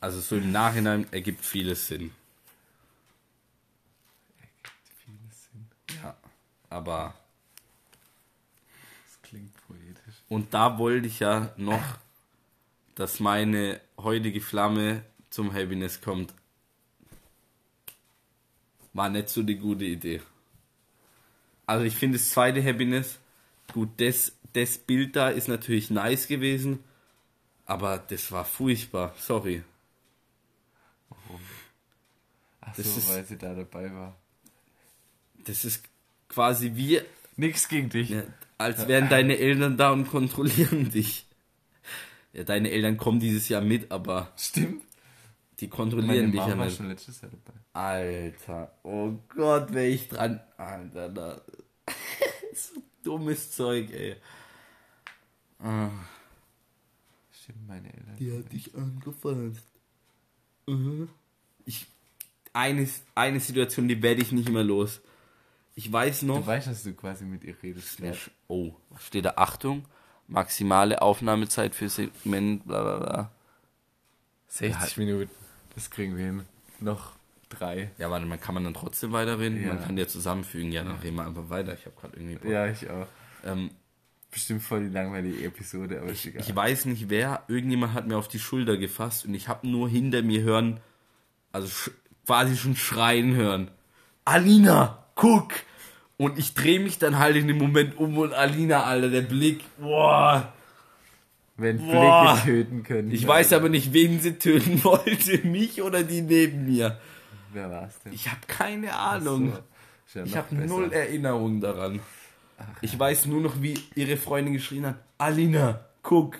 [0.00, 2.12] Also so im Nachhinein ergibt vieles Sinn.
[5.04, 5.66] Vieles Sinn.
[6.02, 6.16] Ja,
[6.68, 7.14] aber
[9.06, 10.22] Das klingt poetisch.
[10.28, 11.82] Und da wollte ich ja noch,
[12.94, 16.34] dass meine heutige Flamme zum Happiness kommt.
[18.92, 20.20] War nicht so die gute Idee.
[21.66, 23.18] Also ich finde das zweite Happiness,
[23.72, 26.80] gut, das, das Bild da ist natürlich nice gewesen,
[27.66, 29.62] aber das war furchtbar, sorry.
[32.60, 34.16] Ach Das so, ist- weil sie da dabei war.
[35.44, 35.84] Das ist
[36.28, 37.00] quasi wie,
[37.36, 38.10] Nix gegen dich.
[38.10, 38.22] ja,
[38.58, 41.26] als wären deine Eltern da und kontrollieren dich.
[42.32, 44.82] Ja, deine Eltern kommen dieses Jahr mit, aber Stimmt.
[45.60, 46.76] die Meine kontrollieren dich Mama ja war nicht.
[46.76, 47.58] schon letztes Jahr dabei.
[47.74, 50.40] Alter, oh Gott, wäre ich dran.
[50.56, 51.40] Alter, da.
[52.54, 54.16] so dummes Zeug, ey.
[55.62, 55.90] Ah,
[57.30, 58.16] Stimmt, meine Eltern.
[58.18, 59.66] die hat dich angefasst.
[60.66, 61.08] Mhm.
[61.64, 61.86] Ich,
[62.52, 65.00] eine, eine Situation, die werde ich nicht mehr los.
[65.74, 66.46] Ich weiß Du noch.
[66.46, 68.00] weißt, dass du quasi mit ihr redest.
[68.48, 69.34] Oh, steht da?
[69.36, 69.84] Achtung,
[70.28, 73.30] maximale Aufnahmezeit für Segment, bla bla bla.
[74.48, 75.30] 60 Minuten.
[75.74, 76.42] Das kriegen wir hin.
[76.80, 77.12] Noch
[77.48, 77.90] drei.
[77.96, 79.62] Ja, warte mal, kann man dann trotzdem weiterreden?
[79.62, 79.68] Ja.
[79.74, 80.72] Man kann ja zusammenfügen.
[80.72, 81.72] Ja, dann reden wir einfach weiter.
[81.74, 82.36] Ich habe gerade irgendwie.
[82.36, 82.50] Bock.
[82.50, 83.06] Ja, ich auch.
[83.44, 83.70] Ähm,
[84.32, 86.42] Bestimmt voll die langweilige Episode, aber ist egal.
[86.42, 89.90] Ich weiß nicht wer, irgendjemand hat mir auf die Schulter gefasst und ich habe nur
[89.90, 90.80] hinter mir hören,
[91.52, 91.90] also sch
[92.24, 93.70] quasi schon schreien hören.
[94.24, 95.52] Alina, guck!
[96.16, 99.60] Und ich drehe mich dann halt in dem Moment um und Alina, Alter, der Blick,
[99.78, 100.52] boah.
[101.58, 102.32] Wenn Boah.
[102.32, 103.10] Blicke töten können.
[103.10, 106.98] Ich weiß aber nicht, wen sie töten wollte, mich oder die neben mir.
[107.52, 108.14] Wer war's denn?
[108.14, 109.52] Ich habe keine Ahnung.
[110.06, 110.20] So.
[110.20, 112.00] Ja Ich habe null Erinnerung daran.
[112.80, 116.38] Ich weiß nur noch, wie ihre Freundin geschrien hat, Alina, guck.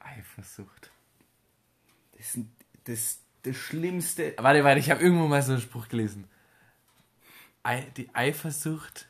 [0.00, 0.90] Eifersucht.
[2.16, 2.38] Das,
[2.84, 4.34] das, das Schlimmste.
[4.38, 6.26] Warte, warte, ich habe irgendwo mal so einen Spruch gelesen.
[7.62, 9.06] Ei, die Eifersucht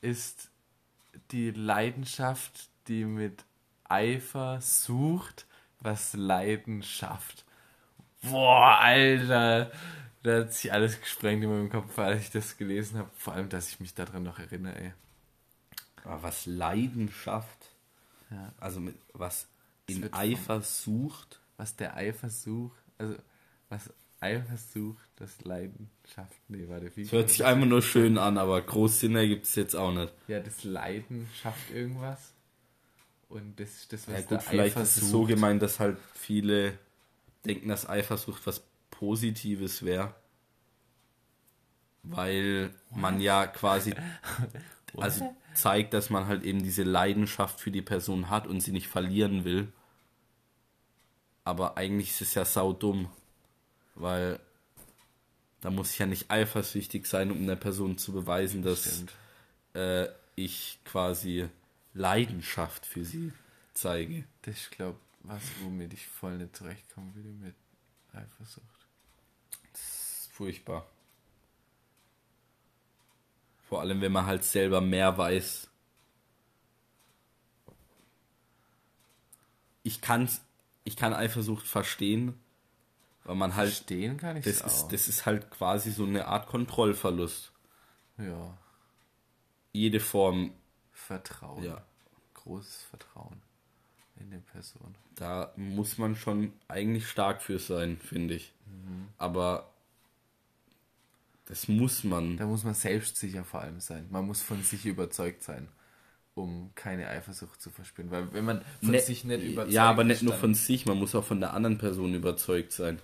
[0.00, 0.50] ist
[1.30, 3.44] die Leidenschaft, die mit
[3.84, 5.46] Eifer sucht,
[5.80, 7.44] was Leiden schafft.
[8.22, 9.70] Boah, Alter.
[10.24, 13.10] Da hat sich alles gesprengt in meinem Kopf, als ich das gelesen habe.
[13.16, 14.92] Vor allem, dass ich mich daran noch erinnere, ey.
[16.02, 17.70] Aber was Leidenschaft,
[18.30, 18.52] Ja.
[18.58, 19.46] also mit was
[19.86, 23.14] Das in Eifer sucht, Was der Eifer sucht, also
[23.68, 26.34] was Eifer sucht, das Leiden schafft.
[26.48, 27.02] Nee, warte, wie?
[27.04, 30.12] das hört sich einfach nur schön an, aber groß Sinn ergibt es jetzt auch nicht.
[30.26, 32.32] Ja, das Leiden schafft irgendwas.
[33.28, 35.80] Und das ist das, was Ja der gut, vielleicht Eifer ist es so gemeint, dass
[35.80, 36.78] halt viele
[37.44, 38.62] denken, dass Eifersucht was
[38.98, 40.14] Positives wäre.
[42.02, 43.94] Weil man ja quasi
[44.96, 48.88] also zeigt, dass man halt eben diese Leidenschaft für die Person hat und sie nicht
[48.88, 49.72] verlieren will.
[51.44, 53.10] Aber eigentlich ist es ja saudumm,
[53.94, 54.40] weil
[55.60, 59.04] da muss ich ja nicht eifersüchtig sein, um der Person zu beweisen, dass
[59.74, 61.48] äh, ich quasi
[61.94, 63.32] Leidenschaft für sie
[63.72, 64.24] zeige.
[64.42, 67.54] Das ist, glaube was, womit ich voll nicht zurechtkommen würde mit
[68.12, 68.73] Eifersucht.
[70.44, 70.86] Furchtbar.
[73.68, 75.68] Vor allem, wenn man halt selber mehr weiß.
[79.82, 80.42] Ich kann's,
[80.84, 82.38] ich kann Eifersucht verstehen,
[83.24, 84.66] weil man halt, Verstehen kann ich das auch.
[84.66, 87.52] ist, das ist halt quasi so eine Art Kontrollverlust.
[88.18, 88.56] ja,
[89.72, 90.52] Jede Form,
[90.92, 91.64] Vertrauen.
[91.64, 91.82] ja,
[92.34, 93.42] Großes Vertrauen
[94.20, 94.94] in die Person.
[95.16, 98.52] da muss man schon eigentlich stark für sein, finde ich.
[98.66, 99.08] Mhm.
[99.18, 99.73] Aber
[101.46, 102.36] das muss man.
[102.36, 104.06] Da muss man selbstsicher vor allem sein.
[104.10, 105.68] Man muss von sich überzeugt sein,
[106.34, 108.10] um keine Eifersucht zu verspüren.
[108.10, 110.98] Weil wenn man von Ne- sich nicht überzeugt Ja, aber nicht nur von sich, man
[110.98, 112.98] muss auch von der anderen Person überzeugt sein.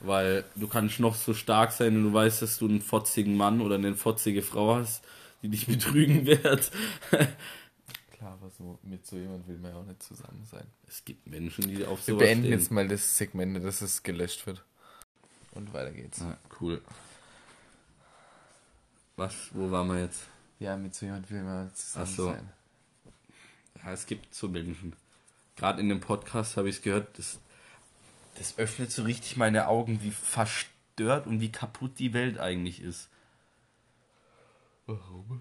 [0.00, 3.60] Weil du kannst noch so stark sein und du weißt, dass du einen fotzigen Mann
[3.60, 5.02] oder eine fotzige Frau hast,
[5.42, 6.70] die dich betrügen wird.
[8.12, 10.66] Klar, aber so, mit so jemand will man ja auch nicht zusammen sein.
[10.86, 12.58] Es gibt Menschen, die auf Wir sowas beenden stehen.
[12.58, 14.62] jetzt mal das Segment, dass es gelöscht wird.
[15.52, 16.20] Und weiter geht's.
[16.22, 16.80] Ah, cool.
[19.16, 19.34] Was?
[19.52, 20.22] Wo waren wir jetzt?
[20.58, 22.26] Ja, mit so jemand will man zusammen Ach so.
[22.26, 22.50] sein.
[23.82, 24.94] Ja, es gibt so Menschen.
[25.56, 27.40] Gerade in dem Podcast habe ich es gehört, das,
[28.36, 33.08] das öffnet so richtig meine Augen, wie verstört und wie kaputt die Welt eigentlich ist.
[34.86, 35.40] Warum?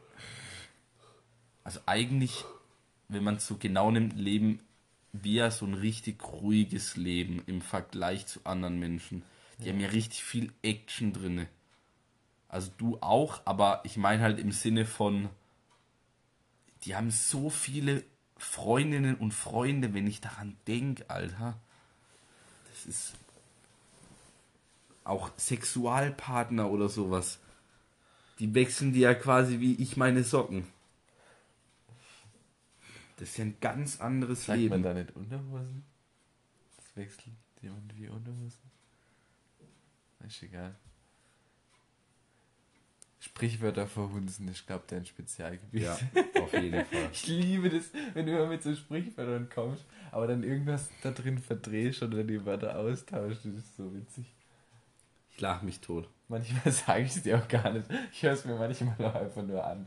[1.65, 2.45] Also eigentlich,
[3.09, 4.59] wenn man es so genau nimmt, leben
[5.11, 9.23] wir so ein richtig ruhiges Leben im Vergleich zu anderen Menschen.
[9.59, 11.47] Die haben ja richtig viel Action drinne.
[12.47, 15.29] Also du auch, aber ich meine halt im Sinne von,
[16.83, 18.03] die haben so viele
[18.37, 21.59] Freundinnen und Freunde, wenn ich daran denke, Alter.
[22.69, 23.13] Das ist
[25.03, 27.39] auch Sexualpartner oder sowas.
[28.39, 30.67] Die wechseln die ja quasi wie ich meine Socken.
[33.17, 34.69] Das ist ja ein ganz anderes Sagt Leben.
[34.71, 35.85] man da nicht Unterhosen?
[36.75, 38.71] Das wechselt jemand wie Unterhosen?
[40.27, 40.75] Ist egal.
[43.25, 45.81] Sprichwörter verhunzen, ich glaube, dein Spezialgebiet.
[45.81, 45.97] Ja,
[46.39, 47.09] auf jeden Fall.
[47.11, 51.39] Ich liebe das, wenn du immer mit so Sprichwörtern kommst, aber dann irgendwas da drin
[51.39, 53.45] verdrehst oder die Wörter austauschst.
[53.45, 54.25] Das ist so witzig.
[55.31, 56.07] Ich lach mich tot.
[56.27, 57.87] Manchmal sage ich es dir auch gar nicht.
[58.11, 59.85] Ich höre es mir manchmal auch einfach nur an,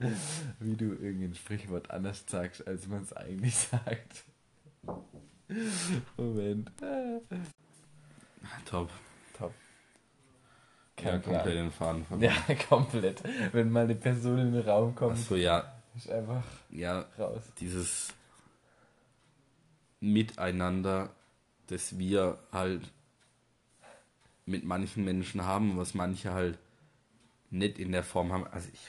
[0.59, 4.25] wie du irgendein Sprichwort anders sagst, als man es eigentlich sagt.
[6.17, 6.73] Moment.
[8.65, 8.91] Top.
[9.39, 9.55] Top.
[11.03, 12.33] Ja, Kein komplett den Faden verloren.
[12.49, 13.23] Ja, komplett.
[13.53, 15.73] Wenn mal eine Person in den Raum kommt, Achso, ja.
[15.97, 17.43] ist einfach Ja, raus.
[17.61, 18.13] dieses
[20.01, 21.11] Miteinander,
[21.69, 22.83] das wir halt
[24.47, 26.59] mit manchen Menschen haben, was manche halt
[27.51, 28.47] nicht in der Form haben.
[28.47, 28.81] Also ich.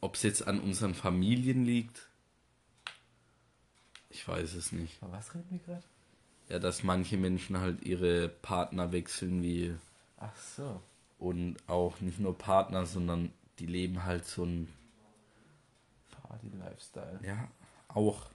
[0.00, 2.08] Ob es jetzt an unseren Familien liegt,
[4.10, 5.02] ich weiß es nicht.
[5.02, 5.82] Aber was reden wir gerade?
[6.48, 9.74] Ja, dass manche Menschen halt ihre Partner wechseln wie
[10.18, 10.80] Ach so.
[11.18, 14.68] und auch nicht nur Partner, sondern die leben halt so ein
[16.10, 17.20] Party-Lifestyle.
[17.22, 17.48] Ja,
[17.88, 18.30] auch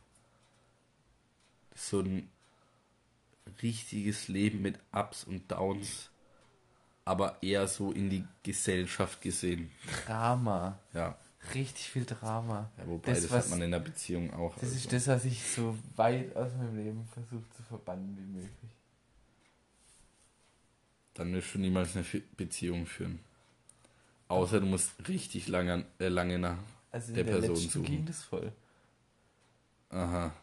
[1.76, 2.30] so ein
[3.62, 6.10] richtiges Leben mit Ups und Downs,
[7.06, 9.72] aber eher so in die Gesellschaft gesehen.
[10.06, 10.80] Drama.
[10.94, 11.18] Ja,
[11.56, 12.70] Richtig viel Drama.
[12.78, 14.54] ja wobei Das, das, was- hat man in der Beziehung auch.
[14.56, 14.76] Das also.
[14.76, 18.72] ist das, was ich so weit aus meinem Leben versuche zu verbannen wie möglich.
[21.14, 22.06] Dann wirst du niemals eine
[22.38, 23.20] Beziehung führen.
[24.28, 26.60] Außer du musst richtig lange, äh, lange nach.
[26.92, 27.84] Also Der der, Person suchen.
[27.84, 28.52] ging das voll.
[29.90, 30.34] Aha,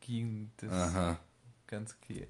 [0.00, 1.18] Ging das aha.
[1.66, 2.28] ganz okay.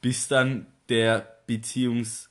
[0.00, 2.28] Bis dann der Beziehungs.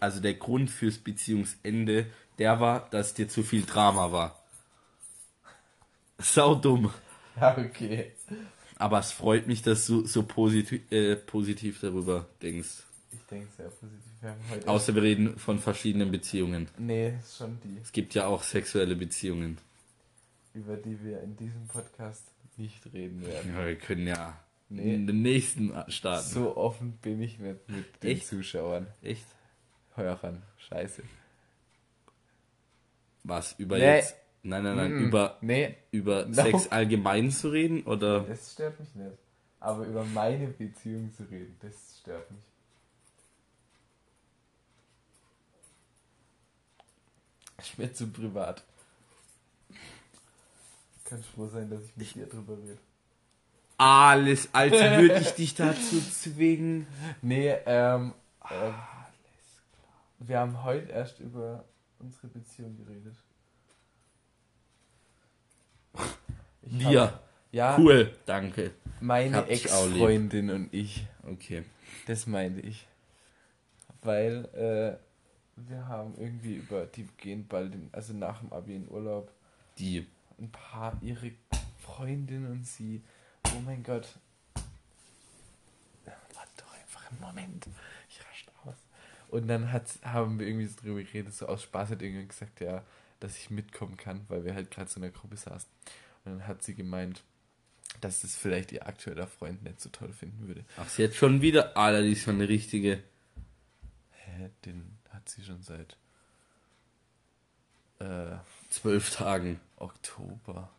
[0.00, 2.06] Also der Grund fürs Beziehungsende,
[2.38, 4.38] der war, dass dir zu viel Drama war.
[6.18, 6.92] Sau dumm.
[7.40, 8.12] Ja, okay.
[8.76, 12.82] Aber es freut mich, dass du so positiv, äh, positiv darüber denkst.
[13.12, 13.98] Ich denke sehr positiv.
[14.20, 16.68] Wir haben heute Außer wir reden von verschiedenen Beziehungen.
[16.78, 19.58] Nee, ist schon die, Es gibt ja auch sexuelle Beziehungen.
[20.54, 22.24] über die wir in diesem Podcast
[22.56, 23.54] nicht reden werden.
[23.56, 24.36] Ja, wir können ja
[24.70, 24.94] Nee.
[24.96, 26.28] in den nächsten starten.
[26.28, 28.26] So offen bin ich nicht mit den Echt?
[28.26, 28.86] Zuschauern.
[29.02, 29.24] Echt?
[29.98, 30.42] Hörern.
[30.68, 31.02] Scheiße.
[33.24, 33.54] Was?
[33.58, 33.96] Über Nee.
[33.96, 34.14] jetzt?
[34.42, 34.92] Nein, nein, nein.
[34.92, 36.32] Mm, Über, Nee, über No.
[36.34, 38.20] Sex allgemein zu reden oder?
[38.20, 39.18] das stört mich nicht.
[39.60, 42.40] Aber über meine Beziehung zu reden, das stört mich.
[47.60, 48.62] Ich bin zu privat.
[51.04, 52.78] Kann froh sein, dass ich mit dir drüber rede.
[53.78, 56.86] Alles, als würde ich dich dazu zwingen.
[57.22, 58.12] Nee, ähm,
[58.50, 58.74] ähm,
[60.18, 61.64] wir haben heute erst über
[61.98, 63.16] unsere Beziehung geredet.
[66.62, 67.02] Ich Wir.
[67.02, 68.72] hab- ja, Cool, danke.
[69.00, 69.46] meine.
[69.46, 71.06] Ex-Freundin und ich.
[71.24, 71.64] Okay.
[72.06, 72.86] Das meinte ich.
[74.02, 74.98] Weil äh,
[75.56, 79.32] wir haben irgendwie über, die gehen bald, in, also nach dem Abi in Urlaub,
[79.78, 80.06] Die.
[80.38, 81.32] ein paar, ihre
[81.78, 83.02] Freundin und sie,
[83.56, 84.06] oh mein Gott.
[86.04, 87.66] Warte doch einfach einen Moment.
[89.28, 92.60] Und dann hat, haben wir irgendwie so drüber geredet, so aus Spaß hat irgendwann gesagt,
[92.60, 92.82] ja,
[93.20, 95.68] dass ich mitkommen kann, weil wir halt gerade so in der Gruppe saßen.
[96.24, 97.22] Und dann hat sie gemeint,
[98.00, 100.64] dass das vielleicht ihr aktueller Freund nicht so toll finden würde.
[100.76, 101.76] Ach, sie hat schon wieder.
[101.76, 103.02] Alter, die ist schon eine richtige.
[104.12, 105.96] Hä, den hat sie schon seit
[107.98, 108.36] äh,
[108.70, 109.60] Zwölf Tagen.
[109.76, 110.70] Oktober.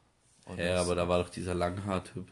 [0.76, 0.82] so.
[0.82, 2.28] aber da war doch dieser Langhaar-Typ.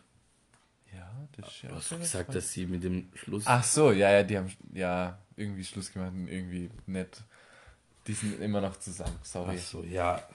[0.97, 1.69] Ja, das ist ja.
[1.69, 3.43] Du hast doch gesagt, dass sie mit dem Schluss.
[3.45, 7.21] Ach so, ja, ja, die haben ja irgendwie Schluss gemacht und irgendwie nett.
[8.07, 9.57] Die sind immer noch zusammen, sorry.
[9.59, 10.27] Ach so, ja.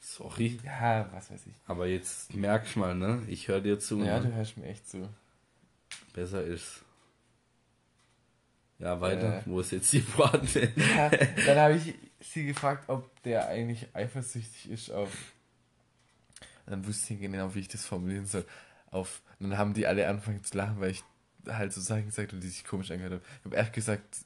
[0.00, 0.60] Sorry.
[0.64, 1.54] Ja, was weiß ich.
[1.66, 3.22] Aber jetzt merkst mal, ne?
[3.26, 4.02] Ich höre dir zu.
[4.02, 4.28] Ja, ne?
[4.28, 5.08] du hörst mir echt zu.
[6.14, 6.82] Besser ist.
[8.78, 9.38] Ja, weiter.
[9.38, 9.42] Äh.
[9.46, 10.72] Wo ist jetzt die Pointe?
[10.76, 15.10] Ja, dann habe ich sie gefragt, ob der eigentlich eifersüchtig ist auf.
[16.66, 18.44] Dann wusste ich genau, wie ich das formulieren soll.
[18.90, 19.22] Auf.
[19.38, 21.04] Und dann haben die alle angefangen zu lachen, weil ich
[21.46, 23.22] halt so Sachen gesagt habe, die sich komisch angehört haben.
[23.40, 24.16] Ich habe erst gesagt,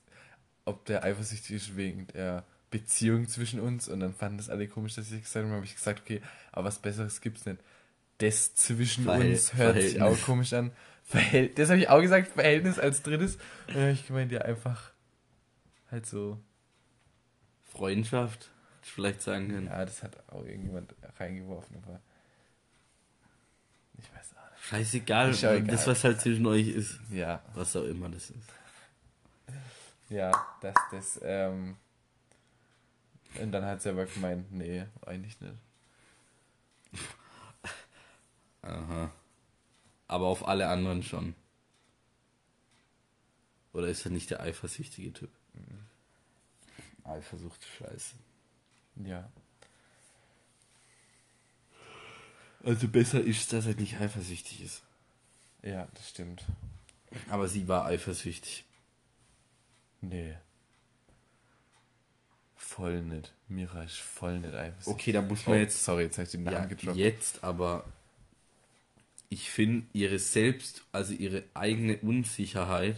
[0.64, 4.94] ob der eifersüchtig ist wegen der Beziehung zwischen uns und dann fanden das alle komisch,
[4.94, 5.46] dass ich gesagt habe.
[5.46, 7.58] Dann habe ich gesagt, okay, aber was Besseres gibt's nicht.
[8.18, 10.24] Das zwischen Verhält- uns hört sich auch Verhältnis.
[10.24, 10.70] komisch an.
[11.04, 13.36] Verhält das habe ich auch gesagt, Verhältnis als drittes.
[13.66, 14.92] Und dann habe ich gemeint, ja, einfach
[15.90, 16.38] halt so.
[17.64, 19.66] Freundschaft, hätte ich vielleicht sagen können.
[19.66, 22.00] Ja, das hat auch irgendjemand reingeworfen, aber
[23.98, 24.59] ich weiß auch nicht.
[24.70, 25.62] Scheißegal, Ist egal.
[25.64, 27.00] das was halt zwischen euch ist.
[27.10, 28.48] Ja, Was auch immer das ist.
[30.08, 31.76] ja, dass das, ähm,
[33.40, 35.54] und dann hat sie aber gemeint, nee, eigentlich nicht.
[38.62, 39.10] Aha.
[40.08, 41.34] Aber auf alle anderen schon.
[43.72, 45.30] Oder ist er nicht der eifersüchtige Typ?
[47.04, 48.14] Eifersucht, scheiße.
[49.04, 49.28] Ja,
[52.64, 54.82] Also besser ist, dass er nicht eifersüchtig ist.
[55.62, 56.44] ja, das stimmt.
[57.28, 58.64] Aber sie war eifersüchtig.
[60.00, 60.34] Nee.
[62.56, 63.32] Voll nicht.
[63.48, 64.92] Mira ist voll nicht eifersüchtig.
[64.94, 66.96] Okay, da muss Oh, man jetzt sorry, jetzt habe ich den Namen Ja, gedroppt.
[66.96, 67.84] jetzt aber,
[69.28, 72.96] ich finde, ihre Selbst, also ihre eigene Unsicherheit,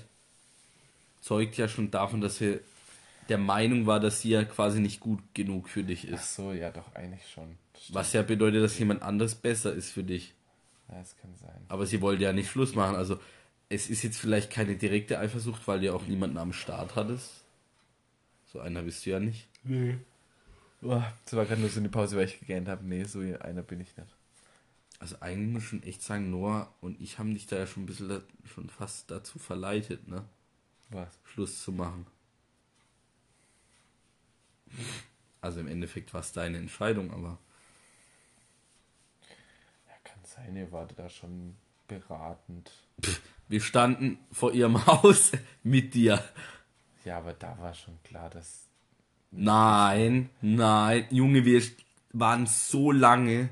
[1.21, 2.61] zeugt ja schon davon, dass sie
[3.29, 6.35] der Meinung war, dass sie ja quasi nicht gut genug für dich Ach ist.
[6.35, 7.57] so, ja, doch, eigentlich schon.
[7.91, 10.35] Was ja bedeutet, dass jemand anderes besser ist für dich.
[10.89, 11.61] Ja, das kann sein.
[11.69, 12.97] Aber sie wollte ja nicht Schluss machen.
[12.97, 13.19] Also,
[13.69, 17.43] es ist jetzt vielleicht keine direkte Eifersucht, weil du ja auch niemanden am Start hattest.
[18.53, 19.49] So einer bist du ja nicht.
[19.65, 19.97] Nee.
[20.83, 22.85] Boah, das war gerade nur so eine Pause, weil ich gegähnt habe.
[22.85, 24.15] Nee, so einer bin ich nicht.
[24.99, 27.85] Also eigentlich muss ich schon echt sagen, Noah und ich haben dich da ja schon
[27.85, 28.21] ein bisschen da,
[28.53, 30.25] schon fast dazu verleitet, ne?
[30.91, 31.19] Was?
[31.25, 32.07] Schluss zu machen.
[35.41, 37.39] Also im Endeffekt war es deine Entscheidung, aber
[39.89, 41.57] Ja, kann sein, ihr wartet da schon
[41.89, 42.71] beratend.
[43.49, 46.23] wir standen vor ihrem Haus mit dir.
[47.05, 48.69] Ja, aber da war schon klar, dass.
[49.33, 51.63] Nein, nein, Junge, wir
[52.13, 53.49] waren so lange.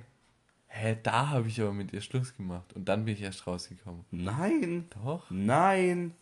[0.68, 2.72] Hä, da habe ich aber mit ihr Schluss gemacht.
[2.74, 4.04] Und dann bin ich erst rausgekommen.
[4.12, 5.28] Nein, Doch?
[5.30, 6.14] nein.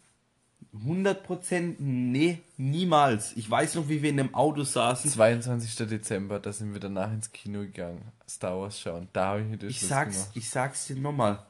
[0.72, 3.36] 100 Prozent, nee, niemals.
[3.36, 5.10] Ich weiß noch, wie wir in dem Auto saßen.
[5.10, 5.88] 22.
[5.88, 8.02] Dezember, da sind wir danach ins Kino gegangen.
[8.28, 9.08] Star Wars schauen.
[9.12, 10.30] Da habe ich mit ihr Ich Schluss sag's, gemacht.
[10.36, 11.44] ich sag's dir nochmal.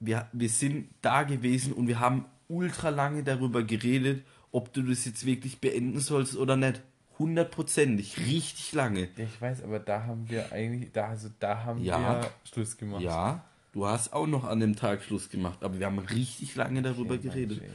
[0.00, 5.04] Wir, wir sind da gewesen und wir haben ultra lange darüber geredet, ob du das
[5.04, 6.82] jetzt wirklich beenden sollst oder nicht.
[7.18, 9.08] Hundertprozentig, richtig lange.
[9.16, 12.20] Ja, ich weiß, aber da haben wir eigentlich, da, also da haben Ja.
[12.22, 13.00] wir Schluss gemacht.
[13.02, 13.42] Ja,
[13.72, 17.14] du hast auch noch an dem Tag Schluss gemacht, aber wir haben richtig lange darüber
[17.14, 17.60] Okay, geredet.
[17.62, 17.72] Mensch,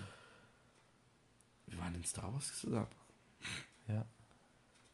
[1.71, 2.87] Wir waren in Star Wars zusammen.
[3.87, 4.05] Ja.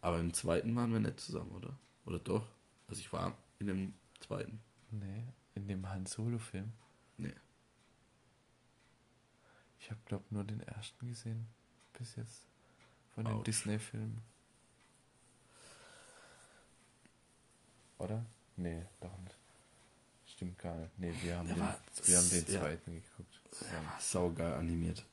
[0.01, 1.78] Aber im zweiten waren wir nicht zusammen, oder?
[2.05, 2.47] Oder doch?
[2.88, 4.61] Also ich war in dem zweiten.
[4.91, 5.23] Nee,
[5.55, 6.71] in dem Han Solo-Film.
[7.17, 7.34] Nee.
[9.80, 11.47] Ich habe, glaube nur den ersten gesehen.
[11.97, 12.45] Bis jetzt.
[13.15, 13.47] Von den Autsch.
[13.47, 14.21] Disney-Filmen.
[17.97, 18.23] Oder?
[18.56, 19.35] Nee, doch nicht.
[20.27, 20.99] Stimmt gar nicht.
[20.99, 22.60] Nee, wir haben, Der den, wir haben den ja.
[22.60, 23.41] zweiten geguckt.
[23.61, 25.03] Der war saugeil animiert.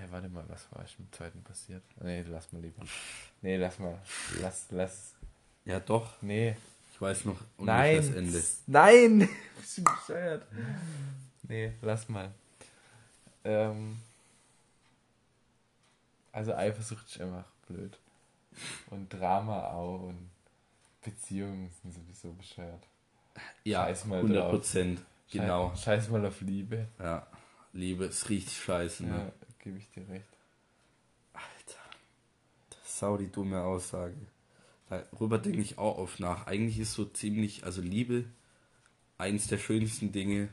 [0.00, 1.82] Hä, warte mal, was war im zweiten passiert?
[2.00, 2.82] Nee, lass mal lieber.
[3.42, 3.98] Nee, lass mal.
[4.40, 5.14] Lass, lass.
[5.66, 6.22] Ja, doch.
[6.22, 6.56] Nee.
[6.94, 7.96] Ich weiß noch Nein.
[7.96, 8.42] das Ende.
[8.66, 9.28] Nein!
[9.60, 10.46] Bist du bescheuert?
[11.42, 12.30] Nee, lass mal.
[13.44, 13.98] Ähm,
[16.32, 17.98] also Eifersucht ist einfach blöd.
[18.88, 20.30] Und Drama auch und
[21.04, 22.86] Beziehungen sind sowieso bescheuert.
[23.64, 24.50] Ja, Scheiß mal 100 drauf.
[24.52, 25.02] Prozent.
[25.30, 25.70] Genau.
[25.72, 26.88] Scheiß, scheiß mal auf Liebe.
[26.98, 27.26] Ja.
[27.74, 29.32] Liebe ist richtig scheiße, ne?
[29.39, 30.26] Ja, gebe ich dir recht.
[31.32, 31.80] Alter.
[32.70, 34.16] Das ist sau die dumme Aussage.
[34.88, 36.46] Darüber denke ich auch oft nach.
[36.46, 38.24] Eigentlich ist so ziemlich, also Liebe,
[39.18, 40.48] eins der schönsten Dinge,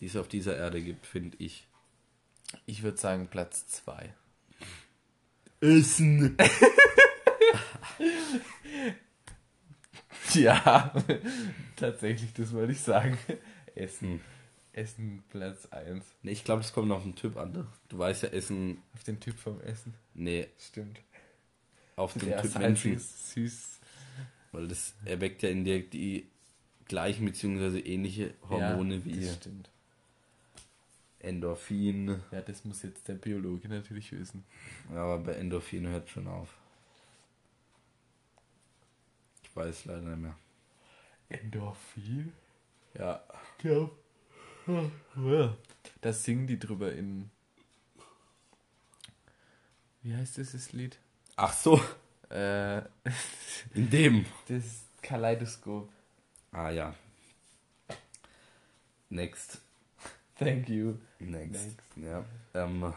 [0.00, 1.66] die es auf dieser Erde gibt, finde ich.
[2.66, 4.14] Ich würde sagen Platz 2.
[5.60, 6.36] Essen.
[10.34, 10.92] Ja,
[11.76, 13.18] tatsächlich, das wollte ich sagen.
[13.74, 14.08] Essen.
[14.08, 14.20] Hm.
[14.72, 16.04] Essen Platz 1.
[16.22, 17.66] Nee, ich glaube, das kommt auf den Typ an.
[17.88, 19.94] Du weißt ja, Essen, Auf den Typ vom Essen.
[20.14, 21.00] nee, Stimmt.
[21.96, 22.98] auf den Der Typ Menschen.
[22.98, 23.80] süß.
[24.52, 26.28] Weil das erweckt ja in dir die
[26.86, 27.78] gleichen bzw.
[27.80, 29.70] ähnliche Hormone ja, wie Das stimmt.
[31.20, 32.20] Endorphin.
[32.32, 34.44] Ja, das muss jetzt der Biologe natürlich wissen.
[34.90, 36.48] Ja, aber bei Endorphin hört schon auf.
[39.42, 40.36] Ich weiß leider nicht mehr.
[41.28, 42.32] Endorphin?
[42.98, 43.22] Ja.
[43.58, 43.96] Glaub.
[46.00, 47.30] Da singen die drüber in.
[50.02, 50.98] Wie heißt dieses Lied?
[51.36, 51.80] Ach so,
[52.30, 52.78] Äh,
[53.74, 54.24] in dem.
[54.48, 55.88] das Kaleidoskop.
[56.52, 56.94] Ah ja.
[59.08, 59.58] Next.
[60.38, 60.94] Thank you.
[61.18, 61.52] Next.
[61.52, 61.80] Next.
[61.96, 62.24] Ja.
[62.54, 62.94] Ähm.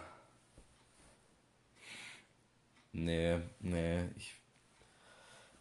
[2.91, 4.35] Nee, nee, ich.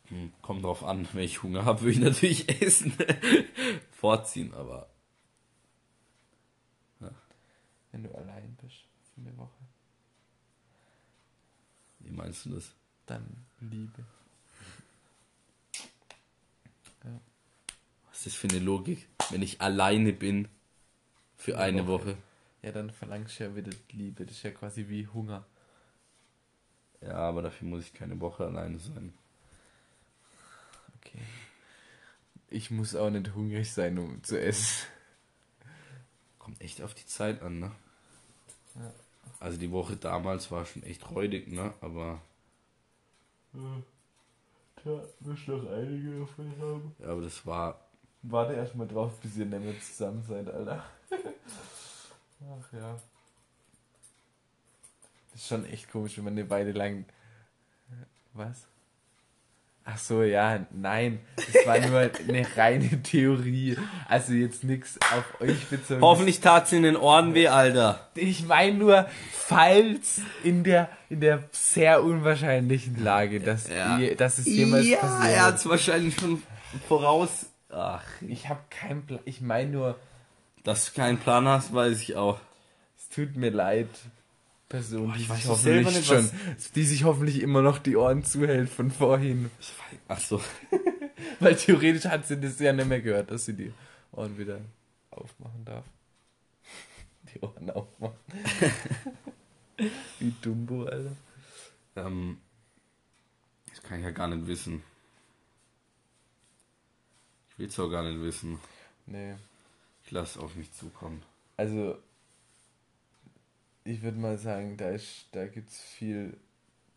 [0.08, 2.92] Hm, kommt drauf an, wenn ich Hunger habe, würde ich natürlich essen.
[3.90, 4.88] Vorziehen, aber.
[8.02, 8.78] Wenn du allein bist
[9.14, 9.60] für eine Woche,
[12.00, 12.74] Wie meinst du das?
[13.06, 14.04] dann Liebe.
[18.10, 19.08] Was ist das für eine Logik?
[19.30, 20.48] Wenn ich alleine bin
[21.36, 22.06] für Eine eine Woche.
[22.06, 22.18] Woche.
[22.62, 24.24] Ja, dann verlangst du ja wieder Liebe.
[24.26, 25.44] Das ist ja quasi wie Hunger.
[27.00, 29.12] Ja, aber dafür muss ich keine Woche alleine sein.
[30.98, 31.22] Okay.
[32.48, 34.86] Ich muss auch nicht hungrig sein, um zu essen.
[36.38, 37.72] Kommt echt auf die Zeit an, ne?
[38.74, 38.92] Ja.
[39.40, 41.74] Also die Woche damals war schon echt räudig, ne?
[41.80, 42.20] Aber
[44.84, 46.96] Da wirst noch einige davon haben.
[46.98, 47.78] ja, aber das war
[48.22, 50.84] Warte erstmal drauf, bis ihr nicht mehr zusammen seid, Alter.
[51.10, 53.00] Ach ja.
[55.32, 57.04] Das ist schon echt komisch, wenn man eine Weile lang.
[58.32, 58.68] Was?
[59.84, 61.18] Ach so, ja, nein.
[61.34, 61.98] Das war nur
[62.28, 63.76] eine reine Theorie.
[64.08, 66.00] Also jetzt nichts auf euch bezogen.
[66.00, 68.08] Hoffentlich tat's in den Ohren weh, Alter.
[68.14, 73.98] Ich meine nur, falls in der, in der sehr unwahrscheinlichen Lage, dass, Ja.
[73.98, 75.36] ihr, dass es jemals ja, passiert.
[75.36, 76.42] er hat's wahrscheinlich schon
[76.86, 77.46] voraus.
[77.70, 79.20] Ach, Ich habe keinen Plan.
[79.24, 79.98] Ich meine nur,
[80.62, 82.38] dass du keinen Plan hast, weiß ich auch.
[82.96, 83.88] es tut mir leid,
[84.72, 86.30] Person, Boah, ich die weiß sich hoffentlich nicht, schon,
[86.74, 89.50] die sich hoffentlich immer noch die Ohren zuhält von vorhin.
[90.08, 90.40] Ach so.
[91.40, 93.70] Weil theoretisch hat sie das ja nicht mehr gehört, dass sie die
[94.12, 94.62] Ohren wieder
[95.10, 95.84] aufmachen darf.
[97.34, 98.16] Die Ohren aufmachen.
[100.18, 101.16] Wie Dumbo, Alter.
[101.96, 102.38] Ähm,
[103.68, 104.82] das kann ich ja gar nicht wissen.
[107.50, 108.58] Ich will's auch gar nicht wissen.
[109.04, 109.34] Nee.
[110.06, 111.22] Ich lasse auf mich zukommen.
[111.58, 111.98] Also,
[113.84, 116.36] ich würde mal sagen, da, ist, da gibt es viel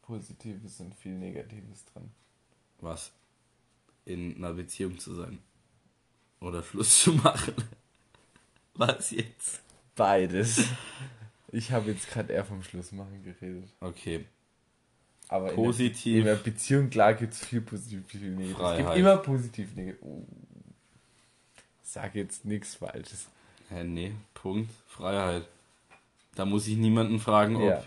[0.01, 2.11] Positives und viel Negatives dran.
[2.79, 3.11] Was?
[4.05, 5.39] In einer Beziehung zu sein.
[6.39, 7.55] Oder Schluss zu machen.
[8.75, 9.61] Was jetzt?
[9.95, 10.63] Beides.
[11.51, 13.69] Ich habe jetzt gerade eher vom Schlussmachen geredet.
[13.79, 14.25] Okay.
[15.29, 16.03] Aber in Positiv.
[16.03, 18.41] der, in der Beziehung, klar, gibt es viel positiv, viel negativ.
[18.41, 18.97] Es gibt Freiheit.
[18.97, 20.01] immer positiv, negativ.
[20.03, 20.25] Oh.
[21.81, 23.27] Sag jetzt nichts Falsches.
[23.69, 24.69] Hä, nee, Punkt.
[24.87, 25.47] Freiheit.
[26.35, 27.83] Da muss ich niemanden fragen, ob Ja,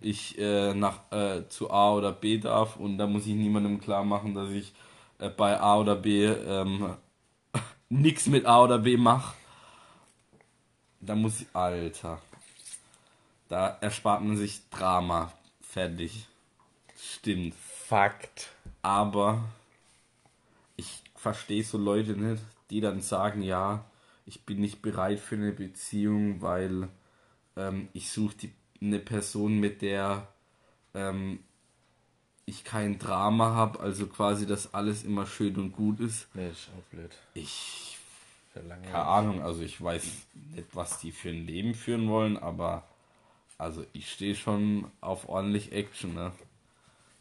[0.00, 4.04] ich äh, nach äh, zu A oder B darf und da muss ich niemandem klar
[4.04, 4.72] machen, dass ich
[5.18, 6.96] äh, bei A oder B ähm,
[7.90, 9.34] nichts mit A oder B mache.
[11.00, 12.20] Da muss ich, Alter.
[13.48, 15.32] Da erspart man sich Drama.
[15.60, 16.26] Fertig.
[16.96, 17.54] Stimmt.
[17.54, 18.50] Fakt.
[18.82, 19.44] Aber
[20.76, 23.84] ich verstehe so Leute nicht, die dann sagen, ja,
[24.24, 26.88] ich bin nicht bereit für eine Beziehung, weil
[27.60, 28.34] ähm, ich suche
[28.80, 30.28] eine Person, mit der
[30.94, 31.40] ähm,
[32.46, 36.26] ich kein Drama habe, also quasi, dass alles immer schön und gut ist.
[36.34, 37.10] Nee, ist auch blöd.
[37.34, 37.98] Ich,
[38.54, 40.04] keine Ahnung, also ich weiß
[40.54, 42.84] nicht, was die für ein Leben führen wollen, aber
[43.58, 46.32] also ich stehe schon auf ordentlich Action, ne?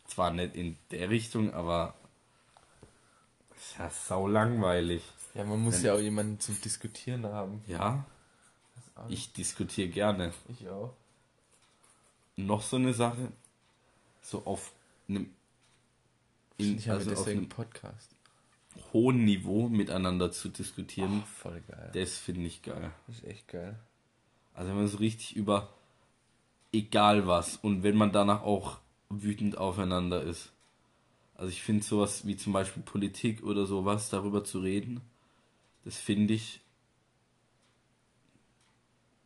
[0.07, 1.93] Zwar nicht in der Richtung, aber
[3.55, 5.03] ist ja sau langweilig.
[5.35, 7.61] Ja, man muss Wenn- ja auch jemanden zum Diskutieren haben.
[7.67, 8.05] Ja,
[9.05, 10.33] Auch ich diskutiere gerne.
[10.49, 10.93] ich auch.
[12.35, 13.31] Noch so eine Sache,
[14.21, 14.71] so auf
[15.07, 15.29] einem
[16.57, 18.11] in, ich also auf einem Podcast.
[18.93, 21.91] hohen Niveau miteinander zu diskutieren, Oh, voll geil.
[21.93, 22.91] das finde ich geil.
[23.07, 23.77] Das ist echt geil.
[24.53, 25.69] Also wenn man so richtig über
[26.71, 30.51] egal was und wenn man danach auch wütend aufeinander ist.
[31.35, 35.01] Also ich finde sowas wie zum Beispiel Politik oder sowas, darüber zu reden,
[35.85, 36.61] das finde ich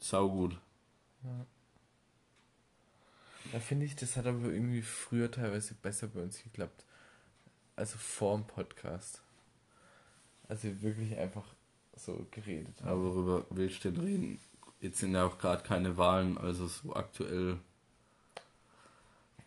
[0.03, 0.59] saugut.
[3.51, 6.85] Da finde ich, das hat aber irgendwie früher teilweise besser bei uns geklappt.
[7.75, 9.21] Also vorm Podcast.
[10.47, 11.45] Also wirklich einfach
[11.95, 12.89] so geredet haben.
[12.89, 14.39] Aber worüber willst du denn reden?
[14.81, 17.59] Jetzt sind ja auch gerade keine Wahlen, also so aktuell.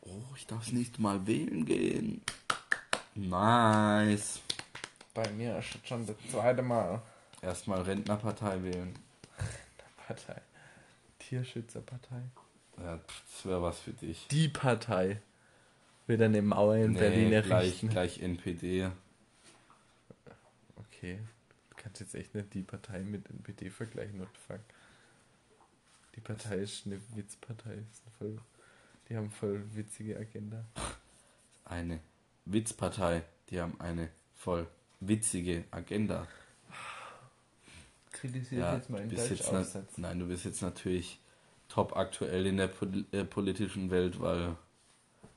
[0.03, 2.23] Oh, ich darf das nächste Mal wählen gehen.
[3.15, 4.41] Nice.
[5.13, 7.03] Bei mir ist schon das zweite Mal.
[7.43, 8.99] Erstmal Rentnerpartei wählen.
[10.07, 10.41] Partei.
[11.29, 12.23] Tierschützerpartei.
[12.79, 14.27] Ja, das wäre was für dich.
[14.29, 15.21] Die Partei.
[16.07, 17.89] Dann eine Mauer in Berlin Nee, gleich, errichten.
[17.89, 18.91] gleich NPD.
[20.77, 21.19] Okay.
[21.71, 24.61] Du kannst jetzt echt nicht die Partei mit NPD vergleichen, what the fuck.
[26.15, 27.79] Die Partei ist eine Witzpartei.
[28.19, 28.39] Voll
[29.09, 30.65] Die haben voll witzige Agenda.
[31.65, 32.01] Eine
[32.45, 34.69] Witzpartei, die haben eine voll
[35.01, 36.27] witzige Agenda.
[38.21, 39.99] Kritisiert Ja, jetzt mal du in bist Deutsch jetzt na- Aufsatz.
[39.99, 41.19] nein, du bist jetzt natürlich
[41.69, 44.57] top aktuell in der Pol äh, politischen Welt, weil du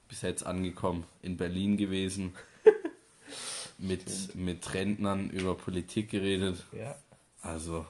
[0.07, 2.33] bist jetzt angekommen in Berlin gewesen,
[3.77, 6.63] mit, mit Rentnern über Politik geredet.
[6.71, 6.95] Ja.
[7.41, 7.85] Also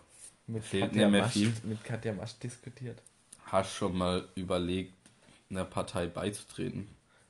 [0.47, 1.53] Mit Fehlt Katja, mir mehr Masch, viel.
[1.63, 3.01] mit Katja Masch diskutiert.
[3.45, 4.93] hast schon mal überlegt,
[5.49, 6.87] einer Partei beizutreten?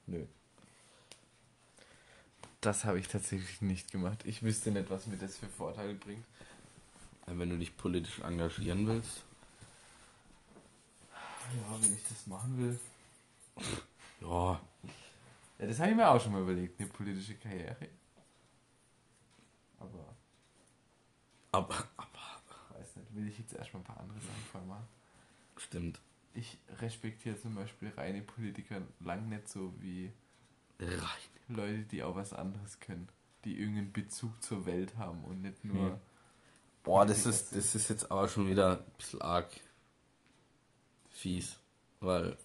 [0.07, 0.25] Nö.
[2.61, 4.19] Das habe ich tatsächlich nicht gemacht.
[4.25, 6.25] Ich wüsste nicht, was mir das für Vorteile bringt.
[7.29, 9.23] Ja, Wenn du dich politisch engagieren willst.
[11.11, 12.79] Ja, wenn ich das machen will.
[14.21, 14.59] Ja,
[15.59, 17.89] Ja, das habe ich mir auch schon mal überlegt, eine politische Karriere.
[19.79, 20.15] Aber,
[21.51, 24.87] aber, aber weiß nicht, will ich jetzt erstmal ein paar andere Sachen vorher machen.
[25.57, 25.99] stimmt.
[26.33, 30.11] Ich respektiere zum Beispiel reine Politiker lang nicht so wie
[30.79, 30.99] Rein.
[31.47, 33.09] Leute, die auch was anderes können.
[33.45, 35.91] Die irgendeinen Bezug zur Welt haben und nicht nur.
[35.91, 35.99] Hm.
[36.89, 39.45] Boah, das ist, das ist jetzt aber schon wieder ein bisschen arg
[41.11, 41.59] fies,
[41.99, 42.35] weil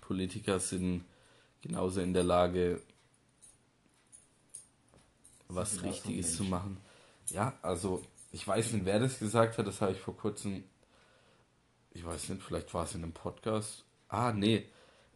[0.00, 1.04] Politiker sind
[1.62, 2.82] genauso in der Lage,
[5.46, 6.78] was Richtiges zu machen.
[7.28, 8.02] Ja, also
[8.32, 10.64] ich weiß nicht, wer das gesagt hat, das habe ich vor kurzem,
[11.92, 13.84] ich weiß nicht, vielleicht war es in einem Podcast.
[14.08, 14.66] Ah, nee.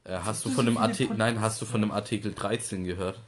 [0.04, 3.20] Äh, hast du von so dem Artikel, nein, hast du von dem Artikel 13 gehört?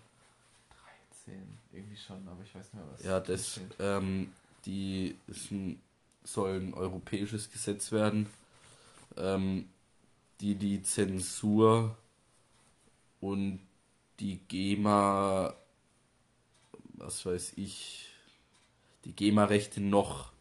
[1.25, 3.03] 13, irgendwie schon, aber ich weiß nicht mehr was.
[3.03, 4.31] Ja, das, ähm,
[4.67, 5.81] die ist ein,
[6.25, 8.27] soll ein europäisches Gesetz werden,
[9.17, 9.69] ähm,
[10.41, 11.97] die die Zensur
[13.21, 13.61] und
[14.21, 15.55] die GEMA,
[16.95, 18.09] was weiß ich,
[19.05, 20.33] die GEMA-Rechte noch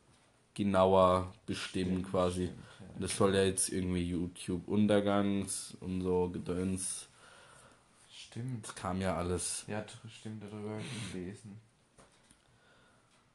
[0.53, 2.45] genauer bestimmen Stimmt, quasi.
[2.47, 2.99] stimmt, ja.
[2.99, 7.07] Das soll ja jetzt irgendwie YouTube-Untergangs und so Gedöns.
[8.13, 8.67] Stimmt.
[8.67, 9.63] Das kam ja alles.
[9.67, 11.59] Ja, stimmt, darüber habe ich gelesen.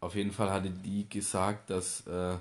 [0.05, 2.37] Auf jeden Fall hatte die gesagt, dass äh,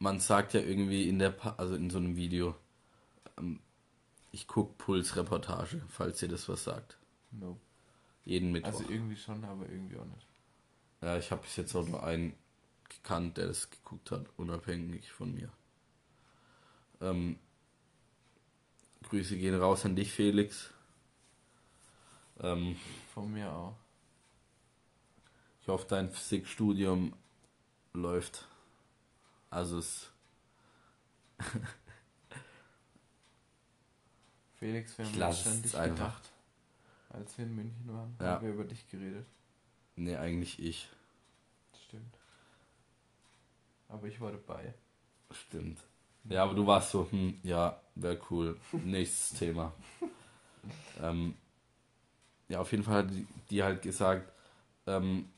[0.00, 2.56] man sagt ja irgendwie in der, pa also in so einem Video,
[3.38, 3.60] ähm,
[4.32, 6.98] ich guck Puls-Reportage, falls ihr das was sagt.
[7.30, 7.56] No.
[8.24, 8.80] Jeden Mittwoch.
[8.80, 10.26] Also irgendwie schon, aber irgendwie auch nicht.
[11.02, 12.34] ja, ich habe bis jetzt auch nur einen
[12.88, 15.50] gekannt, der das geguckt hat, unabhängig von mir.
[17.00, 17.38] Ähm,
[19.08, 20.74] Grüße gehen raus an dich, Felix.
[22.40, 22.74] Ähm,
[23.14, 23.76] Von mir auch.
[25.70, 27.12] Hoffe, dein Physikstudium
[27.92, 28.46] läuft.
[29.50, 30.10] Also es
[34.58, 35.14] Felix, wir haben
[35.74, 35.96] einfach.
[35.96, 36.30] gedacht.
[37.10, 38.34] Als wir in München waren, Ja.
[38.34, 39.26] haben wir über dich geredet.
[39.96, 40.88] Nee, eigentlich ich.
[41.86, 42.14] Stimmt.
[43.88, 44.72] Aber ich war dabei.
[45.32, 45.78] Stimmt.
[46.24, 48.58] Ja, aber du warst so, hm, ja, wäre cool.
[48.72, 49.72] Nächstes Thema.
[51.00, 51.34] Ähm,
[52.48, 54.30] ja, auf jeden Fall hat die, die halt gesagt,
[54.86, 55.30] ähm,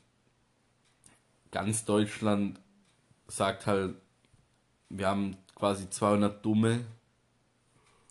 [1.53, 2.59] ganz Deutschland
[3.27, 3.95] sagt halt,
[4.89, 6.83] wir haben quasi 200 Dumme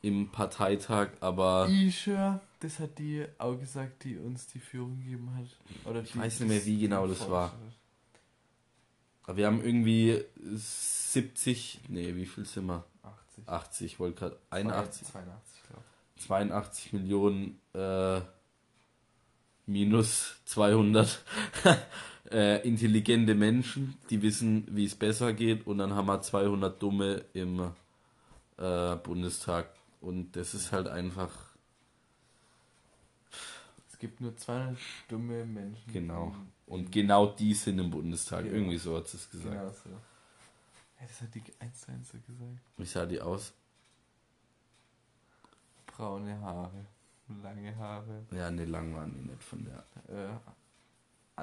[0.01, 5.47] im Parteitag, aber Isha, das hat die auch gesagt, die uns die Führung gegeben hat.
[5.85, 7.53] Oder Ich weiß nicht mehr, wie genau das war.
[9.25, 12.85] aber wir haben irgendwie 70, nee, wie viel sind wir?
[13.03, 13.13] hat.
[13.39, 13.49] 80.
[13.49, 15.09] 80, ich wollte gerade 81.
[15.09, 15.83] 82, glaube
[16.17, 18.21] 82 Millionen äh,
[19.67, 21.25] minus 200
[22.33, 27.25] äh, intelligente Menschen, die wissen, wie es besser geht und dann haben wir 200 Dumme
[27.35, 27.73] im
[28.59, 29.69] äh, Bundestag
[30.01, 31.31] und das ist halt einfach
[33.93, 34.79] Es gibt nur 200
[35.09, 35.93] dumme Menschen.
[35.93, 36.35] Genau.
[36.67, 38.53] und genau die sind im Bundestag, Ja.
[38.53, 39.55] irgendwie so hat es gesagt.
[39.55, 39.91] Genau so.
[39.91, 42.59] Ja, das hat die 1 zu 1 so gesagt.
[42.79, 43.53] Wie sah die aus?
[45.87, 46.87] Braune Haare,
[47.43, 49.85] lange Haare, Ja, ne, lang waren die nicht von der.
[50.09, 50.31] äh,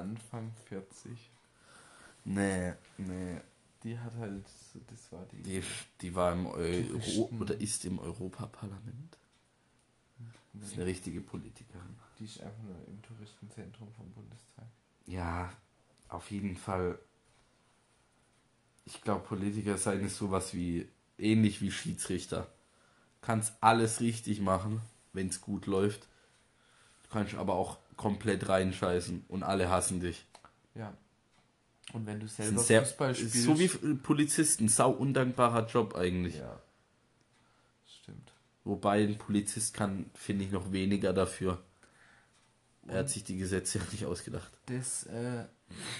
[0.00, 1.30] Anfang 40.
[2.24, 3.40] Nee, nee.
[3.82, 4.44] Die hat halt,
[4.88, 5.42] das war die.
[5.42, 5.62] Die,
[6.00, 9.16] die war im Euro oder ist im Europaparlament.
[10.52, 11.96] Das ist eine richtige Politikerin.
[12.18, 14.66] die ist einfach nur im Touristenzentrum vom Bundestag.
[15.06, 15.52] Ja,
[16.08, 16.98] auf jeden Fall.
[18.84, 22.42] Ich glaube, Politiker sein ist sowas wie ähnlich wie Schiedsrichter.
[22.42, 24.80] Du kannst alles richtig machen,
[25.12, 26.08] wenn es gut läuft.
[27.04, 30.24] Du kannst aber auch komplett reinscheißen und alle hassen dich.
[30.74, 30.96] Ja.
[31.92, 33.42] Und wenn du selber sehr, Fußball spielst.
[33.42, 36.38] so wie Polizisten, sau undankbarer Job eigentlich.
[36.38, 36.58] Ja.
[37.84, 38.32] Stimmt.
[38.64, 41.62] Wobei ein Polizist kann, finde ich, noch weniger dafür.
[42.86, 44.50] Er hat sich die Gesetze ja nicht ausgedacht.
[44.64, 45.44] Das, äh,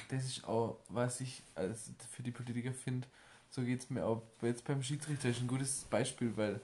[0.09, 3.07] das ist auch, was ich als für die Politiker finde,
[3.51, 6.63] so geht es mir auch jetzt beim Schiedsrichter ist ein gutes Beispiel, weil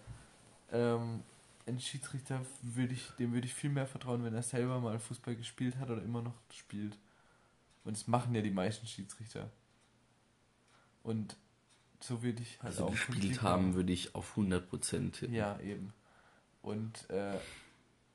[0.72, 1.22] ähm,
[1.66, 5.34] ein Schiedsrichter würde ich, dem würde ich viel mehr vertrauen, wenn er selber mal Fußball
[5.34, 6.96] gespielt hat oder immer noch spielt.
[7.84, 9.50] Und das machen ja die meisten Schiedsrichter.
[11.02, 11.36] Und
[12.00, 15.34] so würde ich halt Also auch gespielt haben würde ich auf 100% tippen.
[15.34, 15.92] Ja, eben.
[16.62, 17.38] Und äh,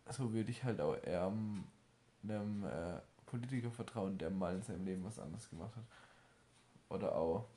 [0.10, 1.32] so würde ich halt auch eher
[2.24, 5.86] einem äh, Politiker vertrauen, der mal in seinem Leben was anderes gemacht hat.
[6.90, 7.48] Oder auch,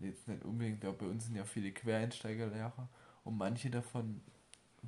[0.00, 2.88] jetzt nicht unbedingt, aber bei uns sind ja viele Quereinsteigerlehrer
[3.24, 4.22] und manche davon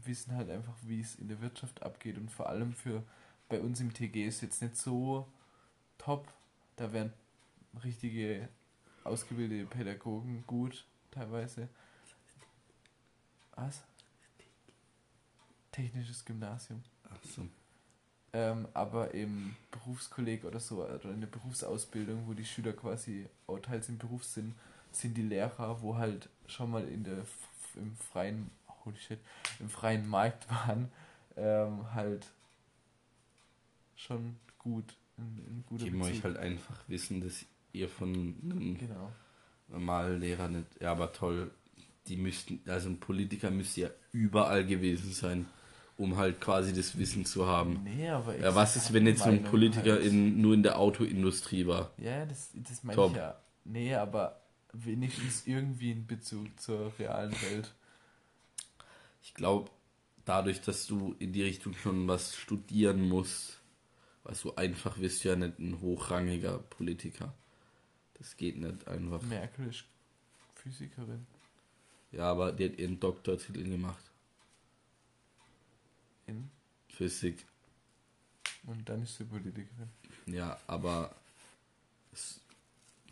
[0.04, 3.02] wissen halt einfach, wie es in der Wirtschaft abgeht und vor allem für
[3.48, 5.26] bei uns im TG ist jetzt nicht so
[5.98, 6.26] top.
[6.76, 7.12] Da wären
[7.84, 8.48] richtige
[9.04, 11.68] ausgebildete Pädagogen gut teilweise.
[13.54, 13.82] Was?
[15.72, 16.82] Technisches Gymnasium.
[17.08, 17.48] Ach so.
[18.32, 23.58] Ähm, aber im Berufskolleg oder so, oder in der Berufsausbildung, wo die Schüler quasi auch
[23.60, 24.54] teils im Beruf sind,
[24.92, 27.24] sind die Lehrer, wo halt schon mal in der
[27.76, 28.50] im freien,
[28.86, 29.18] holy shit,
[29.60, 30.88] im freien Markt waren,
[31.36, 32.26] ähm, halt
[33.96, 34.84] schon gut,
[35.18, 36.14] ein, ein guter Geben Bezug.
[36.14, 39.12] euch halt einfach Wissen, dass ihr von einem Genau.
[39.68, 40.66] normalen Lehrer nicht.
[40.80, 41.50] Ja, aber toll.
[42.08, 45.46] Die müssten, also ein Politiker müsste ja überall gewesen sein,
[45.96, 47.80] um halt quasi das Wissen zu haben.
[47.82, 50.04] Nee, aber Ja, was ist, wenn jetzt so ein Politiker halt.
[50.04, 51.90] in, nur in der Autoindustrie war?
[51.98, 53.36] Ja, das, das meine ich ja.
[53.64, 54.40] Nee, aber
[54.72, 57.74] wenigstens irgendwie in Bezug zur realen Welt.
[59.26, 59.72] Ich glaube,
[60.24, 63.58] dadurch, dass du in die Richtung schon was studieren musst,
[64.22, 67.34] weil so einfach wirst du ja nicht ein hochrangiger Politiker.
[68.14, 69.20] Das geht nicht einfach.
[69.22, 69.84] Merkel ist
[70.54, 71.26] Physikerin.
[72.12, 74.02] Ja, aber die hat ihren Doktortitel gemacht.
[76.28, 76.48] In,
[76.88, 77.44] Physik.
[78.62, 79.90] und dann ist sie Politikerin.
[80.26, 81.14] Ja, aber.
[82.12, 82.40] Es,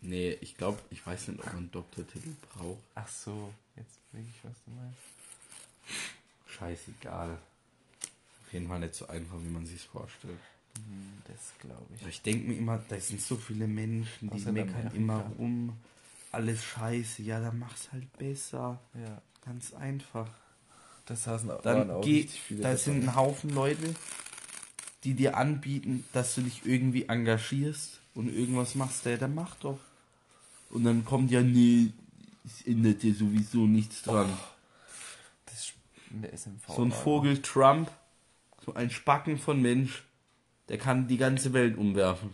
[0.01, 2.81] nee, ich glaube, ich weiß nicht, ob man einen Doktortitel braucht.
[2.95, 5.14] Ach so, jetzt weiß ich, was du meinst.
[6.47, 7.31] Scheißegal.
[8.45, 10.39] Auf jeden Fall nicht so einfach, wie man sich vorstellt.
[10.75, 12.01] Hm, Das glaube ich.
[12.01, 15.73] Aber Ich denke mir immer, da sind so viele Menschen, die Außer meckern immer rum.
[16.31, 17.23] Alles scheiße.
[17.23, 18.79] Ja, dann mach's halt besser.
[18.93, 20.27] Ja, Ganz einfach.
[21.05, 23.93] das saßen auch, Dann waren auch geh, richtig viele da sind ein Haufen Leute,
[25.03, 29.05] die dir anbieten, dass du dich irgendwie engagierst und irgendwas machst.
[29.05, 29.79] Ja, dann mach doch.
[30.71, 31.91] Und dann kommt ja, nee,
[32.43, 34.29] es ändert dir sowieso nichts dran.
[34.29, 34.35] Ist
[36.11, 36.67] in der SMV.
[36.67, 37.91] so ein Vogel Trump,
[38.63, 40.03] so ein Spacken von Mensch,
[40.69, 42.33] der kann die ganze Welt umwerfen.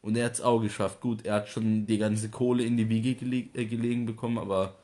[0.00, 1.00] Und er hat's auch geschafft.
[1.00, 4.76] Gut, er hat schon die ganze Kohle in die Wiege gele äh, gelegen bekommen, aber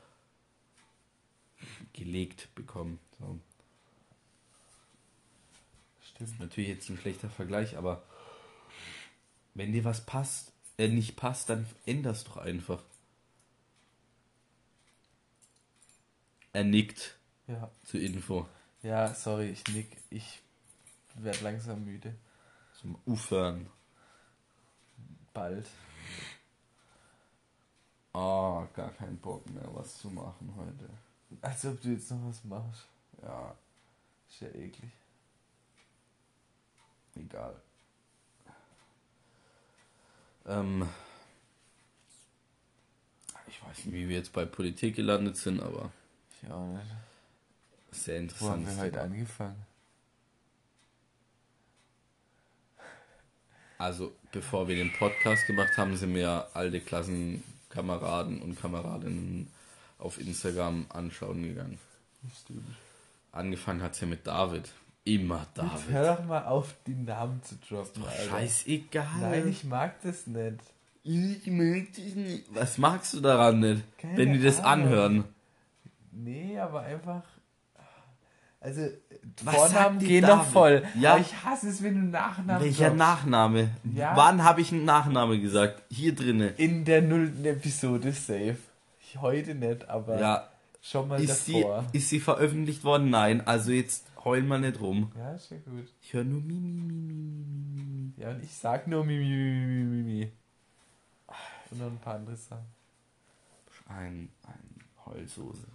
[1.92, 2.98] gelegt bekommen.
[3.18, 3.38] So.
[6.02, 6.40] Stimmt.
[6.40, 8.02] Natürlich jetzt ein schlechter Vergleich, aber
[9.54, 12.82] wenn dir was passt, äh, nicht passt, dann änder's doch einfach.
[16.52, 17.16] Er nickt
[17.46, 17.70] Ja.
[17.84, 18.48] zur Info.
[18.82, 19.96] ja, sorry, ich nick.
[20.10, 20.40] Ich
[21.16, 22.14] werde langsam müde.
[22.80, 23.68] Zum Ufern.
[25.32, 25.66] Bald.
[28.12, 30.88] Ah, gar keinen Bock mehr, was zu machen heute.
[31.42, 32.86] Als ob du jetzt noch was machst.
[33.22, 33.54] Ja,
[34.28, 34.90] Ist ja eklig.
[37.16, 37.60] egal.
[40.46, 40.88] Ähm,
[43.48, 45.90] ich weiß nicht, wie wir jetzt bei Politik gelandet sind, aber
[46.42, 46.86] Ich auch nicht.
[47.94, 48.66] Sehr Wo haben interessant.
[48.66, 49.66] wir heute angefangen?
[53.78, 59.48] Also, bevor wir den Podcast gemacht haben, sind mir alte Klassenkameraden und Kameradinnen
[59.98, 61.78] auf Instagram anschauen gegangen.
[62.42, 62.64] Stimmt.
[63.32, 64.70] Angefangen hat's ja mit David.
[65.06, 65.90] Immer Jetzt David.
[65.90, 68.30] hör doch mal auf, die Namen zu droppen, Alter.
[68.30, 69.06] Scheißegal.
[69.20, 70.60] Nein, ich mag das nicht.
[71.02, 72.44] Ich mag dich nicht.
[72.54, 73.82] Was magst du daran nicht?
[73.98, 74.86] Keine wenn die das Ahnung.
[74.86, 75.24] anhören.
[76.12, 77.22] Nee, aber einfach.
[78.64, 78.80] Also,
[79.44, 80.82] Was Vornamen die gehen noch voll.
[80.98, 81.12] Ja.
[81.12, 82.98] Aber ich hasse es, wenn du Nachnamen Welcher droppst.
[82.98, 83.70] Nachname?
[83.94, 84.16] Ja.
[84.16, 85.82] Wann habe ich einen Nachname gesagt?
[85.90, 86.48] Hier drinne.
[86.56, 88.56] In der nullten Episode safe.
[89.20, 90.48] Heute nicht, aber Ja.
[90.80, 91.84] schon mal Ist sie, davor.
[91.92, 93.10] ist sie veröffentlicht worden?
[93.10, 93.46] Nein.
[93.46, 95.12] Also jetzt heulen wir nicht rum.
[95.16, 95.86] Ja, ist ja gut.
[96.00, 98.12] Ich höre nur mi, mi, mi, mi, mi, mi, mi.
[98.16, 100.32] Ja, und ich sag nur Mimi, Mimi, Mimi, Mimi.
[101.70, 102.64] Und noch ein paar andere Sachen.
[103.88, 105.66] Ein, ein Heulsoße.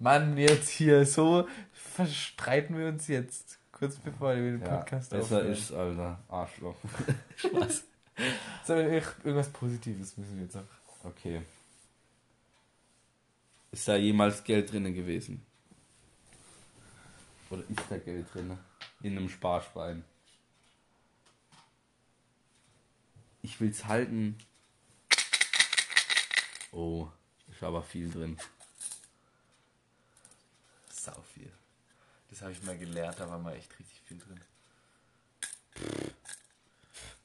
[0.00, 3.58] Mann, jetzt hier, so verstreiten wir uns jetzt.
[3.70, 5.52] Kurz bevor wir den Ja, Podcast besser aufnehmen.
[5.54, 6.18] ist, Alter.
[6.28, 6.76] Arschloch.
[8.66, 11.04] So, irgendwas Positives müssen wir jetzt auch.
[11.04, 11.40] Okay.
[13.72, 15.42] Ist da jemals Geld drinne gewesen?
[17.48, 18.58] Oder ist da Geld drinne?
[19.02, 20.04] In einem Sparschwein.
[23.40, 24.36] Ich will's halten.
[26.72, 27.08] Oh,
[27.50, 28.36] ist aber viel drin.
[31.02, 31.50] Sau viel.
[32.28, 34.40] Das Das habe ich mal gelernt, da war mal echt richtig viel drin.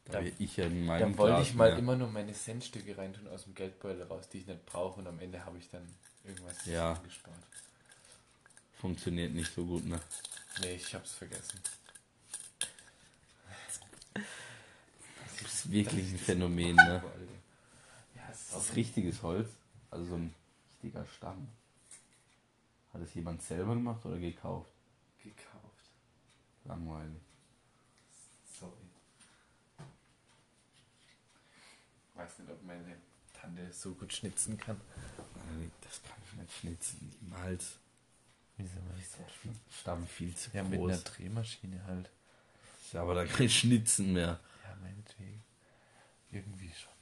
[0.05, 1.77] Da, ich ja Da meinem wollte ich mal mehr.
[1.79, 5.19] immer nur meine Centstücke reintun aus dem Geldbeutel raus, die ich nicht brauche und am
[5.19, 5.87] Ende habe ich dann
[6.23, 6.93] irgendwas Ja.
[7.03, 7.35] gespart.
[8.79, 9.99] Funktioniert nicht so gut, ne?
[10.61, 11.59] Nee, ich hab's vergessen.
[14.13, 17.03] Das ist wirklich ein Phänomen, ne?
[18.15, 19.49] Ja, es Das ist richtiges Holz,
[19.91, 20.33] also so ein
[20.71, 21.47] richtiger Stamm.
[22.95, 24.71] Hat es jemand selber gemacht oder gekauft?
[25.21, 25.91] gekauft.
[26.63, 27.21] Langweilig.
[28.57, 28.71] Sorry.
[32.13, 32.95] Weiß nicht, ob meine
[33.33, 34.79] Tante so gut schnitzen kann.
[35.35, 37.79] Nein, Das kann ich nicht schnitzen, niemals.
[38.55, 41.03] Wieso ich Stamm viel zu Ja, mit einer groß.
[41.03, 42.09] Drehmaschine halt.
[42.81, 44.39] Ist ja aber dann kein Schnitzen mehr.
[44.63, 45.43] Ja, meinetwegen.
[46.31, 46.93] Irgendwie schon.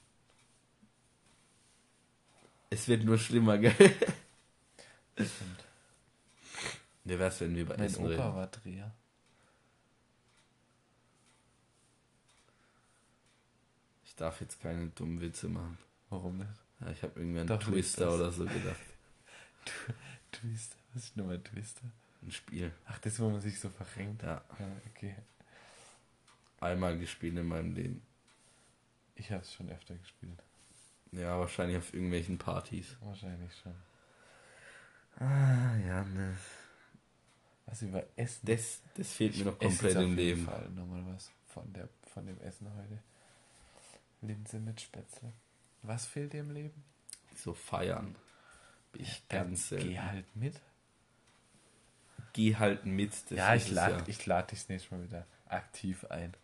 [2.70, 3.72] Es wird nur schlimmer, gell?
[5.14, 5.64] Stimmt.
[7.04, 8.34] Wer wär's, wenn wir über Mein Essen Opa reden?
[8.34, 8.94] war Dreher.
[14.04, 15.76] Ich darf jetzt keine dummen Witze machen.
[16.10, 16.50] Warum nicht?
[16.80, 18.80] Ja, ich habe irgendwie an Doch, Twister oder so gedacht.
[20.32, 20.76] Twister.
[20.92, 21.82] Was ist nochmal Twister?
[22.22, 22.72] Ein Spiel.
[22.86, 24.22] Ach, das, wo man sich so verrenkt.
[24.22, 25.14] Ja, Ja, okay.
[26.60, 28.02] einmal gespielt in meinem Leben.
[29.16, 30.42] Ich hab's schon öfter gespielt.
[31.12, 32.96] Ja, wahrscheinlich auf irgendwelchen Partys.
[33.00, 33.74] Wahrscheinlich schon.
[35.18, 36.36] Ah, ja, ne.
[37.66, 38.46] Was über Essen?
[38.46, 40.44] Das, das fehlt mir noch komplett im Leben.
[40.44, 42.98] Fall nochmal was von, der, von dem Essen heute.
[44.20, 45.32] Linse mit Spätzle.
[45.82, 46.84] Was fehlt dir im Leben?
[47.36, 48.14] So feiern.
[48.94, 49.88] Ich ganz Dann selten.
[49.88, 50.60] Geh halt mit.
[52.32, 53.12] Geh halt mit.
[53.30, 54.04] das ja, ich lade ja.
[54.06, 56.34] ich lad dich das nächste Mal wieder aktiv ein.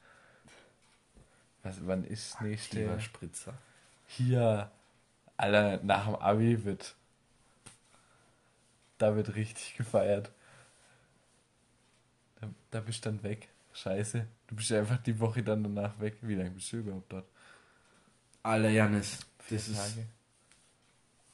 [1.62, 2.78] Was, wann ist das nächste?
[2.78, 3.58] Aktiver Spritzer.
[4.06, 4.70] Hier,
[5.36, 6.94] Alter, nach dem Abi wird.
[8.98, 10.30] Da wird richtig gefeiert.
[12.40, 13.48] Da, da bist du dann weg.
[13.72, 14.26] Scheiße.
[14.48, 16.16] Du bist einfach die Woche dann danach weg.
[16.22, 17.26] Wie lange bist du überhaupt dort?
[18.42, 20.06] Alter, Janis, Vier das ist Tage?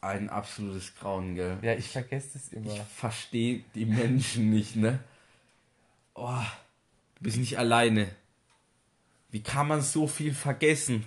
[0.01, 1.59] ein absolutes Grauen, gell?
[1.63, 2.73] Ja, ich vergesse das immer.
[2.73, 5.01] Ich verstehe die Menschen nicht, ne?
[6.15, 6.43] Oh,
[7.17, 8.09] du bist nicht alleine.
[9.31, 11.05] Wie kann man so viel vergessen?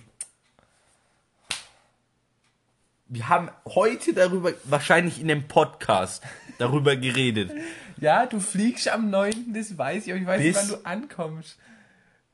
[3.08, 6.22] Wir haben heute darüber, wahrscheinlich in dem Podcast,
[6.58, 7.50] darüber geredet.
[8.00, 11.58] Ja, du fliegst am 9., das weiß ich, aber ich weiß nicht, wann du ankommst.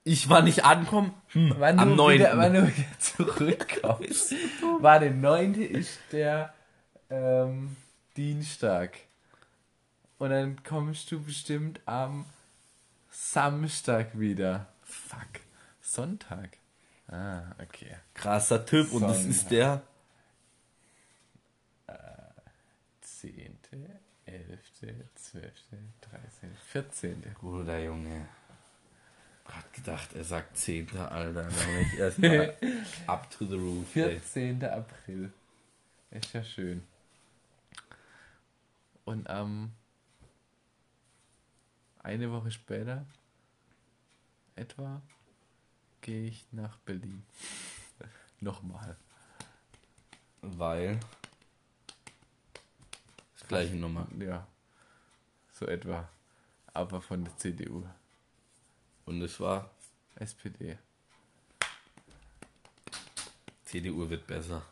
[0.05, 1.12] Ich war nicht ankommen.
[1.28, 2.14] Hm, Wann am du 9.
[2.18, 4.34] Wieder, wann du wieder zurückkommst.
[4.80, 5.55] War der 9.
[5.55, 6.55] ist der
[7.10, 7.76] ähm,
[8.16, 8.98] Dienstag.
[10.18, 12.24] Und dann kommst du bestimmt am
[13.10, 14.68] Samstag wieder.
[14.82, 15.40] Fuck.
[15.80, 16.51] Sonntag.
[17.09, 17.97] Ah, okay.
[18.14, 19.82] Krasser Typ und das ist der
[23.01, 23.59] 10.,
[24.26, 24.60] 11.,
[25.36, 25.52] 12.,
[26.00, 27.22] 13., 14.
[27.40, 28.26] Bruder Junge.
[29.44, 30.96] Hat gedacht, er sagt 10.
[30.96, 31.42] Alter.
[31.42, 32.56] Dann ich erstmal
[33.06, 33.94] up to the roof.
[33.96, 34.18] ey.
[34.18, 34.64] 14.
[34.64, 35.32] April.
[36.10, 36.82] Ist ja schön.
[39.04, 39.72] Und am
[42.02, 43.04] eine Woche später
[44.54, 45.02] etwa
[46.00, 47.24] gehe ich nach Berlin.
[48.40, 48.96] Nochmal.
[50.40, 50.98] Weil.
[53.38, 54.08] Das gleiche Nummer.
[54.18, 54.46] Ja.
[55.58, 56.08] So etwa.
[56.74, 57.82] Aber von der CDU.
[59.06, 59.70] Und es war,
[60.16, 60.78] SPD.
[63.64, 64.62] CDU wird besser.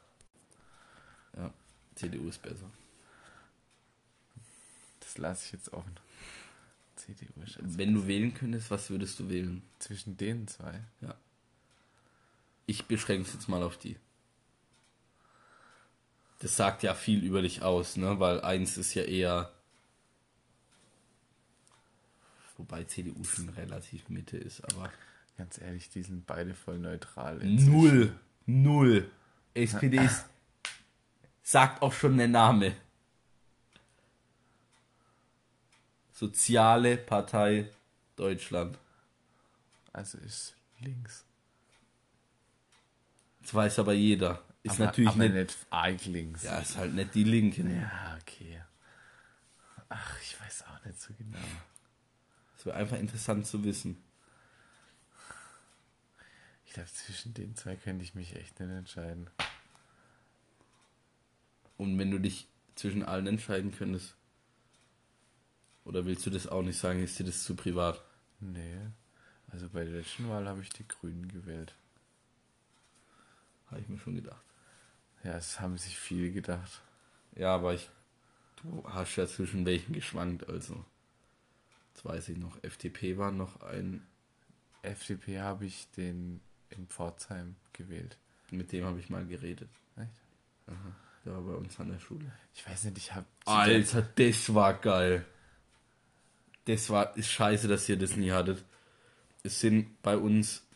[1.36, 1.52] Ja,
[1.94, 2.70] CDU ist besser.
[5.01, 5.94] Das lasse ich jetzt offen.
[6.97, 9.62] CDU ist Wenn du wählen könntest, was würdest du wählen?
[9.78, 10.81] zwischen den zwei.
[12.66, 13.97] Ich beschränke es jetzt mal auf die.
[16.40, 18.20] Das sagt ja viel über dich aus, ne?
[18.20, 19.52] Weil eins ist ja eher.
[22.57, 24.91] Wobei CDU schon relativ Mitte ist, aber.
[25.37, 27.39] Ganz ehrlich, die sind beide voll neutral.
[27.43, 28.17] Null.
[28.47, 29.11] Null.
[29.55, 30.27] SPD ist.
[31.43, 32.77] Sagt auch schon der Name.
[36.13, 37.69] Soziale Partei
[38.15, 38.79] Deutschland.
[39.93, 41.25] Also ist links.
[43.43, 44.43] Das weiß aber jeder.
[44.63, 45.35] Ist aber, natürlich aber nicht.
[45.35, 46.45] nicht arg links.
[46.45, 47.65] Ja, ist halt nicht die Linke.
[47.65, 47.83] Ne?
[47.83, 48.63] Ja, okay.
[49.89, 51.39] Ach, ich weiß auch nicht so genau.
[52.65, 54.03] Es wäre einfach interessant zu wissen.
[56.65, 59.28] Ich glaube, zwischen den zwei könnte ich mich echt nicht entscheiden.
[61.77, 64.16] Und wenn du dich zwischen allen entscheiden könntest.
[65.85, 67.03] Oder willst du das auch nicht sagen?
[67.03, 68.03] Ist dir das zu privat?
[68.41, 68.78] Nee.
[69.51, 71.74] Also bei der letzten Wahl habe ich die Grünen gewählt.
[73.66, 74.43] Habe ich mir schon gedacht.
[75.23, 76.81] Ja, es haben sich viele gedacht.
[77.36, 77.91] Ja, aber ich.
[78.62, 80.82] Du hast ja zwischen welchen geschwankt, also.
[82.05, 82.63] Das weiß ich noch.
[82.63, 84.07] FDP war noch ein.
[84.83, 88.19] FDP habe ich den in Pforzheim gewählt.
[88.51, 89.71] Mit dem habe ich mal geredet.
[89.97, 90.11] Echt?
[90.67, 90.97] Aha.
[91.25, 92.31] Der war bei uns an der Schule.
[92.55, 93.27] Ich weiß nicht, ich habe.
[93.47, 95.25] Alter, das war geil.
[96.67, 98.63] Das war ist scheiße, dass ihr das nie hattet.
[99.43, 100.67] Es sind bei uns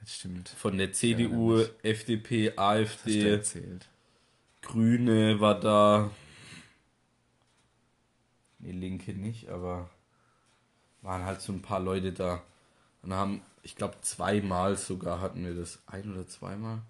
[0.00, 0.48] Das stimmt.
[0.48, 1.70] von der CDU, nämlich.
[1.82, 3.88] FDP, AfD, erzählt.
[4.62, 6.10] Grüne war da.
[8.58, 9.90] Nee, Linke nicht, aber
[11.02, 12.42] waren halt so ein paar Leute da.
[13.02, 15.80] Und haben, ich glaube, zweimal sogar hatten wir das.
[15.86, 16.80] Ein oder zweimal?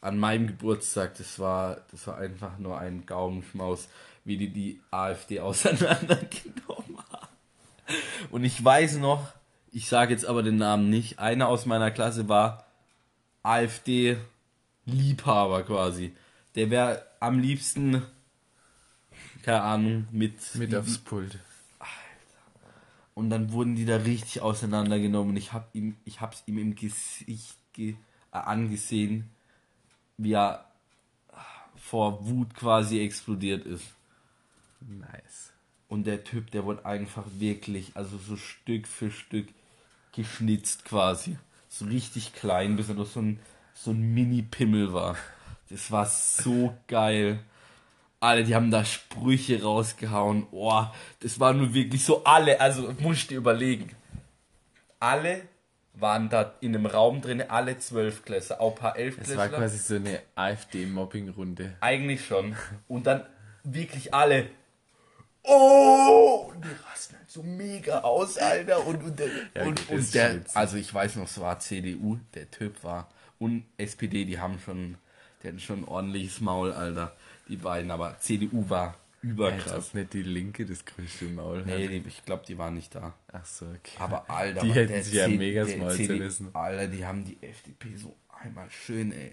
[0.00, 3.88] An meinem Geburtstag, das war, das war einfach nur ein Gaumenschmaus,
[4.24, 7.28] wie die die AfD auseinandergenommen haben.
[8.30, 9.32] Und ich weiß noch,
[9.70, 12.66] ich sage jetzt aber den Namen nicht, einer aus meiner Klasse war
[13.42, 16.14] AfD-Liebhaber quasi.
[16.54, 18.02] Der wäre am liebsten,
[19.42, 21.38] keine Ahnung, mit, Mit aufs Pult.
[23.14, 26.74] Und dann wurden die da richtig auseinandergenommen und ich hab ihm, ich hab's ihm im
[26.74, 27.96] Gesicht ge
[28.32, 29.30] äh, angesehen,
[30.16, 30.66] wie er
[31.76, 33.84] vor Wut quasi explodiert ist.
[34.80, 35.52] Nice.
[35.88, 39.48] Und der Typ, der wurde einfach wirklich, also so Stück für Stück
[40.12, 41.36] geschnitzt quasi.
[41.68, 43.40] So richtig klein, bis er noch so ein,
[43.74, 45.16] so ein Mini-Pimmel war.
[45.68, 47.40] Das war so geil.
[48.22, 50.46] Alle, die haben da Sprüche rausgehauen.
[50.52, 50.84] Oh,
[51.18, 53.90] das war nur wirklich so alle, also musst du dir überlegen.
[55.00, 55.42] Alle
[55.94, 59.48] waren da in einem Raum drin, alle zwölf Klässler, auch ein paar elf Es war
[59.48, 61.74] quasi so eine AfD-Mobbing-Runde.
[61.80, 62.54] eigentlich schon.
[62.86, 63.26] Und dann
[63.64, 64.46] wirklich alle.
[65.42, 66.52] Oh!
[66.54, 68.86] Und die rasten halt so mega aus, Alter.
[68.86, 69.26] Und, und, der,
[69.56, 73.08] Ja, und, das und der, also ich weiß noch, es war CDU, der Typ war.
[73.40, 74.96] Und SPD, die haben schon,
[75.42, 77.16] die hatten schon ein ordentliches Maul, Alter.
[77.48, 79.88] Die beiden, aber CDU war Als überkrass.
[79.88, 81.90] ob nicht die Linke das größte Maul Nee, hat.
[81.90, 83.14] die, ich glaube, die waren nicht da.
[83.32, 83.96] Ach so, okay.
[83.98, 86.50] Aber Alter, Die hätten sich ja mega Maul zerrissen.
[86.54, 89.32] Alter, die haben die FDP so einmal schön, ey.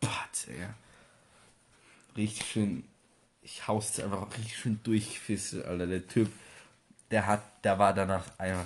[0.00, 0.66] Patz, ey.
[2.16, 2.84] Richtig schön.
[3.42, 5.86] Ich hau's einfach richtig schön durchgefisselt, Alter.
[5.86, 6.30] Der Typ,
[7.10, 8.64] der hat, der war danach einfach.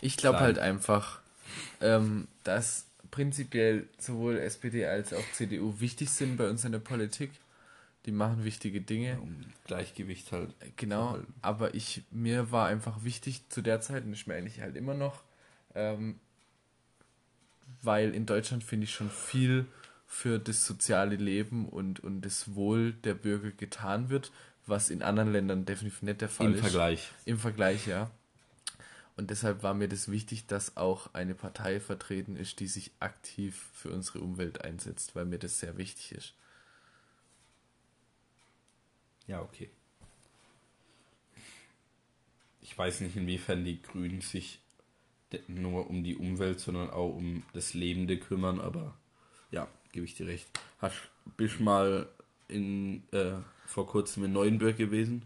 [0.00, 1.20] Ich glaube halt einfach,
[1.80, 7.30] ähm, dass prinzipiell sowohl SPD als auch CDU wichtig sind bei uns in der Politik.
[8.06, 9.20] Die machen wichtige Dinge.
[9.20, 10.52] Um Gleichgewicht halt.
[10.76, 14.74] Genau, aber ich, mir war einfach wichtig zu der Zeit, und ist mir eigentlich halt
[14.74, 15.22] immer noch,
[15.76, 16.18] ähm,
[17.82, 19.66] weil in Deutschland finde ich schon viel
[20.08, 24.32] für das soziale Leben und, und das Wohl der Bürger getan wird,
[24.66, 26.60] was in anderen Ländern definitiv nicht der Fall Im ist.
[26.60, 27.12] Vergleich.
[27.24, 28.10] Im Vergleich, ja.
[29.16, 33.70] Und deshalb war mir das wichtig, dass auch eine Partei vertreten ist, die sich aktiv
[33.74, 36.34] für unsere Umwelt einsetzt, weil mir das sehr wichtig ist.
[39.26, 39.70] Ja, okay.
[42.60, 44.60] Ich weiß nicht, inwiefern die Grünen sich
[45.48, 48.94] nur um die Umwelt, sondern auch um das Lebende kümmern, aber
[49.50, 50.46] ja, gebe ich dir recht.
[50.78, 50.96] Hast,
[51.36, 52.08] bist mal
[52.48, 53.34] in, äh,
[53.66, 55.22] vor kurzem in Neuenburg gewesen?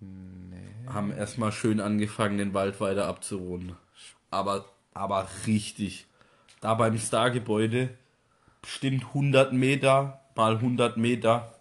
[0.00, 0.88] Nee.
[0.88, 3.76] Haben erstmal schön angefangen, den Wald weiter abzuroden.
[4.30, 6.06] Aber, aber richtig.
[6.60, 7.90] Da beim Star-Gebäude
[8.60, 11.54] bestimmt 100 Meter mal 100 Meter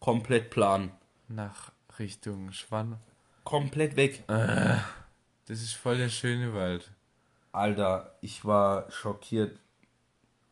[0.00, 0.90] komplett plan.
[1.28, 2.98] Nach Richtung Schwann.
[3.44, 4.24] Komplett weg.
[4.26, 6.90] Das ist voll der schöne Wald.
[7.52, 9.58] Alter, ich war schockiert.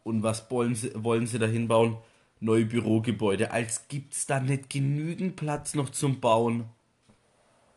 [0.03, 1.99] Und was wollen sie, wollen sie da hinbauen?
[2.41, 3.51] Neue Bürogebäude.
[3.51, 6.71] Als gibt's da nicht genügend Platz noch zum Bauen.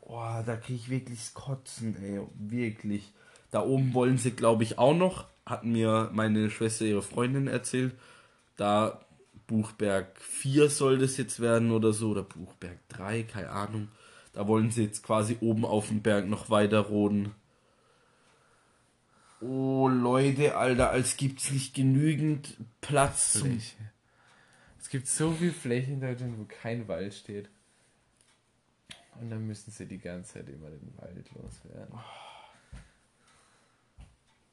[0.09, 2.19] Boah, da krieg ich wirklich das Kotzen, ey.
[2.33, 3.13] Wirklich.
[3.51, 5.27] Da oben wollen sie, glaube ich, auch noch.
[5.45, 7.93] Hat mir meine Schwester, ihre Freundin erzählt.
[8.57, 9.05] Da
[9.45, 12.09] Buchberg 4 soll das jetzt werden oder so.
[12.09, 13.89] Oder Buchberg 3, keine Ahnung.
[14.33, 17.35] Da wollen sie jetzt quasi oben auf dem Berg noch weiter roden.
[19.41, 23.37] Oh Leute, Alter, als gibt's nicht genügend Platz.
[23.41, 23.75] Fläche.
[24.79, 27.47] Es gibt so viel Fläche in Deutschland, wo kein Wald steht.
[29.19, 31.99] Und dann müssen sie die ganze Zeit immer den Wald loswerden.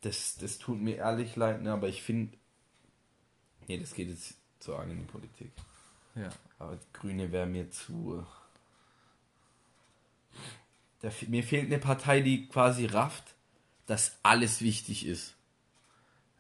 [0.01, 2.37] Das, das tut mir ehrlich leid, ne, aber ich finde.
[3.69, 5.53] Nee, das geht jetzt zu arg in die Politik.
[6.15, 6.31] Ja.
[6.59, 8.25] Aber die Grüne wäre mir zu.
[11.01, 13.35] Da, mir fehlt eine Partei, die quasi rafft,
[13.87, 15.35] dass alles wichtig ist.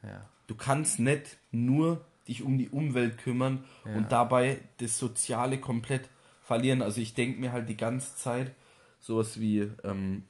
[0.02, 0.28] Ja.
[0.46, 3.94] Du kannst nicht nur dich um die Umwelt kümmern Ja.
[3.94, 6.08] und dabei das Soziale komplett
[6.46, 6.80] verlieren.
[6.80, 8.54] Also ich denke mir halt die ganze Zeit
[9.00, 10.22] sowas wie, ähm,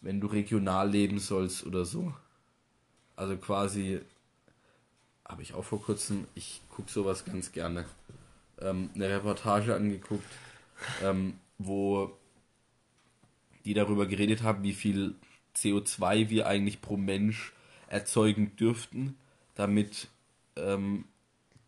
[0.00, 2.14] wenn du regional leben sollst oder so.
[3.16, 4.00] Also quasi,
[5.28, 7.84] habe ich auch vor kurzem, ich gucke sowas ganz gerne,
[8.60, 10.30] ähm, eine Reportage angeguckt,
[11.02, 12.16] ähm, wo
[13.64, 15.14] die darüber geredet haben, wie viel
[15.56, 17.52] CO2 wir eigentlich pro Mensch
[17.88, 19.16] erzeugen dürften,
[19.54, 20.08] damit
[20.56, 21.04] ähm,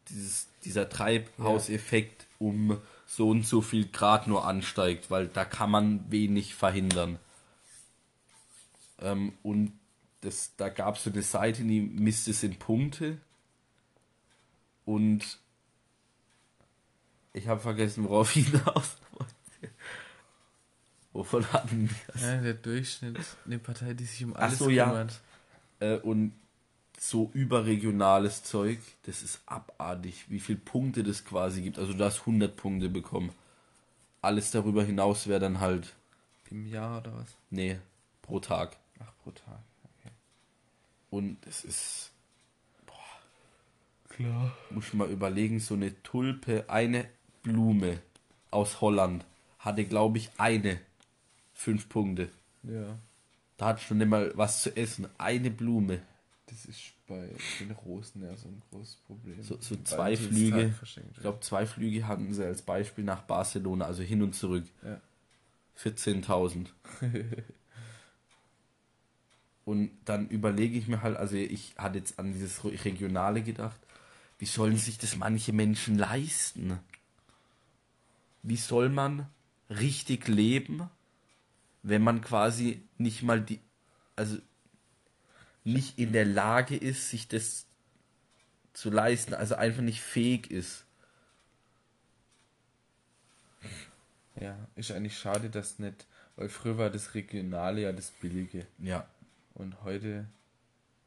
[0.09, 2.81] dieses, dieser Treibhauseffekt um
[3.15, 7.19] so und so viel Grad nur ansteigt, weil da kann man wenig verhindern.
[9.01, 9.79] Ähm, und
[10.23, 13.19] das, da gab es so eine Seite, die misst es in Punkte.
[14.87, 15.39] Und
[17.35, 19.75] ich habe vergessen, worauf ich hinaus wollte.
[21.13, 22.23] Wovon hatten wir das?
[22.23, 24.87] Ja, der Durchschnitt, eine Partei, die sich um alles Ach so, ja.
[24.87, 25.21] kümmert.
[25.81, 26.33] Äh, und
[27.03, 31.77] so überregionales Zeug, das ist abartig, wie viele Punkte das quasi gibt.
[31.77, 33.33] Also du hast 100 Punkte bekommen.
[34.21, 35.95] Alles darüber hinaus wäre dann halt,
[36.49, 37.37] Im Jahr oder was?
[37.51, 37.77] nee,
[38.23, 38.77] pro Tag.
[39.01, 39.59] Ach, pro Tag.
[39.99, 40.13] Okay.
[41.11, 42.13] Und es ist,
[44.09, 44.53] Klar.
[44.71, 47.09] muss ich mal überlegen, so eine Tulpe, eine
[47.43, 47.99] Blume
[48.53, 49.25] aus Holland
[49.59, 50.79] hatte, glaube ich, eine.
[51.53, 52.31] Fünf Punkte.
[52.63, 52.97] Ja.
[53.57, 55.09] Da hat schon immer was zu essen.
[55.19, 56.01] Eine Blume.
[56.53, 57.31] Das ist bei
[57.61, 59.43] den Rosen ja so ein großes Problem.
[59.43, 60.75] So, so zwei Flüge.
[61.15, 64.65] Ich glaube, zwei Flüge hatten sie als Beispiel nach Barcelona, also hin und zurück.
[64.83, 65.01] Ja.
[65.79, 66.67] 14.000.
[69.65, 73.81] und dann überlege ich mir halt, also ich hatte jetzt an dieses Regionale gedacht,
[74.39, 76.79] wie sollen sich das manche Menschen leisten?
[78.43, 79.27] Wie soll man
[79.71, 80.91] richtig leben,
[81.83, 83.61] wenn man quasi nicht mal die,
[84.17, 84.37] also
[85.65, 87.67] nicht in der Lage ist, sich das
[88.73, 90.85] zu leisten, also einfach nicht fähig ist.
[94.41, 96.07] Ja, ist eigentlich schade, dass nicht,
[96.37, 99.07] weil früher war das Regionale ja das Billige Ja.
[99.55, 100.27] und heute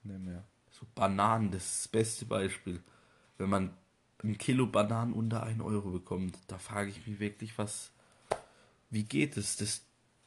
[0.03, 0.43] nicht mehr.
[0.71, 2.81] So Bananen, das ist das beste Beispiel.
[3.37, 3.73] Wenn man
[4.23, 7.91] ein Kilo Bananen unter 1 Euro bekommt, da frage ich mich wirklich, was.
[8.89, 9.57] Wie geht es?
[9.57, 9.81] Das,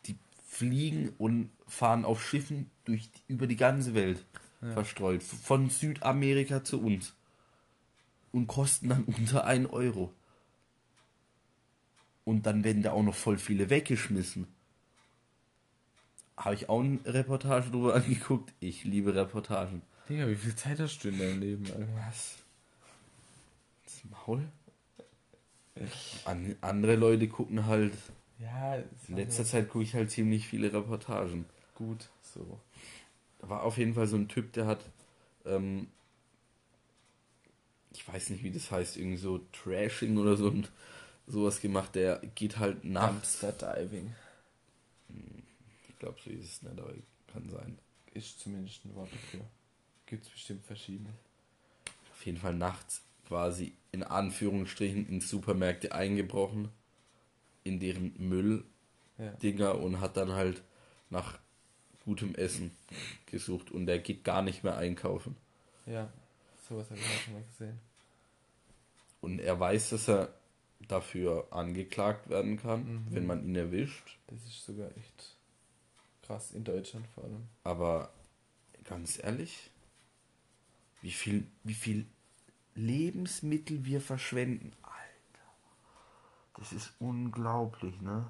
[0.07, 4.25] die fliegen und fahren auf Schiffen durch, die- über die ganze Welt
[4.61, 5.23] verstreut.
[5.23, 7.15] Von Südamerika zu uns.
[8.33, 10.13] Und kosten dann unter 1 Euro.
[12.25, 14.47] Und dann werden da auch noch voll viele weggeschmissen.
[16.37, 18.53] Habe ich auch eine Reportage drüber angeguckt.
[18.61, 19.83] Ich liebe Reportagen.
[20.09, 21.89] Digga, wie viel Zeit hast du in deinem Leben, Alter?
[22.07, 22.37] Was?
[23.85, 24.43] Das Maul?
[26.25, 27.93] An, andere Leute gucken halt.
[28.41, 28.77] Ja,
[29.09, 31.45] In letzter Zeit gucke ich halt ziemlich viele Reportagen.
[31.79, 32.61] Gut, so.
[33.39, 34.81] Da war auf jeden Fall so ein Typ, der hat.
[35.47, 35.87] Ähm,
[37.93, 40.71] ich weiß nicht, wie das heißt, irgendwie so Trashing oder so und
[41.27, 41.95] sowas gemacht.
[41.95, 43.41] Der geht halt nachts.
[43.41, 44.15] Diving
[45.89, 46.93] Ich glaube, so ist es nicht, aber
[47.33, 47.79] kann sein.
[48.13, 49.41] ist zumindest ein Wort dafür.
[50.07, 51.11] Gibt's bestimmt verschiedene.
[52.13, 56.71] Auf jeden Fall nachts quasi in Anführungsstrichen in Supermärkte eingebrochen.
[57.63, 58.65] In deren Müll
[59.19, 59.71] Ja.
[59.73, 60.63] Und hat dann halt
[61.11, 61.39] nach
[62.09, 62.71] gutem Essen
[63.27, 65.37] gesucht und der geht gar nicht mehr einkaufen.
[65.85, 66.09] Ja,
[66.67, 67.79] sowas habe ich auch schon mal gesehen.
[69.21, 70.33] Und er weiß, dass er
[70.89, 73.07] dafür angeklagt werden kann, Mhm.
[73.11, 74.17] wenn man ihn erwischt.
[74.29, 75.37] Das ist sogar echt
[76.23, 77.45] krass in Deutschland vor allem.
[77.63, 78.11] Aber
[78.85, 79.71] ganz ehrlich,
[81.03, 82.07] wie viel, wie viel
[82.75, 84.73] Lebensmittel wir verschwenden.
[84.83, 85.47] Alter.
[86.57, 88.27] Das ist unglaublich, ne?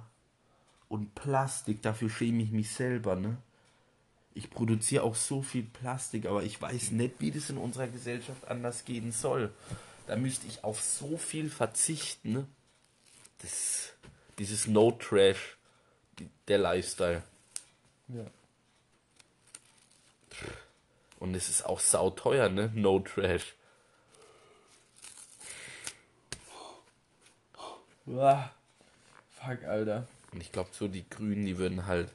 [0.89, 3.37] Und Plastik, dafür schäme ich mich selber, ne?
[4.35, 8.47] Ich produziere auch so viel Plastik, aber ich weiß nicht, wie das in unserer Gesellschaft
[8.47, 9.53] anders gehen soll.
[10.07, 12.47] Da müsste ich auf so viel verzichten?
[13.43, 13.93] Das,
[14.39, 15.57] dieses No-Trash,
[16.19, 17.23] die- der Lifestyle.
[18.09, 18.25] Ja.
[21.19, 22.71] Und es ist auch sauteuer, ne?
[22.75, 23.55] No Trash.
[28.07, 28.51] Uah.
[29.33, 30.07] Fuck, Alter.
[30.33, 32.11] Und ich glaube, so die Grünen, die würden halt.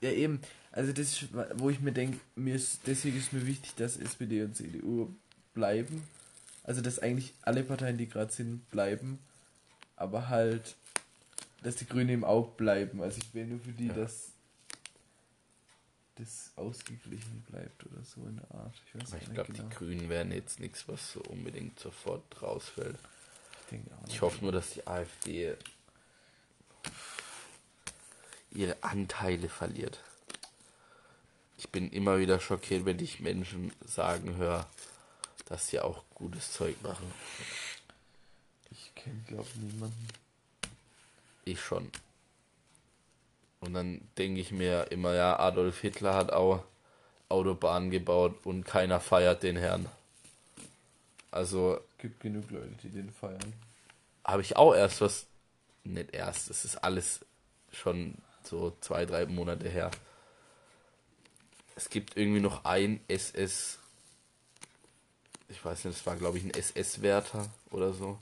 [0.00, 0.40] Ja, eben.
[0.72, 1.24] Also das
[1.56, 5.08] wo ich mir denke, mir ist, deswegen ist mir wichtig, dass SPD und CDU
[5.52, 6.06] bleiben.
[6.62, 9.18] Also dass eigentlich alle Parteien, die gerade sind, bleiben.
[9.96, 10.76] Aber halt,
[11.62, 13.02] dass die Grünen eben auch bleiben.
[13.02, 13.94] Also ich wäre nur für die, Ja.
[13.94, 14.28] dass
[16.16, 18.74] das ausgeglichen bleibt oder so in der Art.
[18.86, 19.68] Ich weiß Aber ich glaube, genau.
[19.68, 22.98] die Grünen wären jetzt nichts, was so unbedingt sofort rausfällt.
[23.70, 25.56] Ich Ich hoffe nur, dass die AfD
[28.50, 30.00] ihre Anteile verliert.
[31.60, 34.66] Ich bin immer wieder schockiert, wenn ich Menschen sagen höre,
[35.44, 37.12] dass sie auch gutes Zeug machen.
[38.70, 40.08] Ich kenne, glaube niemanden.
[41.44, 41.90] Ich schon.
[43.60, 46.64] Und dann denke ich mir immer, ja, Adolf Hitler hat auch
[47.28, 49.86] Autobahnen gebaut und keiner feiert den Herrn.
[51.30, 53.52] Also Gibt genug Leute, die den feiern.
[54.24, 55.26] habe ich auch erst was,
[55.84, 57.20] nicht erst, das ist alles
[57.70, 58.14] schon
[58.44, 59.90] so zwei, drei Monate her.
[61.80, 63.78] Es gibt irgendwie noch ein SS,
[65.48, 68.18] ich weiß nicht, es war glaube ich ein SS-Wärter oder so,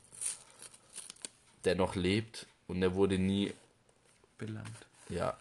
[1.65, 3.53] der noch lebt und der wurde nie
[4.39, 4.87] Belangt.
[5.09, 5.37] ja,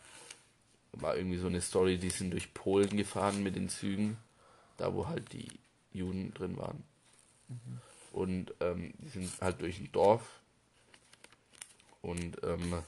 [0.94, 4.18] war irgendwie so eine Story, die sind durch Polen gefahren mit den Zügen,
[4.77, 5.52] da wo halt die
[5.94, 6.84] Juden drin waren.
[8.14, 10.23] Und ähm, die sind halt durch ein Dorf
[12.02, 12.81] und ähm,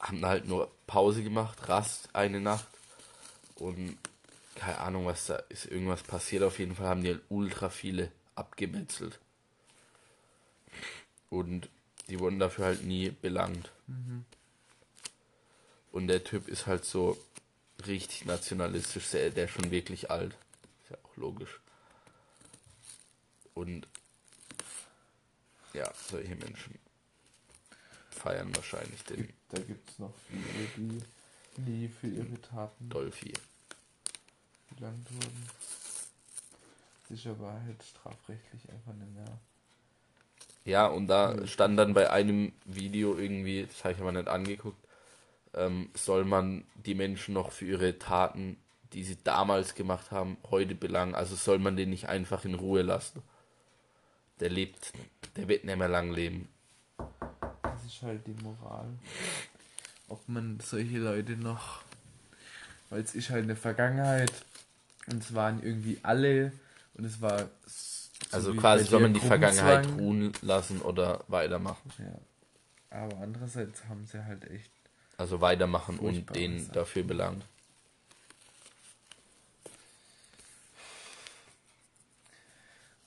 [0.00, 2.66] haben halt nur Pause gemacht, Rast eine Nacht
[3.56, 3.98] und
[4.56, 6.42] keine Ahnung, was da ist, irgendwas passiert.
[6.42, 9.18] Auf jeden Fall haben die halt ultra viele abgemetzelt.
[11.28, 11.68] Und
[12.08, 13.70] die wurden dafür halt nie belangt.
[15.92, 17.16] Und der Typ ist halt so
[17.86, 20.36] richtig nationalistisch, der, der ist schon wirklich alt.
[20.82, 21.60] Ist ja auch logisch.
[23.54, 23.86] Und
[25.72, 26.78] ja, solche Menschen
[28.22, 33.32] feiern wahrscheinlich den Da gibt es noch viele, die nie für ihre Taten Dolphy.
[34.76, 35.46] belangt wurden.
[37.10, 39.38] Ist aber halt strafrechtlich einfach nicht mehr.
[40.64, 41.46] Ja, und da Ja.
[41.46, 44.78] stand dann bei einem Video irgendwie, das habe ich aber nicht angeguckt,
[45.54, 48.56] ähm, soll man die Menschen noch für ihre Taten,
[48.92, 51.14] die sie damals gemacht haben, heute belangen.
[51.14, 53.22] Also soll man den nicht einfach in Ruhe lassen.
[54.38, 54.92] Der lebt,
[55.36, 56.48] der wird nicht mehr lang leben.
[57.90, 58.86] Ist halt die Moral.
[60.06, 61.82] Ob man solche Leute noch.
[62.88, 64.32] Weil es ist halt eine Vergangenheit
[65.08, 66.52] und es waren irgendwie alle
[66.94, 67.48] und es war.
[67.66, 71.92] so Also quasi soll man die Vergangenheit ruhen lassen oder weitermachen.
[71.98, 72.96] Ja.
[72.96, 74.70] Aber andererseits haben sie halt echt.
[75.16, 76.72] Also weitermachen und den Sachen.
[76.72, 77.44] dafür belangt.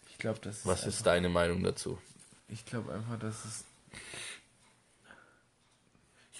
[0.09, 0.65] Ich glaube, das ist.
[0.65, 1.97] Was ist deine Meinung dazu?
[2.49, 3.63] Ich glaube einfach, dass es.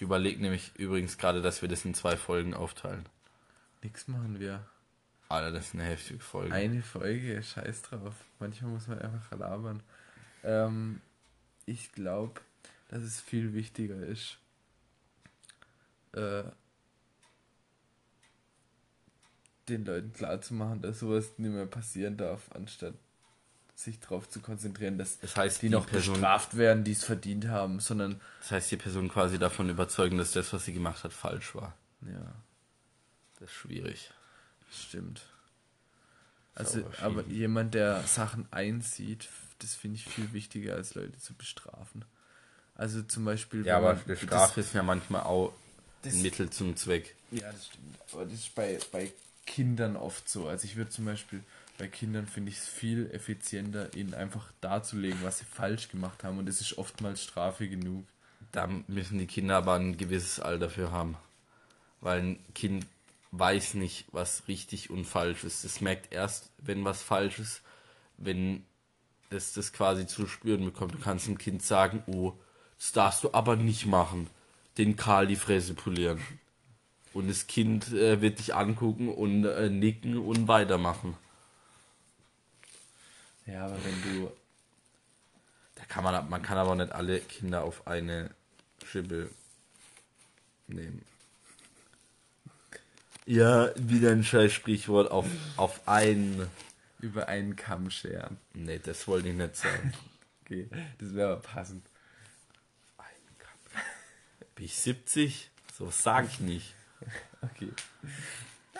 [0.04, 3.06] Ich überlege nämlich übrigens gerade, dass wir das in zwei Folgen aufteilen.
[3.82, 4.62] Nichts machen wir.
[5.30, 6.52] Alter, das ist eine heftige Folge.
[6.52, 8.12] Eine Folge, scheiß drauf.
[8.38, 9.82] Manchmal muss man einfach labern.
[10.42, 11.00] Ähm,
[11.64, 12.42] ich glaube,
[12.88, 14.36] dass es viel wichtiger ist,
[16.12, 16.42] äh,
[19.70, 22.92] den Leuten klarzumachen, dass sowas nicht mehr passieren darf, anstatt
[23.74, 27.04] sich darauf zu konzentrieren, dass Das heißt, die, die noch Person- bestraft werden, die es
[27.04, 31.02] verdient haben, sondern Das heißt, die Person quasi davon überzeugen, dass das, was sie gemacht
[31.04, 31.74] hat, falsch war.
[32.02, 32.34] ja,
[33.40, 34.10] Das ist schwierig.
[34.70, 35.22] stimmt.
[36.54, 39.28] Also, aber jemand, der Sachen einsieht,
[39.58, 42.04] das finde ich viel wichtiger, als Leute zu bestrafen.
[42.76, 43.66] Also zum Beispiel.
[43.66, 45.52] Ja, aber man- die Strafe ist ja manchmal auch
[46.02, 47.16] das- ein Mittel zum Zweck.
[47.32, 47.96] Ja, das stimmt.
[48.12, 49.12] Aber das ist bei, bei
[49.46, 50.46] Kindern oft so.
[50.46, 51.42] Also ich würde zum Beispiel,
[51.78, 56.38] bei Kindern finde ich es viel effizienter, ihnen einfach darzulegen, was sie falsch gemacht haben.
[56.38, 58.04] Und das ist oftmals Strafe genug.
[58.52, 61.16] Da müssen die Kinder aber ein gewisses Alter für haben.
[62.00, 62.86] Weil ein Kind
[63.32, 65.64] weiß nicht, was richtig und falsch ist.
[65.64, 67.62] Es merkt erst, wenn was falsch ist,
[68.16, 68.64] wenn
[69.30, 70.94] es das quasi zu spüren bekommt.
[70.94, 72.34] Du kannst dem Kind sagen, oh,
[72.78, 74.28] das darfst du aber nicht machen.
[74.78, 76.20] Den Karl die Fresse polieren.
[77.12, 81.16] Und das Kind äh, wird dich angucken und äh, nicken und weitermachen.
[83.46, 84.32] Ja, aber wenn du.
[85.74, 88.30] Da kann man, man kann aber nicht alle Kinder auf eine
[88.84, 89.28] Schippe
[90.66, 91.04] nehmen.
[93.26, 95.26] Ja, wieder ein scheiß Sprichwort auf,
[95.56, 96.48] auf einen.
[97.00, 98.38] über einen Kamm scheren.
[98.54, 99.92] Nee, das wollte ich nicht sagen.
[100.44, 100.68] Okay,
[100.98, 101.86] das wäre aber passend.
[104.54, 105.50] Bin ich 70?
[105.76, 106.74] So sag ich nicht.
[107.42, 107.72] Okay.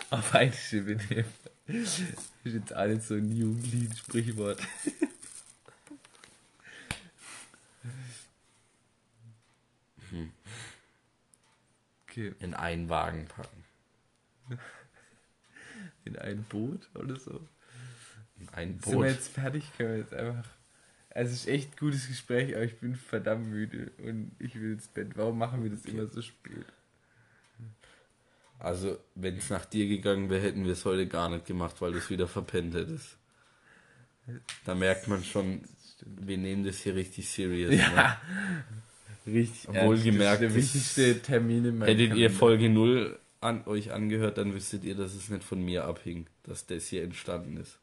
[0.09, 1.33] Auf eine Schippe nehmen.
[1.67, 4.59] Das ist jetzt alles so ein jugendliches Sprichwort.
[12.07, 13.63] Okay, In einen Wagen packen.
[16.05, 17.41] in ein Boot oder so.
[18.39, 19.05] In ein Sind wir Boot.
[19.07, 19.63] jetzt fertig?
[19.75, 20.47] Können wir jetzt einfach.
[21.09, 24.73] Also es ist echt ein gutes Gespräch, aber ich bin verdammt müde und ich will
[24.73, 25.11] ins Bett.
[25.15, 26.65] Warum machen wir das immer so spät?
[28.59, 31.91] Also, wenn es nach dir gegangen wäre, hätten wir es heute gar nicht gemacht, weil
[31.91, 33.17] du es wieder verpennt hättest.
[34.65, 35.61] Da merkt man schon,
[36.05, 37.71] wir nehmen das hier richtig serious.
[37.71, 37.77] Ne?
[37.77, 38.21] Ja.
[39.27, 39.67] Richtig.
[39.67, 42.29] Wohlgemerkt, Das ist der wichtigste Termin in meinem Hättet ihr Kalender.
[42.29, 46.65] Folge 0 an euch angehört, dann wüsstet ihr, dass es nicht von mir abhing, dass
[46.65, 47.77] das hier entstanden ist.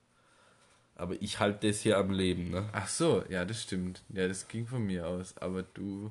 [0.94, 2.68] Aber ich halte das hier am Leben, ne?
[2.72, 4.02] Ach so, ja, das stimmt.
[4.08, 5.36] Ja, das ging von mir aus.
[5.38, 6.10] Aber du.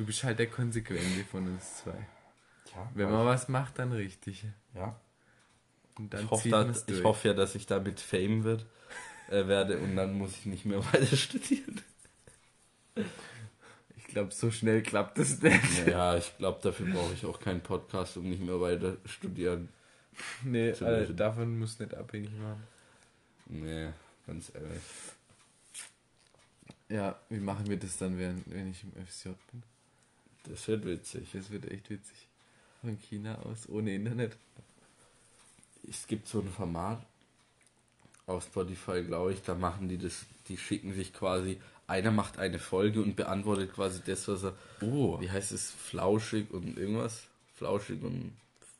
[0.00, 2.06] Du bist halt der Konsequente von uns zwei.
[2.74, 4.44] Ja, Wenn man was macht, dann richtig.
[4.74, 4.98] ja.
[5.98, 8.64] Und dann Ich, hoffe, da, ich hoffe ja, dass ich damit Fame wird,
[9.28, 11.82] äh, werde und dann muss ich nicht mehr weiter studieren.
[13.98, 15.86] Ich glaube, so schnell klappt das nicht.
[15.86, 19.68] Ja, ich glaube, dafür brauche ich auch keinen Podcast, um nicht mehr weiter studieren.
[20.44, 21.14] Nee, lösen.
[21.16, 22.62] davon muss nicht abhängig machen.
[23.46, 23.90] Nee,
[24.26, 24.80] ganz ehrlich.
[26.88, 29.62] Ja, wie machen wir das dann, wenn, wenn ich im FSJ bin?
[30.44, 31.28] Das wird witzig.
[31.32, 32.16] Das wird echt witzig.
[32.80, 34.36] Von China aus, ohne Internet.
[35.88, 37.04] Es gibt so ein Format
[38.26, 42.58] auf Spotify, glaube ich, da machen die das, die schicken sich quasi, einer macht eine
[42.60, 45.20] Folge und beantwortet quasi das, was er, Oh.
[45.20, 47.24] wie heißt es, flauschig und irgendwas?
[47.56, 48.32] Flauschig und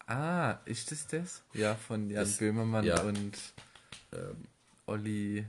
[0.06, 1.42] Ah, ist das das?
[1.52, 3.00] Ja, von Jan Das- Böhmermann ja.
[3.02, 3.36] und
[4.12, 4.44] ähm,
[4.86, 5.44] Olli.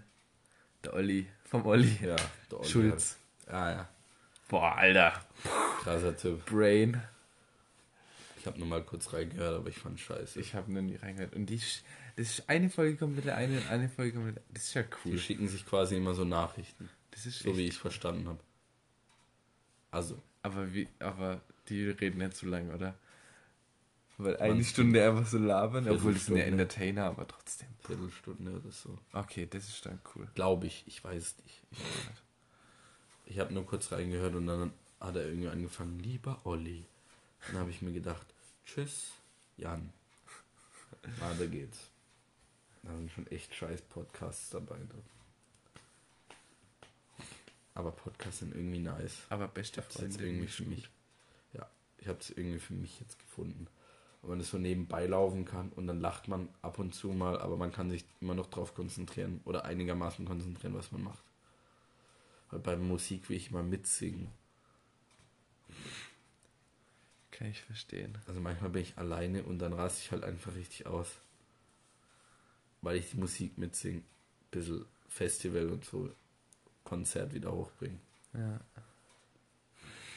[0.83, 1.27] Der Olli.
[1.45, 1.97] Vom Olli.
[2.01, 2.15] ja,
[2.49, 3.17] der Olli Schulz.
[3.47, 3.53] Halt.
[3.55, 3.89] Ah ja,
[4.47, 5.13] Boah, Alter.
[5.83, 6.45] Krasser Typ.
[6.45, 7.01] Brain.
[8.39, 10.39] Ich habe nur mal kurz reingehört, aber ich fand scheiße.
[10.39, 11.35] Ich habe noch nie reingehört.
[11.35, 11.83] Und die, das
[12.15, 14.73] ist eine Folge kommt mit der eine und eine Folge kommt mit der Das ist
[14.73, 15.17] ja die cool.
[15.17, 18.39] schicken sich quasi immer so Nachrichten, Das ist so wie ich verstanden habe.
[19.91, 22.95] Also, aber, wie, aber die reden nicht so lang, oder?
[24.17, 24.63] Weil eine?
[24.63, 26.43] Stunde einfach so labern, obwohl das sind ja.
[26.43, 27.67] Entertainer, aber trotzdem.
[27.85, 28.97] Viertelstunde oder so.
[29.13, 30.27] Okay, das ist dann cool.
[30.35, 31.63] Glaube ich, ich weiß es nicht.
[31.71, 34.71] Ich, ich habe nur kurz reingehört und dann
[35.01, 36.85] hat er irgendwie angefangen, lieber Olli.
[37.47, 38.25] Dann habe ich mir gedacht,
[38.65, 39.11] tschüss,
[39.57, 39.91] Jan.
[41.19, 41.89] Weiter geht's.
[42.83, 44.77] Da sind schon echt scheiß Podcasts dabei.
[44.77, 44.89] Ne?
[47.73, 49.17] Aber Podcasts sind irgendwie nice.
[49.29, 50.89] Aber beste Freunde irgendwie für mich.
[51.53, 51.67] Ja,
[51.97, 53.67] ich habe es irgendwie für mich jetzt gefunden.
[54.21, 57.39] Wenn man das so nebenbei laufen kann und dann lacht man ab und zu mal,
[57.39, 61.23] aber man kann sich immer noch drauf konzentrieren oder einigermaßen konzentrieren, was man macht.
[62.51, 64.27] Weil bei Musik will ich immer mitsingen.
[67.31, 68.17] Kann ich verstehen.
[68.27, 71.07] Also manchmal bin ich alleine und dann raste ich halt einfach richtig aus.
[72.81, 74.03] Weil ich die Musik mitsinge.
[74.51, 76.13] Bisschen Festival und so
[76.83, 77.99] Konzert wieder hochbringen.
[78.33, 78.59] Ja.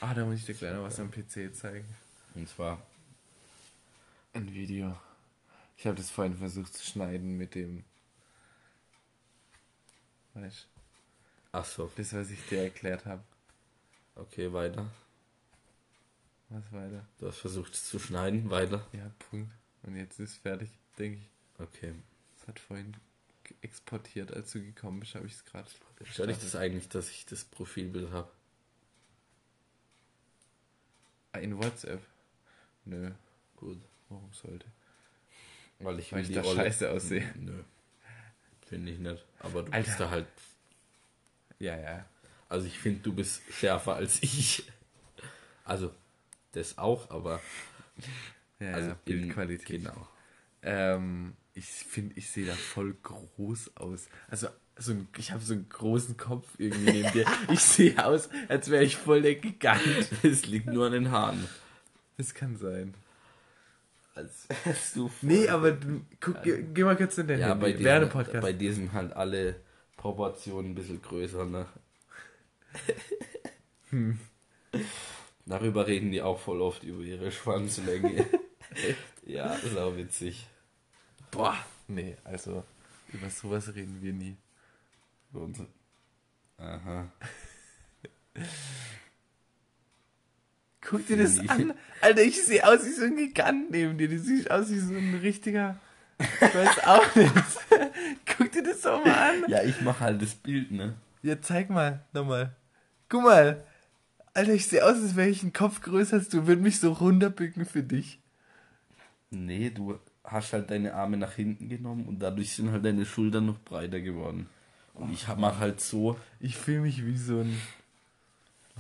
[0.01, 1.87] Ah, da muss ich dir gleich noch was am PC zeigen.
[2.35, 2.85] Und zwar,
[4.33, 4.99] Ein Video.
[5.77, 7.85] Ich habe das vorhin versucht zu schneiden mit dem.
[10.35, 10.67] Weißt
[11.53, 13.23] ach so, das, was ich dir erklärt habe.
[14.17, 14.91] okay, weiter.
[16.55, 17.05] Was weiter?
[17.19, 18.87] Du hast versucht es zu schneiden, weiter.
[18.93, 19.51] Ja, Punkt.
[19.83, 21.29] Und jetzt ist fertig, denke ich.
[21.59, 21.95] Okay.
[22.41, 22.97] Es hat vorhin
[23.61, 25.69] exportiert, als du gekommen bist, habe ich es gerade.
[26.05, 28.31] Stört dich das eigentlich, dass ich das Profilbild habe?
[31.33, 32.01] Ah, In WhatsApp?
[32.85, 33.11] Nö,
[33.57, 33.81] Gut.
[34.09, 34.67] warum sollte?
[35.81, 37.33] Weil ich Weil ich da Olle- scheiße aussehe.
[37.37, 37.63] Nö.
[38.69, 39.25] Finde ich nicht.
[39.41, 39.87] Aber du Alter.
[39.89, 40.27] bist da halt.
[41.59, 42.07] Ja, ja.
[42.49, 44.65] Also ich finde, du bist schärfer als ich.
[45.65, 45.93] Also,
[46.57, 47.41] das auch, aber.
[48.61, 49.67] Ja, Also ja, in- Bildqualität.
[49.83, 50.09] Genau.
[50.63, 54.09] Ähm, ich finde, ich sehe da voll groß aus.
[54.29, 57.27] Also, so ein, ich habe so einen großen Kopf irgendwie neben dir.
[57.51, 59.83] Ich sehe aus, als wäre ich voll der Gigant.
[60.23, 61.47] Es liegt nur an den Haaren.
[62.17, 62.95] Das kann sein.
[64.17, 67.73] Als wärst du Nee, aber du, guck, geh, geh mal kurz in dein Ja, bei
[67.73, 68.43] dem Podcast.
[68.43, 69.57] bei sind halt alle
[69.97, 71.67] Proportionen ein bisschen größer, ne?
[73.91, 74.19] Hm.
[75.47, 78.27] Darüber reden die auch voll oft über ihre Schwanzlänge.
[79.27, 80.47] ja, ist auch witzig.
[81.31, 81.57] Boah.
[81.87, 82.65] Nee, also,
[83.13, 84.37] über sowas reden wir nie.
[85.33, 85.59] Und,
[86.57, 87.11] aha.
[90.81, 91.75] Guck dir das an.
[92.01, 94.09] Alter, ich sehe aus wie so ein Gigant neben dir.
[94.09, 95.79] Du siehst aus wie so ein richtiger.
[96.19, 97.33] Ich weiß auch nicht.
[98.37, 99.45] Guck dir das doch mal an.
[99.49, 100.95] Ja, ich mache halt das Bild, ne?
[101.23, 102.55] Ja, zeig mal, nochmal.
[103.09, 103.65] Guck mal.
[104.35, 106.47] Alter, ich sehe aus, als wäre ich einen Kopf größer als du.
[106.47, 108.19] Würde mich so runterbücken für dich.
[109.31, 113.47] Nee, du hast halt deine Arme nach hinten genommen und dadurch sind halt deine Schultern
[113.47, 114.49] noch breiter geworden.
[114.95, 117.61] Und ich mache halt so, Ich fühle mich wie so ein.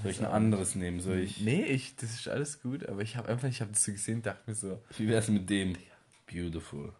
[0.03, 1.01] soll ich ein anderes nehmen?
[1.01, 3.85] Soll ich, Nee, ich, das ist alles gut, aber ich habe einfach, ich habe das
[3.85, 5.77] so gesehen, dachte mir so, wie wär's mit dem?
[6.31, 6.93] Beautiful.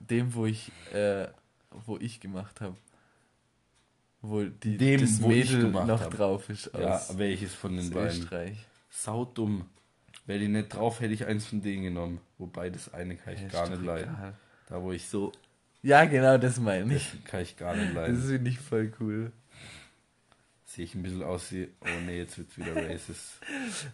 [0.00, 1.28] dem, wo ich, äh,
[1.86, 2.76] wo ich gemacht habe.
[4.28, 6.10] Wo die, Dem, das wo ich Mädel gemacht noch hab.
[6.16, 8.22] drauf ist Ja, welches von den beiden?
[8.22, 8.56] Österreich.
[8.90, 9.66] Saudumm.
[10.26, 12.20] Wäre die nicht drauf, hätte ich eins von denen genommen.
[12.38, 14.12] Wobei das eine kann ich Ja, gar nicht leiden.
[14.14, 14.34] egal.
[14.68, 15.30] Da wo ich so,
[15.82, 17.24] Ja, genau, das meine das ich.
[17.24, 18.22] kann ich gar nicht Das leiden.
[18.22, 19.32] finde ich voll cool.
[20.64, 23.34] Sehe ich ein bisschen aus wie, oh nee, jetzt wird's wieder racist.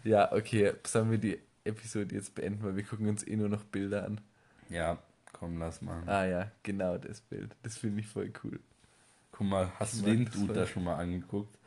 [0.05, 3.65] Ja, okay, sollen wir die Episode jetzt beenden, weil wir gucken uns eh nur noch
[3.65, 4.21] Bilder an.
[4.71, 4.97] Ja,
[5.33, 6.03] komm, lass mal.
[6.09, 7.55] Ah ja, genau das Bild.
[7.63, 8.59] Das finde ich voll cool.
[9.43, 11.59] Guck mal, hast Ich du den Dude da schon mal angeguckt?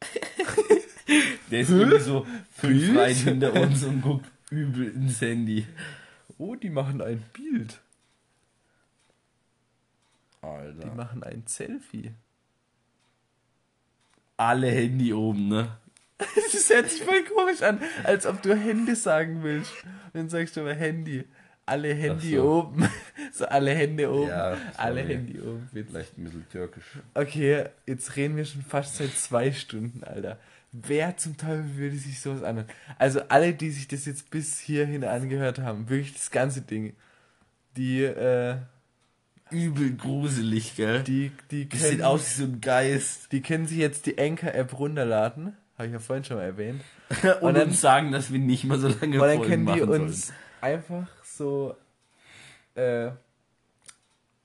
[1.52, 2.98] Der ist irgendwie so fünf?
[2.98, 5.64] Reihen hinter uns und guckt übel ins Handy.
[6.36, 7.80] Oh, die machen ein Bild.
[10.42, 10.94] Die Alter.
[10.96, 12.10] machen ein Selfie.
[14.36, 15.78] alle Handy oben, ne?
[16.18, 19.72] Das hört sich voll komisch an, als ob du Handy sagen willst.
[19.84, 21.24] Und dann sagst du aber Handy.
[21.66, 22.58] Alle Handy so.
[22.60, 22.88] oben.
[23.34, 24.28] So alle Hände oben.
[24.28, 25.00] Ja, alle.
[25.02, 25.66] Handy oben.
[25.72, 25.88] Witz.
[25.90, 26.84] Vielleicht ein bisschen türkisch.
[27.14, 30.38] Okay, jetzt reden wir schon fast seit zwei Stunden, Alter.
[30.72, 32.68] Wer zum Teufel würde sich sowas anhören?
[32.98, 36.94] Also alle, die sich das jetzt bis hierhin angehört haben, wirklich das ganze Ding,
[37.76, 38.56] die, äh,
[39.50, 41.02] Übel gruselig, gell?
[41.02, 43.32] die, die Das können, sieht aus wie so ein Geist.
[43.32, 45.56] die können sich jetzt die Anchor-App runterladen.
[45.76, 46.82] Habe ich ja vorhin schon mal erwähnt.
[47.40, 50.26] Und, dann- uns sagen, dass wir nicht mal so lange Und dann können die uns
[50.28, 50.38] sollen.
[50.60, 51.06] einfach
[51.36, 51.76] so
[52.74, 53.10] äh,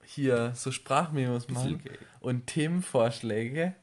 [0.03, 1.81] hier so Sprachmemos machen
[2.19, 3.73] und Themenvorschläge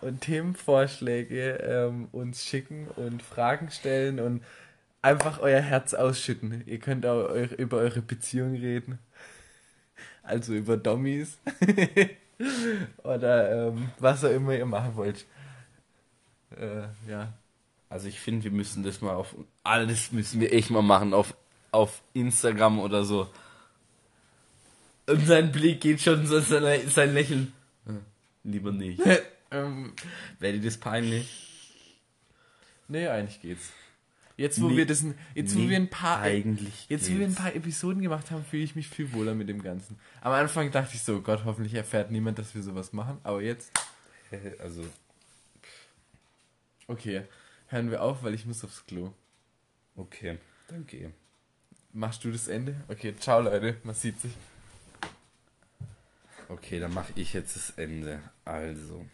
[0.00, 4.42] und Themenvorschläge ähm, uns schicken und Fragen stellen und
[5.02, 6.62] einfach euer Herz ausschütten.
[6.66, 8.98] Ihr könnt auch eu über eure Beziehung reden.
[10.22, 11.38] Also über Dommies.
[13.04, 15.26] Oder ähm, was auch immer ihr machen wollt.
[16.56, 17.32] Äh, ja.
[17.88, 19.36] Also ich finde, wir müssen das mal auf.
[19.62, 21.36] Alles müssen wir echt mal machen auf,
[21.74, 23.28] auf Instagram oder so.
[25.06, 27.52] Und sein Blick geht schon so sein, sein Lächeln.
[27.86, 28.00] Hm,
[28.44, 29.02] Lieber nicht.
[29.50, 29.92] ähm,
[30.38, 31.28] Wäre dir das peinlich?
[32.88, 33.70] Nee, eigentlich geht's.
[34.36, 37.26] Jetzt, wo Nee, wir das, jetzt, wo nee, wir ein paar, eigentlich jetzt, wo wir
[37.26, 37.40] ein geht's.
[37.40, 39.96] paar Episoden gemacht haben, fühle ich mich viel wohler mit dem Ganzen.
[40.22, 43.18] Am Anfang dachte ich so, Gott, hoffentlich erfährt niemand, dass wir sowas machen.
[43.22, 43.70] Aber jetzt,
[44.58, 44.84] Also,
[46.88, 47.22] okay,
[47.68, 49.12] hören wir auf, weil ich muss aufs Klo.
[49.96, 50.38] okay.
[50.66, 51.12] Danke.
[51.96, 52.74] Machst du das Ende?
[52.88, 54.32] Okay, ciao Leute, man sieht sich.
[56.48, 58.20] Okay, dann mache ich jetzt das Ende.
[58.44, 59.06] Also.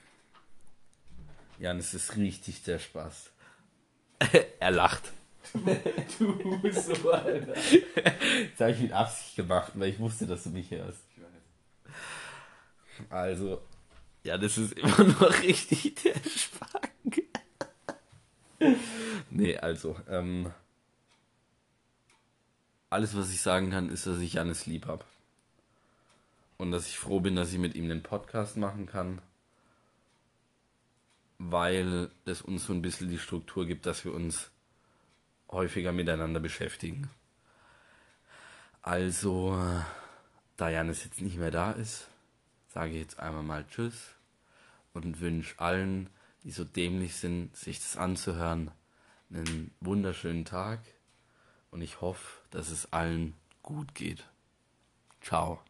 [1.58, 3.32] Jan, es ist richtig der Spaß.
[4.60, 5.12] er lacht.
[6.18, 7.52] Du so, Alter.
[8.52, 11.00] Das habe ich mit Absicht gemacht, weil ich wusste, dass du mich hörst.
[13.10, 13.60] Also,
[14.22, 17.22] ja, das ist immer noch richtig der Schwank.
[19.28, 20.50] nee, also, ähm,
[22.90, 25.04] alles, was ich sagen kann, ist, dass ich Janis lieb habe.
[26.58, 29.22] Und dass ich froh bin, dass ich mit ihm den Podcast machen kann.
[31.38, 34.50] Weil das uns so ein bisschen die Struktur gibt, dass wir uns
[35.48, 37.08] häufiger miteinander beschäftigen.
[38.82, 39.58] Also,
[40.56, 42.08] da Janis jetzt nicht mehr da ist,
[42.68, 44.14] sage ich jetzt einmal mal Tschüss
[44.92, 46.10] und wünsche allen,
[46.44, 48.70] die so dämlich sind, sich das anzuhören,
[49.30, 50.80] einen wunderschönen Tag
[51.70, 54.26] und ich hoffe, dass es allen gut geht.
[55.20, 55.60] Ciao.